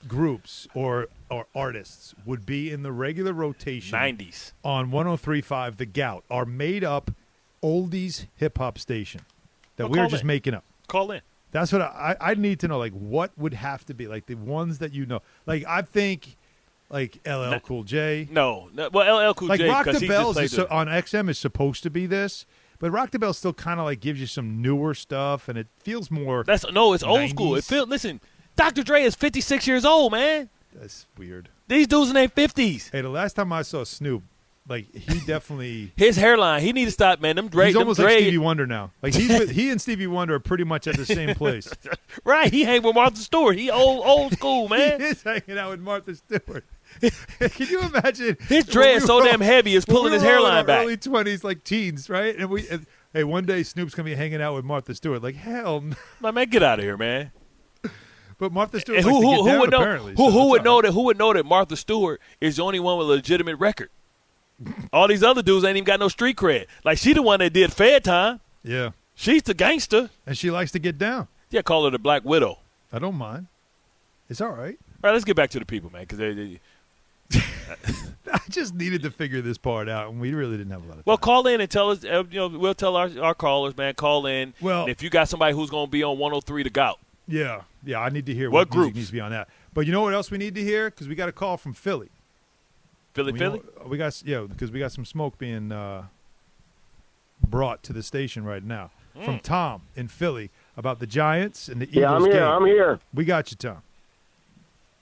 groups 0.08 0.66
or 0.74 1.08
or 1.30 1.46
artists 1.54 2.14
would 2.26 2.44
be 2.44 2.70
in 2.70 2.82
the 2.82 2.92
regular 2.92 3.32
rotation 3.32 3.98
Nineties. 3.98 4.52
on 4.64 4.90
103.5 4.90 5.76
The 5.78 5.86
Gout, 5.86 6.24
are 6.30 6.44
made 6.44 6.84
up 6.84 7.10
oldies 7.62 8.26
hip 8.36 8.58
hop 8.58 8.78
station 8.78 9.22
that 9.76 9.84
Well, 9.84 9.92
we 9.92 9.98
are 10.00 10.06
just 10.08 10.22
in. 10.22 10.26
making 10.26 10.54
up. 10.54 10.64
Call 10.88 11.10
in. 11.10 11.20
That's 11.52 11.72
what 11.72 11.80
I 11.82 12.16
I 12.20 12.34
need 12.34 12.58
to 12.60 12.68
know. 12.68 12.78
Like, 12.78 12.92
what 12.92 13.30
would 13.38 13.54
have 13.54 13.86
to 13.86 13.94
be 13.94 14.06
like 14.08 14.26
the 14.26 14.34
ones 14.34 14.78
that 14.78 14.92
you 14.92 15.06
know? 15.06 15.22
Like, 15.46 15.64
I 15.66 15.82
think 15.82 16.36
like 16.90 17.18
LL. 17.26 17.58
Cool 17.62 17.84
J, 17.84 18.28
No, 18.30 18.68
no 18.72 18.88
well, 18.92 19.28
LL 19.30 19.34
Cool 19.34 19.48
like 19.48 19.60
J 19.60 19.68
Rock 19.68 19.86
the 19.86 19.98
he 19.98 20.08
Bells 20.08 20.38
is 20.38 20.52
so, 20.52 20.66
on 20.70 20.86
XM 20.86 21.28
is 21.28 21.38
supposed 21.38 21.82
to 21.82 21.90
be 21.90 22.06
this, 22.06 22.46
but 22.78 22.90
Rock 22.90 23.10
the 23.10 23.18
Bell 23.18 23.32
still 23.32 23.52
kind 23.52 23.80
of 23.80 23.86
like 23.86 24.00
gives 24.00 24.20
you 24.20 24.26
some 24.26 24.60
newer 24.62 24.94
stuff, 24.94 25.48
and 25.48 25.58
it 25.58 25.66
feels 25.78 26.10
more. 26.10 26.44
That's 26.44 26.64
no, 26.70 26.92
it's 26.92 27.02
old 27.02 27.30
school. 27.30 27.54
It 27.56 27.64
90s. 27.64 27.68
feel 27.68 27.86
listen. 27.86 28.20
Dr. 28.56 28.82
Dre 28.82 29.02
is 29.02 29.14
fifty 29.14 29.40
six 29.40 29.66
years 29.66 29.84
old, 29.84 30.12
man. 30.12 30.48
That's 30.72 31.06
weird. 31.16 31.48
These 31.68 31.86
dudes 31.86 32.10
in 32.10 32.14
their 32.14 32.28
fifties. 32.28 32.90
Hey, 32.90 33.00
the 33.00 33.08
last 33.08 33.34
time 33.34 33.52
I 33.52 33.62
saw 33.62 33.84
Snoop, 33.84 34.22
like 34.68 34.92
he 34.94 35.20
definitely. 35.26 35.92
His 35.96 36.16
hairline, 36.16 36.62
he 36.62 36.72
need 36.72 36.86
to 36.86 36.90
stop, 36.90 37.20
man. 37.20 37.36
Them 37.36 37.48
Dre, 37.48 37.66
he's 37.66 37.76
almost 37.76 37.98
like 37.98 38.18
Stevie 38.18 38.38
Wonder 38.38 38.66
now. 38.66 38.92
Like 39.02 39.14
he's 39.14 39.28
with, 39.28 39.50
he 39.50 39.70
and 39.70 39.80
Stevie 39.80 40.06
Wonder 40.06 40.34
are 40.36 40.40
pretty 40.40 40.64
much 40.64 40.86
at 40.86 40.96
the 40.96 41.04
same 41.06 41.34
place. 41.36 41.70
right? 42.24 42.50
He 42.52 42.64
hang 42.64 42.82
with 42.82 42.94
Martha 42.94 43.18
Stewart. 43.18 43.56
He 43.58 43.70
old 43.70 44.04
old 44.06 44.32
school, 44.32 44.68
man. 44.70 45.00
he 45.00 45.06
is 45.08 45.22
hanging 45.22 45.58
out 45.58 45.70
with 45.70 45.80
Martha 45.80 46.14
Stewart. 46.14 46.64
Can 47.00 47.66
you 47.68 47.80
imagine 47.80 48.36
His 48.48 48.64
dread 48.66 49.00
we 49.02 49.06
so 49.06 49.16
were 49.16 49.24
damn 49.24 49.40
heavy, 49.40 49.74
is 49.74 49.84
pulling 49.84 50.12
we 50.12 50.18
his 50.18 50.22
all 50.22 50.28
hairline 50.28 50.66
back. 50.66 50.84
Early 50.84 50.96
twenties, 50.96 51.42
like 51.44 51.64
teens, 51.64 52.08
right? 52.08 52.36
And 52.36 52.48
we, 52.48 52.68
and, 52.68 52.86
hey, 53.12 53.24
one 53.24 53.44
day 53.44 53.62
Snoop's 53.64 53.94
gonna 53.94 54.04
be 54.06 54.14
hanging 54.14 54.40
out 54.40 54.54
with 54.54 54.64
Martha 54.64 54.94
Stewart. 54.94 55.22
Like 55.22 55.34
hell, 55.34 55.80
no. 55.80 55.96
Like, 56.20 56.34
man, 56.34 56.48
get 56.48 56.62
out 56.62 56.78
of 56.78 56.84
here, 56.84 56.96
man. 56.96 57.32
but 58.38 58.52
Martha 58.52 58.80
Stewart 58.80 59.00
who 59.02 59.20
who, 59.20 59.42
who 59.42 59.46
down, 59.48 59.60
would 59.60 59.70
know 59.70 59.84
who 59.96 60.16
so 60.16 60.30
who 60.30 60.50
would 60.50 60.60
all 60.60 60.64
know 60.64 60.82
that 60.82 60.92
who 60.92 61.02
would 61.02 61.18
know 61.18 61.32
that 61.34 61.44
Martha 61.44 61.76
Stewart 61.76 62.20
is 62.40 62.56
the 62.56 62.62
only 62.62 62.80
one 62.80 62.96
with 62.98 63.08
a 63.08 63.10
legitimate 63.10 63.56
record? 63.56 63.90
All 64.92 65.08
these 65.08 65.22
other 65.22 65.42
dudes 65.42 65.64
ain't 65.64 65.76
even 65.76 65.84
got 65.84 65.98
no 66.00 66.08
street 66.08 66.36
cred. 66.36 66.66
Like 66.84 66.98
she 66.98 67.12
the 67.12 67.22
one 67.22 67.40
that 67.40 67.52
did 67.52 67.72
Fair 67.72 68.00
Time. 68.00 68.40
Yeah, 68.62 68.90
She's 69.14 69.42
the 69.42 69.54
gangster. 69.54 70.10
and 70.26 70.36
she 70.38 70.50
likes 70.50 70.70
to 70.72 70.78
get 70.78 70.96
down. 70.98 71.28
Yeah, 71.50 71.62
call 71.62 71.84
her 71.84 71.90
the 71.90 71.98
Black 71.98 72.24
Widow. 72.24 72.58
I 72.92 72.98
don't 72.98 73.16
mind. 73.16 73.46
It's 74.28 74.40
all 74.40 74.50
right. 74.50 74.78
All 75.02 75.10
right, 75.10 75.12
let's 75.12 75.24
get 75.24 75.36
back 75.36 75.50
to 75.50 75.58
the 75.58 75.66
people, 75.66 75.90
man, 75.92 76.02
because 76.02 76.18
they, 76.18 76.32
they, 76.32 76.60
I 78.32 78.40
just 78.48 78.74
needed 78.74 79.02
to 79.02 79.10
figure 79.10 79.40
this 79.42 79.58
part 79.58 79.88
out, 79.88 80.10
and 80.10 80.20
we 80.20 80.32
really 80.32 80.56
didn't 80.56 80.72
have 80.72 80.82
a 80.82 80.86
lot 80.86 80.90
of 80.92 80.96
time. 80.98 81.02
Well, 81.06 81.18
call 81.18 81.46
in 81.46 81.60
and 81.60 81.70
tell 81.70 81.90
us. 81.90 82.04
Uh, 82.04 82.24
you 82.30 82.38
know, 82.38 82.48
we'll 82.48 82.74
tell 82.74 82.96
our, 82.96 83.10
our 83.20 83.34
callers, 83.34 83.76
man. 83.76 83.94
Call 83.94 84.26
in. 84.26 84.54
Well- 84.60 84.86
if 84.88 85.02
you 85.02 85.10
got 85.10 85.28
somebody 85.28 85.54
who's 85.54 85.70
going 85.70 85.86
to 85.86 85.90
be 85.90 86.02
on 86.02 86.18
103 86.18 86.62
to 86.64 86.70
gout. 86.70 86.98
yeah, 87.28 87.62
yeah, 87.84 88.00
I 88.00 88.08
need 88.08 88.26
to 88.26 88.34
hear 88.34 88.50
What 88.50 88.68
what, 88.68 88.70
groups? 88.70 88.96
needs 88.96 89.08
to 89.08 89.12
be 89.12 89.20
on 89.20 89.30
that. 89.32 89.48
But 89.74 89.86
you 89.86 89.92
know 89.92 90.02
what 90.02 90.14
else 90.14 90.30
we 90.30 90.38
need 90.38 90.54
to 90.54 90.62
hear? 90.62 90.88
Because 90.90 91.06
we 91.08 91.14
got 91.14 91.28
a 91.28 91.32
call 91.32 91.56
from 91.58 91.74
Philly. 91.74 92.08
Philly, 93.14 93.32
We 93.32 93.38
Philly. 93.38 93.58
know- 93.80 93.86
we 93.88 93.96
got 93.96 94.22
yeah, 94.24 94.40
because 94.48 94.70
we 94.70 94.78
got 94.80 94.92
some 94.92 95.04
smoke 95.04 95.38
being 95.38 95.72
uh, 95.72 96.04
brought 97.48 97.82
to 97.84 97.92
the 97.92 98.02
station 98.02 98.44
right 98.44 98.62
now 98.62 98.90
Hmm. 99.16 99.24
from 99.24 99.38
Tom 99.40 99.82
in 99.94 100.08
Philly 100.08 100.50
about 100.76 100.98
the 100.98 101.06
Giants 101.06 101.68
and 101.68 101.80
the 101.80 101.84
Eagles. 101.88 102.02
Yeah, 102.02 102.12
I'm 102.14 102.24
here. 102.24 102.32
game. 102.32 102.42
I'm 102.42 102.66
here. 102.66 102.98
We 103.14 103.24
got 103.24 103.50
you, 103.52 103.56
Tom. 103.56 103.78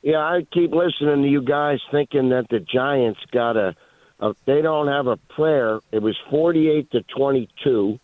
Yeah, 0.03 0.19
I 0.19 0.47
keep 0.53 0.73
listening 0.73 1.23
to 1.23 1.29
you 1.29 1.43
guys 1.43 1.79
thinking 1.91 2.29
that 2.31 2.49
the 2.51 2.61
Giants 2.61 3.21
got 3.31 3.57
a, 3.57 3.75
a 4.21 4.35
they 4.45 4.61
don't 4.61 4.89
have 4.89 5.07
a 5.07 5.17
player. 5.17 5.81
It 5.93 6.03
was 6.03 6.17
48 6.29 6.91
to 6.91 7.03
22. 7.03 7.99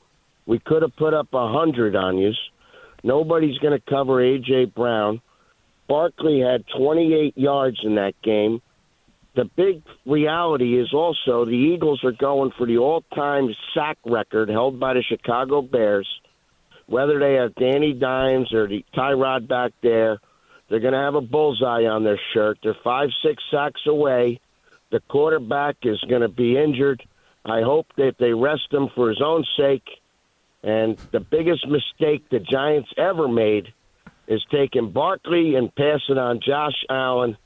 We 0.47 0.59
could 0.61 0.81
have 0.83 0.97
put 0.97 1.13
up 1.13 1.29
a 1.35 1.45
100 1.45 1.95
on 1.97 2.17
you. 2.17 2.33
Nobody's 3.03 3.59
going 3.59 3.79
to 3.79 3.85
cover 3.91 4.15
AJ 4.23 4.73
Brown. 4.75 5.21
Barkley 5.89 6.41
had 6.41 6.65
28 6.77 7.37
yards 7.37 7.81
in 7.83 7.97
that 7.97 8.15
game. 8.23 8.63
The 9.35 9.45
big 9.45 9.83
reality 10.05 10.81
is 10.81 10.93
also 10.93 11.45
the 11.45 11.53
Eagles 11.53 12.03
are 12.03 12.13
going 12.13 12.51
for 12.57 12.67
the 12.67 12.79
all-time 12.79 13.55
sack 13.75 13.99
record 14.05 14.49
held 14.49 14.81
by 14.81 14.95
the 14.95 15.03
Chicago 15.03 15.63
Bears. 15.63 16.09
Whether 16.87 17.19
they 17.19 17.35
have 17.35 17.55
Danny 17.55 17.93
Dimes 17.93 18.53
or 18.53 18.67
the 18.67 18.85
Tyrod 18.97 19.47
back 19.47 19.73
there, 19.83 20.19
they're 20.69 20.81
going 20.81 20.95
to 20.95 21.01
have 21.01 21.15
a 21.15 21.21
bullseye 21.21 21.85
on 21.85 22.05
their 22.05 22.21
shirt. 22.33 22.59
They're 22.63 22.77
five, 22.83 23.11
six 23.23 23.43
sacks 23.51 23.83
away. 23.87 24.41
The 24.91 25.01
quarterback 25.01 25.77
is 25.83 26.01
going 26.09 26.23
to 26.23 26.29
be 26.29 26.57
injured. 26.57 27.03
I 27.45 27.63
hope 27.63 27.87
that 27.97 28.17
they 28.19 28.33
rest 28.33 28.73
him 28.73 28.89
for 28.95 29.09
his 29.11 29.21
own 29.23 29.45
sake. 29.57 29.87
And 30.63 30.97
the 31.13 31.21
biggest 31.21 31.67
mistake 31.67 32.29
the 32.31 32.41
Giants 32.41 32.91
ever 32.97 33.29
made 33.29 33.73
is 34.27 34.45
taking 34.51 34.91
Barkley 34.91 35.55
and 35.55 35.75
passing 35.75 36.19
on 36.19 36.41
Josh 36.41 36.85
Allen 36.91 37.37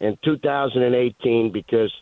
in 0.00 0.16
2018 0.24 1.52
because 1.52 1.92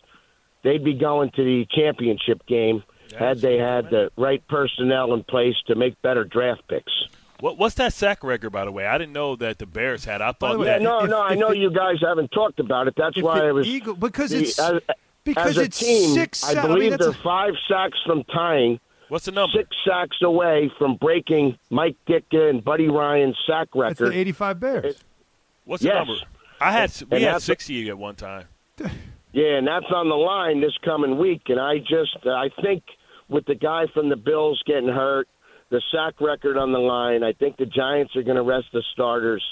they'd 0.63 0.83
be 0.83 0.93
going 0.93 1.31
to 1.31 1.43
the 1.43 1.65
championship 1.71 2.45
game 2.47 2.83
had 3.17 3.39
they 3.41 3.57
had 3.57 3.89
the 3.89 4.11
right 4.17 4.45
personnel 4.47 5.13
in 5.13 5.23
place 5.23 5.55
to 5.67 5.75
make 5.75 5.99
better 6.01 6.23
draft 6.23 6.61
picks. 6.67 6.91
What, 7.39 7.57
what's 7.57 7.75
that 7.75 7.93
sack 7.93 8.23
record, 8.23 8.49
by 8.51 8.65
the 8.65 8.71
way? 8.71 8.85
I 8.85 8.97
didn't 8.97 9.13
know 9.13 9.35
that 9.37 9.57
the 9.59 9.65
Bears 9.65 10.03
had. 10.05 10.21
I 10.21 10.31
the 10.31 10.37
thought 10.37 10.59
way, 10.59 10.65
that. 10.65 10.81
no, 10.81 11.03
if- 11.05 11.09
no, 11.09 11.21
I 11.21 11.35
know 11.35 11.49
the- 11.49 11.57
you 11.57 11.71
guys 11.71 11.95
haven't 12.01 12.31
talked 12.31 12.59
about 12.59 12.87
it. 12.87 12.93
That's 12.97 13.19
why 13.21 13.47
I 13.47 13.51
was 13.51 13.65
Eagle- 13.67 13.95
because 13.95 14.31
the- 14.31 14.39
it's 14.41 14.59
as, 14.59 14.81
because 15.23 15.51
as 15.51 15.57
a 15.57 15.61
it's 15.63 15.79
team. 15.79 16.09
six. 16.13 16.43
I 16.43 16.53
sa- 16.53 16.67
believe 16.67 16.89
mean, 16.91 16.99
they're 16.99 17.09
a- 17.09 17.13
five 17.13 17.53
sacks 17.67 17.97
from 18.05 18.23
tying, 18.25 18.79
What's 19.07 19.25
the 19.25 19.31
number? 19.31 19.57
six 19.57 19.69
sacks 19.87 20.17
away 20.21 20.69
from 20.77 20.95
breaking 20.97 21.57
Mike 21.71 21.95
Ditka 22.07 22.49
and 22.49 22.63
Buddy 22.63 22.89
Ryan's 22.89 23.37
sack 23.47 23.69
That's 23.73 23.99
record. 24.01 24.13
the 24.13 24.19
85 24.19 24.59
Bears. 24.59 25.03
What's 25.65 25.81
the 25.81 25.89
Yes. 25.89 26.07
number? 26.07 26.21
I 26.59 26.71
had 26.71 26.91
we 27.09 27.17
And 27.17 27.25
had 27.25 27.41
60 27.41 27.89
at 27.89 27.97
one 27.97 28.15
time. 28.15 28.45
Yeah, 29.31 29.57
and 29.57 29.67
that's 29.67 29.85
on 29.93 30.09
the 30.09 30.15
line 30.15 30.59
this 30.59 30.75
coming 30.83 31.19
week. 31.19 31.43
And 31.49 31.59
I 31.59 31.77
just, 31.77 32.17
I 32.25 32.49
think 32.63 32.83
with 33.27 33.45
the 33.45 33.53
guy 33.53 33.83
from 33.93 34.09
the 34.09 34.15
Bills 34.15 34.59
getting 34.65 34.89
hurt, 34.89 35.27
the 35.69 35.81
sack 35.91 36.19
record 36.19 36.57
on 36.57 36.71
the 36.71 36.79
line, 36.79 37.23
I 37.23 37.33
think 37.33 37.57
the 37.57 37.67
Giants 37.67 38.15
are 38.15 38.23
going 38.23 38.37
to 38.37 38.41
rest 38.41 38.65
the 38.73 38.81
starters. 38.91 39.43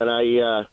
And 0.00 0.10
I, 0.10 0.22
uh, 0.42 0.64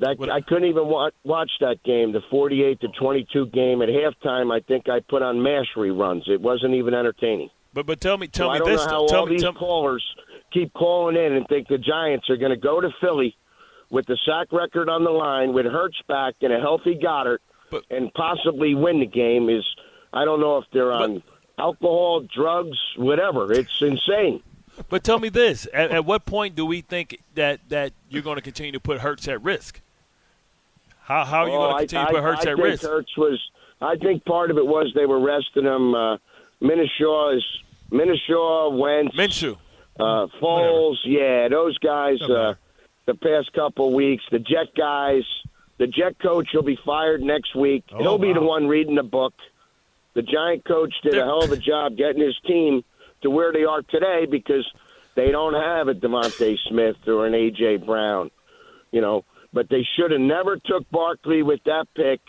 that 0.00 0.28
I 0.30 0.40
couldn't 0.40 0.68
even 0.68 0.88
wa- 0.88 1.12
watch 1.22 1.50
that 1.60 1.82
game, 1.84 2.12
the 2.12 2.20
forty-eight 2.30 2.80
to 2.80 2.88
twenty-two 2.98 3.46
game 3.46 3.80
at 3.80 3.88
halftime. 3.88 4.52
I 4.52 4.60
think 4.66 4.88
I 4.88 4.98
put 5.08 5.22
on 5.22 5.40
mash 5.40 5.68
reruns. 5.76 6.28
It 6.28 6.40
wasn't 6.40 6.74
even 6.74 6.94
entertaining. 6.94 7.48
But 7.72 7.86
but 7.86 8.00
tell 8.00 8.18
me 8.18 8.26
tell 8.26 8.48
so 8.48 8.52
me 8.52 8.56
I 8.56 8.58
don't 8.58 8.68
this. 8.68 8.84
know 8.84 8.90
how 8.90 9.06
tell 9.06 9.20
all 9.20 9.26
me 9.26 9.36
these 9.36 9.48
callers 9.56 10.04
keep 10.52 10.72
calling 10.74 11.16
in 11.16 11.32
and 11.34 11.46
think 11.48 11.68
the 11.68 11.78
Giants 11.78 12.28
are 12.28 12.36
going 12.36 12.50
to 12.50 12.56
go 12.56 12.80
to 12.80 12.90
Philly 13.00 13.36
with 13.90 14.06
the 14.06 14.16
sack 14.24 14.52
record 14.52 14.88
on 14.88 15.04
the 15.04 15.10
line 15.10 15.52
with 15.52 15.66
Hurts 15.66 16.00
back 16.08 16.34
and 16.42 16.52
a 16.52 16.60
healthy 16.60 16.94
Goedert 16.96 17.38
But- 17.70 17.84
and 17.90 18.12
possibly 18.14 18.74
win 18.74 19.00
the 19.00 19.06
game. 19.06 19.48
Is 19.48 19.64
I 20.12 20.24
don't 20.24 20.40
know 20.40 20.58
if 20.58 20.64
they're 20.72 20.92
on 20.92 21.22
alcohol, 21.58 22.20
drugs, 22.20 22.78
whatever. 22.96 23.52
It's 23.52 23.80
insane. 23.80 24.42
But 24.90 25.04
tell 25.04 25.18
me 25.18 25.28
this: 25.30 25.66
at, 25.72 25.90
at 25.90 26.04
what 26.04 26.26
point 26.26 26.54
do 26.54 26.66
we 26.66 26.80
think 26.82 27.18
that 27.34 27.60
that 27.70 27.92
you're 28.10 28.22
going 28.22 28.36
to 28.36 28.42
continue 28.42 28.72
to 28.72 28.80
put 28.80 29.00
Hurts 29.00 29.26
at 29.28 29.42
risk? 29.42 29.80
How 31.02 31.24
how 31.24 31.44
are 31.44 31.48
you 31.48 31.54
Oh, 31.54 31.58
going 31.70 31.74
to 31.74 31.78
continue 31.80 32.04
I, 32.04 32.06
to 32.08 32.12
put 32.14 32.22
Hurts 32.24 32.46
I 32.46 32.50
at 32.50 32.56
think 32.56 32.66
risk? 32.68 32.82
Hurts 32.84 33.16
was. 33.16 33.50
I 33.80 33.96
think 33.96 34.24
part 34.24 34.50
of 34.50 34.58
it 34.58 34.66
was 34.66 34.92
they 34.94 35.06
were 35.06 35.20
resting 35.20 35.64
him. 35.64 35.94
Uh, 35.94 36.16
Minshew 36.62 37.36
is 37.36 37.44
Minshew, 37.90 38.78
Wentz, 38.78 39.14
Minshew. 39.16 39.56
uh, 40.00 40.26
Foles. 40.40 40.96
Yeah, 41.04 41.48
those 41.48 41.76
guys. 41.78 42.18
Doesn't 42.20 42.34
Uh. 42.36 42.54
The 43.06 43.14
past 43.14 43.52
couple 43.52 43.94
weeks, 43.94 44.24
the 44.30 44.38
Jet 44.38 44.74
guys. 44.76 45.22
The 45.78 45.86
Jet 45.86 46.18
coach 46.18 46.48
will 46.54 46.62
be 46.62 46.78
fired 46.84 47.20
next 47.22 47.54
week. 47.54 47.84
Oh, 47.92 47.98
He'll 47.98 48.18
be 48.18 48.32
the 48.32 48.40
one 48.40 48.66
reading 48.66 48.94
the 48.94 49.02
book. 49.02 49.34
The 50.14 50.22
Giant 50.22 50.64
coach 50.64 50.94
did 51.02 51.18
a 51.18 51.24
hell 51.24 51.44
of 51.44 51.52
a 51.52 51.58
job 51.58 51.96
getting 51.96 52.22
his 52.22 52.36
team 52.46 52.82
to 53.20 53.28
where 53.30 53.52
they 53.52 53.64
are 53.64 53.82
today 53.82 54.24
because 54.24 54.66
they 55.14 55.30
don't 55.30 55.54
have 55.54 55.88
a 55.88 55.94
DeVonta 55.94 56.56
Smith 56.68 56.96
or 57.06 57.26
an 57.26 57.34
AJ 57.34 57.84
Brown, 57.84 58.30
you 58.92 59.02
know. 59.02 59.24
But 59.52 59.68
they 59.68 59.86
should 59.96 60.10
have 60.10 60.20
never 60.20 60.56
took 60.56 60.88
Barkley 60.90 61.42
with 61.42 61.60
that 61.64 61.86
pick. 61.94 62.20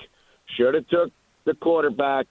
Should 0.57 0.73
have 0.73 0.88
took 0.88 1.11
the 1.45 1.53
quarterback, 1.53 2.28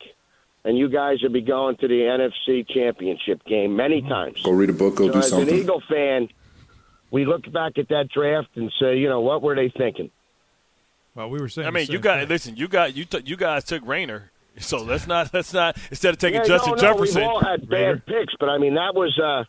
and 0.64 0.76
you 0.76 0.88
guys 0.88 1.22
would 1.22 1.32
be 1.32 1.40
going 1.42 1.76
to 1.78 1.88
the 1.88 2.00
NFC 2.00 2.68
Championship 2.68 3.44
game 3.44 3.76
many 3.76 4.00
mm-hmm. 4.00 4.10
times. 4.10 4.42
Go 4.42 4.52
read 4.52 4.70
a 4.70 4.74
book, 4.74 4.96
go 4.96 5.06
So 5.06 5.12
do 5.12 5.18
as 5.18 5.32
an 5.32 5.38
something. 5.38 5.58
Eagle 5.58 5.82
fan, 5.88 6.28
we 7.10 7.24
look 7.24 7.50
back 7.52 7.78
at 7.78 7.88
that 7.88 8.08
draft 8.12 8.48
and 8.56 8.72
say, 8.80 8.98
you 8.98 9.08
know, 9.08 9.20
what 9.20 9.42
were 9.42 9.54
they 9.54 9.68
thinking? 9.76 10.10
Well, 11.14 11.30
we 11.30 11.40
were 11.40 11.48
saying. 11.48 11.66
I 11.66 11.70
mean, 11.70 11.82
you 11.86 11.94
same 11.94 12.00
got 12.02 12.18
thing. 12.20 12.28
listen. 12.28 12.56
You 12.56 12.68
got 12.68 12.94
you 12.96 13.04
t- 13.04 13.22
you 13.24 13.36
guys 13.36 13.64
took 13.64 13.82
Reagor, 13.84 14.24
so 14.58 14.82
let's 14.82 15.06
not 15.06 15.32
let's 15.32 15.52
not 15.52 15.76
instead 15.90 16.10
of 16.14 16.18
taking 16.18 16.40
Yeah, 16.40 16.46
Justin 16.46 16.72
no, 16.72 16.76
no, 16.76 16.80
Jefferson. 16.82 17.22
We've 17.22 17.28
all 17.30 17.40
had 17.42 17.68
bad 17.68 18.04
picks, 18.06 18.34
but 18.38 18.48
I 18.50 18.58
mean 18.58 18.74
that 18.74 18.94
was 18.94 19.18
uh, 19.18 19.44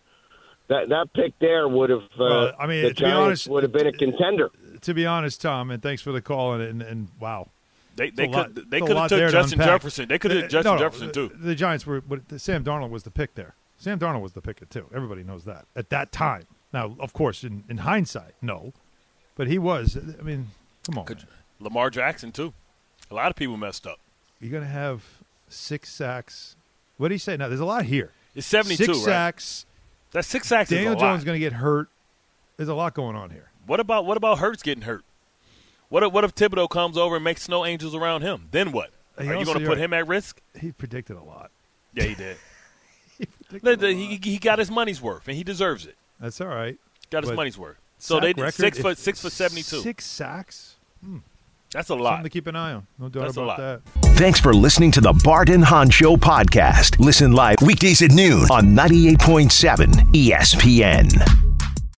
that 0.70 0.90
that 0.90 1.08
pick 1.14 1.34
there 1.40 1.68
would 1.68 1.90
have. 1.90 2.04
Uh, 2.04 2.20
Well, 2.20 2.54
I 2.60 2.68
mean, 2.68 2.84
the 2.84 2.90
to 2.90 2.96
be 2.96 3.00
Giants 3.02 3.18
honest- 3.18 3.48
would 3.50 3.64
have 3.64 3.74
been 3.74 3.88
a 3.88 3.92
contender. 3.92 4.50
To 4.82 4.94
be 4.94 5.06
honest, 5.06 5.42
Tom, 5.42 5.72
and 5.72 5.82
thanks 5.84 6.02
for 6.04 6.12
the 6.12 6.22
call. 6.22 6.54
And, 6.54 6.62
and, 6.62 6.82
and 6.84 7.08
wow, 7.20 7.50
They 7.98 8.12
they 8.12 8.26
It's 8.26 8.34
lot- 8.34 8.54
could 8.56 8.70
they 8.72 8.80
could 8.80 8.96
have 8.96 9.10
took 9.10 9.18
there 9.18 9.28
to 9.28 9.32
Justin. 9.34 9.60
Jefferson. 9.60 10.08
They 10.08 10.20
could 10.20 10.32
have 10.32 10.44
Uh, 10.46 10.48
Justin 10.48 10.72
no, 10.72 10.78
no, 10.78 10.84
Jefferson 10.86 11.12
too. 11.12 11.32
The 11.36 11.56
Giants 11.56 11.86
were, 11.86 12.00
but 12.00 12.40
Sam 12.40 12.64
Darnold 12.64 12.92
was 12.92 13.04
the 13.04 13.12
pick 13.12 13.36
there. 13.36 13.56
Sam 13.78 14.00
Darnold 14.00 14.22
was 14.22 14.32
the 14.34 14.42
pick 14.42 14.68
too. 14.70 14.86
Everybody 14.96 15.24
knows 15.24 15.44
that 15.46 15.66
at 15.76 15.90
that 15.90 16.12
time. 16.14 16.46
Now, 16.74 16.96
of 17.00 17.14
course, 17.14 17.44
in, 17.44 17.64
in 17.70 17.78
hindsight, 17.80 18.34
no, 18.42 18.74
but 19.36 19.48
he 19.48 19.58
was. 19.58 19.98
I 19.98 20.22
mean, 20.22 20.48
come 20.86 20.98
on, 21.00 21.06
Could- 21.06 21.26
Lamar 21.60 21.90
Jackson 21.90 22.32
too. 22.32 22.54
A 23.10 23.14
lot 23.16 23.30
of 23.30 23.36
people 23.36 23.56
messed 23.58 23.88
up. 23.88 24.00
you're 24.40 24.52
gonna 24.52 24.66
have 24.72 25.04
six 25.50 25.90
sacks. 25.90 26.56
What 26.98 27.08
do 27.10 27.16
you 27.16 27.20
say? 27.20 27.38
Now, 27.38 27.48
there's 27.48 27.60
a 27.62 27.66
lot 27.66 27.86
here. 27.86 28.12
It's 28.36 28.46
seventy 28.48 28.76
two, 28.76 28.86
Six 28.86 28.98
right? 29.00 29.06
sacks. 29.06 29.66
That 30.12 30.26
six 30.26 30.48
sacks 30.48 30.70
Daniel 30.70 30.96
Jones 30.96 31.24
going 31.24 31.36
to 31.36 31.40
get 31.40 31.54
hurt. 31.54 31.90
There's 32.56 32.70
a 32.70 32.74
lot 32.76 32.94
going 32.94 33.16
on 33.16 33.30
here. 33.30 33.52
What 33.66 33.80
about 33.80 34.06
what 34.06 34.18
about 34.18 34.40
Hurts 34.40 34.64
getting 34.64 34.84
hurt? 34.84 35.04
What 35.90 36.04
if, 36.04 36.12
what 36.12 36.24
if 36.24 36.34
Thibodeaux 36.36 36.70
comes 36.70 36.98
over 36.98 37.16
and 37.16 37.24
makes 37.24 37.44
snow 37.44 37.66
angels 37.66 37.94
around 37.96 38.22
him? 38.24 38.48
Then 38.52 38.72
what? 38.72 38.92
He 39.20 39.28
Are 39.28 39.36
you 39.36 39.46
going 39.46 39.60
to 39.60 39.66
put 39.66 39.78
him 39.78 39.94
at 39.94 40.08
risk? 40.08 40.42
He 40.60 40.72
predicted 40.72 41.18
a 41.18 41.22
lot. 41.24 41.50
Yeah, 41.94 42.04
he 42.06 42.16
did. 42.16 42.38
He 43.20 43.26
predicted 43.26 43.80
The- 43.80 43.88
a 43.88 43.94
lot. 43.94 44.24
he, 44.24 44.32
he 44.32 44.38
got 44.38 44.60
his 44.60 44.70
money's 44.70 45.02
worth, 45.02 45.28
and 45.28 45.36
he 45.36 45.44
deserves 45.44 45.86
it. 45.88 45.96
That's 46.20 46.40
all 46.42 46.48
right. 46.48 46.78
Got 47.10 47.24
his 47.24 47.32
But 47.32 47.36
money's 47.38 47.58
worth. 47.58 47.78
So 48.00 48.20
they 48.20 48.34
did 48.34 48.42
record, 48.42 48.54
six 48.54 48.78
if- 48.78 48.84
foot 48.84 48.98
six 48.98 49.22
foot 49.22 49.32
seventy 49.32 49.64
two. 49.64 49.80
Six 49.82 50.06
sacks. 50.06 50.76
Hmm. 51.04 51.18
That's 51.72 51.88
a 51.88 51.90
Something 51.90 52.04
lot. 52.06 52.24
to 52.24 52.30
keep 52.30 52.48
an 52.48 52.56
eye 52.56 52.74
on. 52.74 52.88
No 52.98 53.10
doubt 53.10 53.24
That's 53.26 53.38
a 53.38 53.42
about 53.42 53.60
lot. 53.60 53.84
that. 54.02 54.16
Thanks 54.18 54.40
for 54.40 54.54
listening 54.54 54.90
to 54.92 55.02
the 55.02 55.12
Bart 55.24 55.50
and 55.50 55.64
Hahn 55.66 55.90
Show 55.90 56.16
podcast. 56.16 56.98
Listen 57.04 57.34
live 57.34 57.58
weekdays 57.62 58.02
at 58.02 58.12
noon 58.12 58.44
on 58.50 58.68
98.7 58.76 59.92
ESPN. 60.14 61.57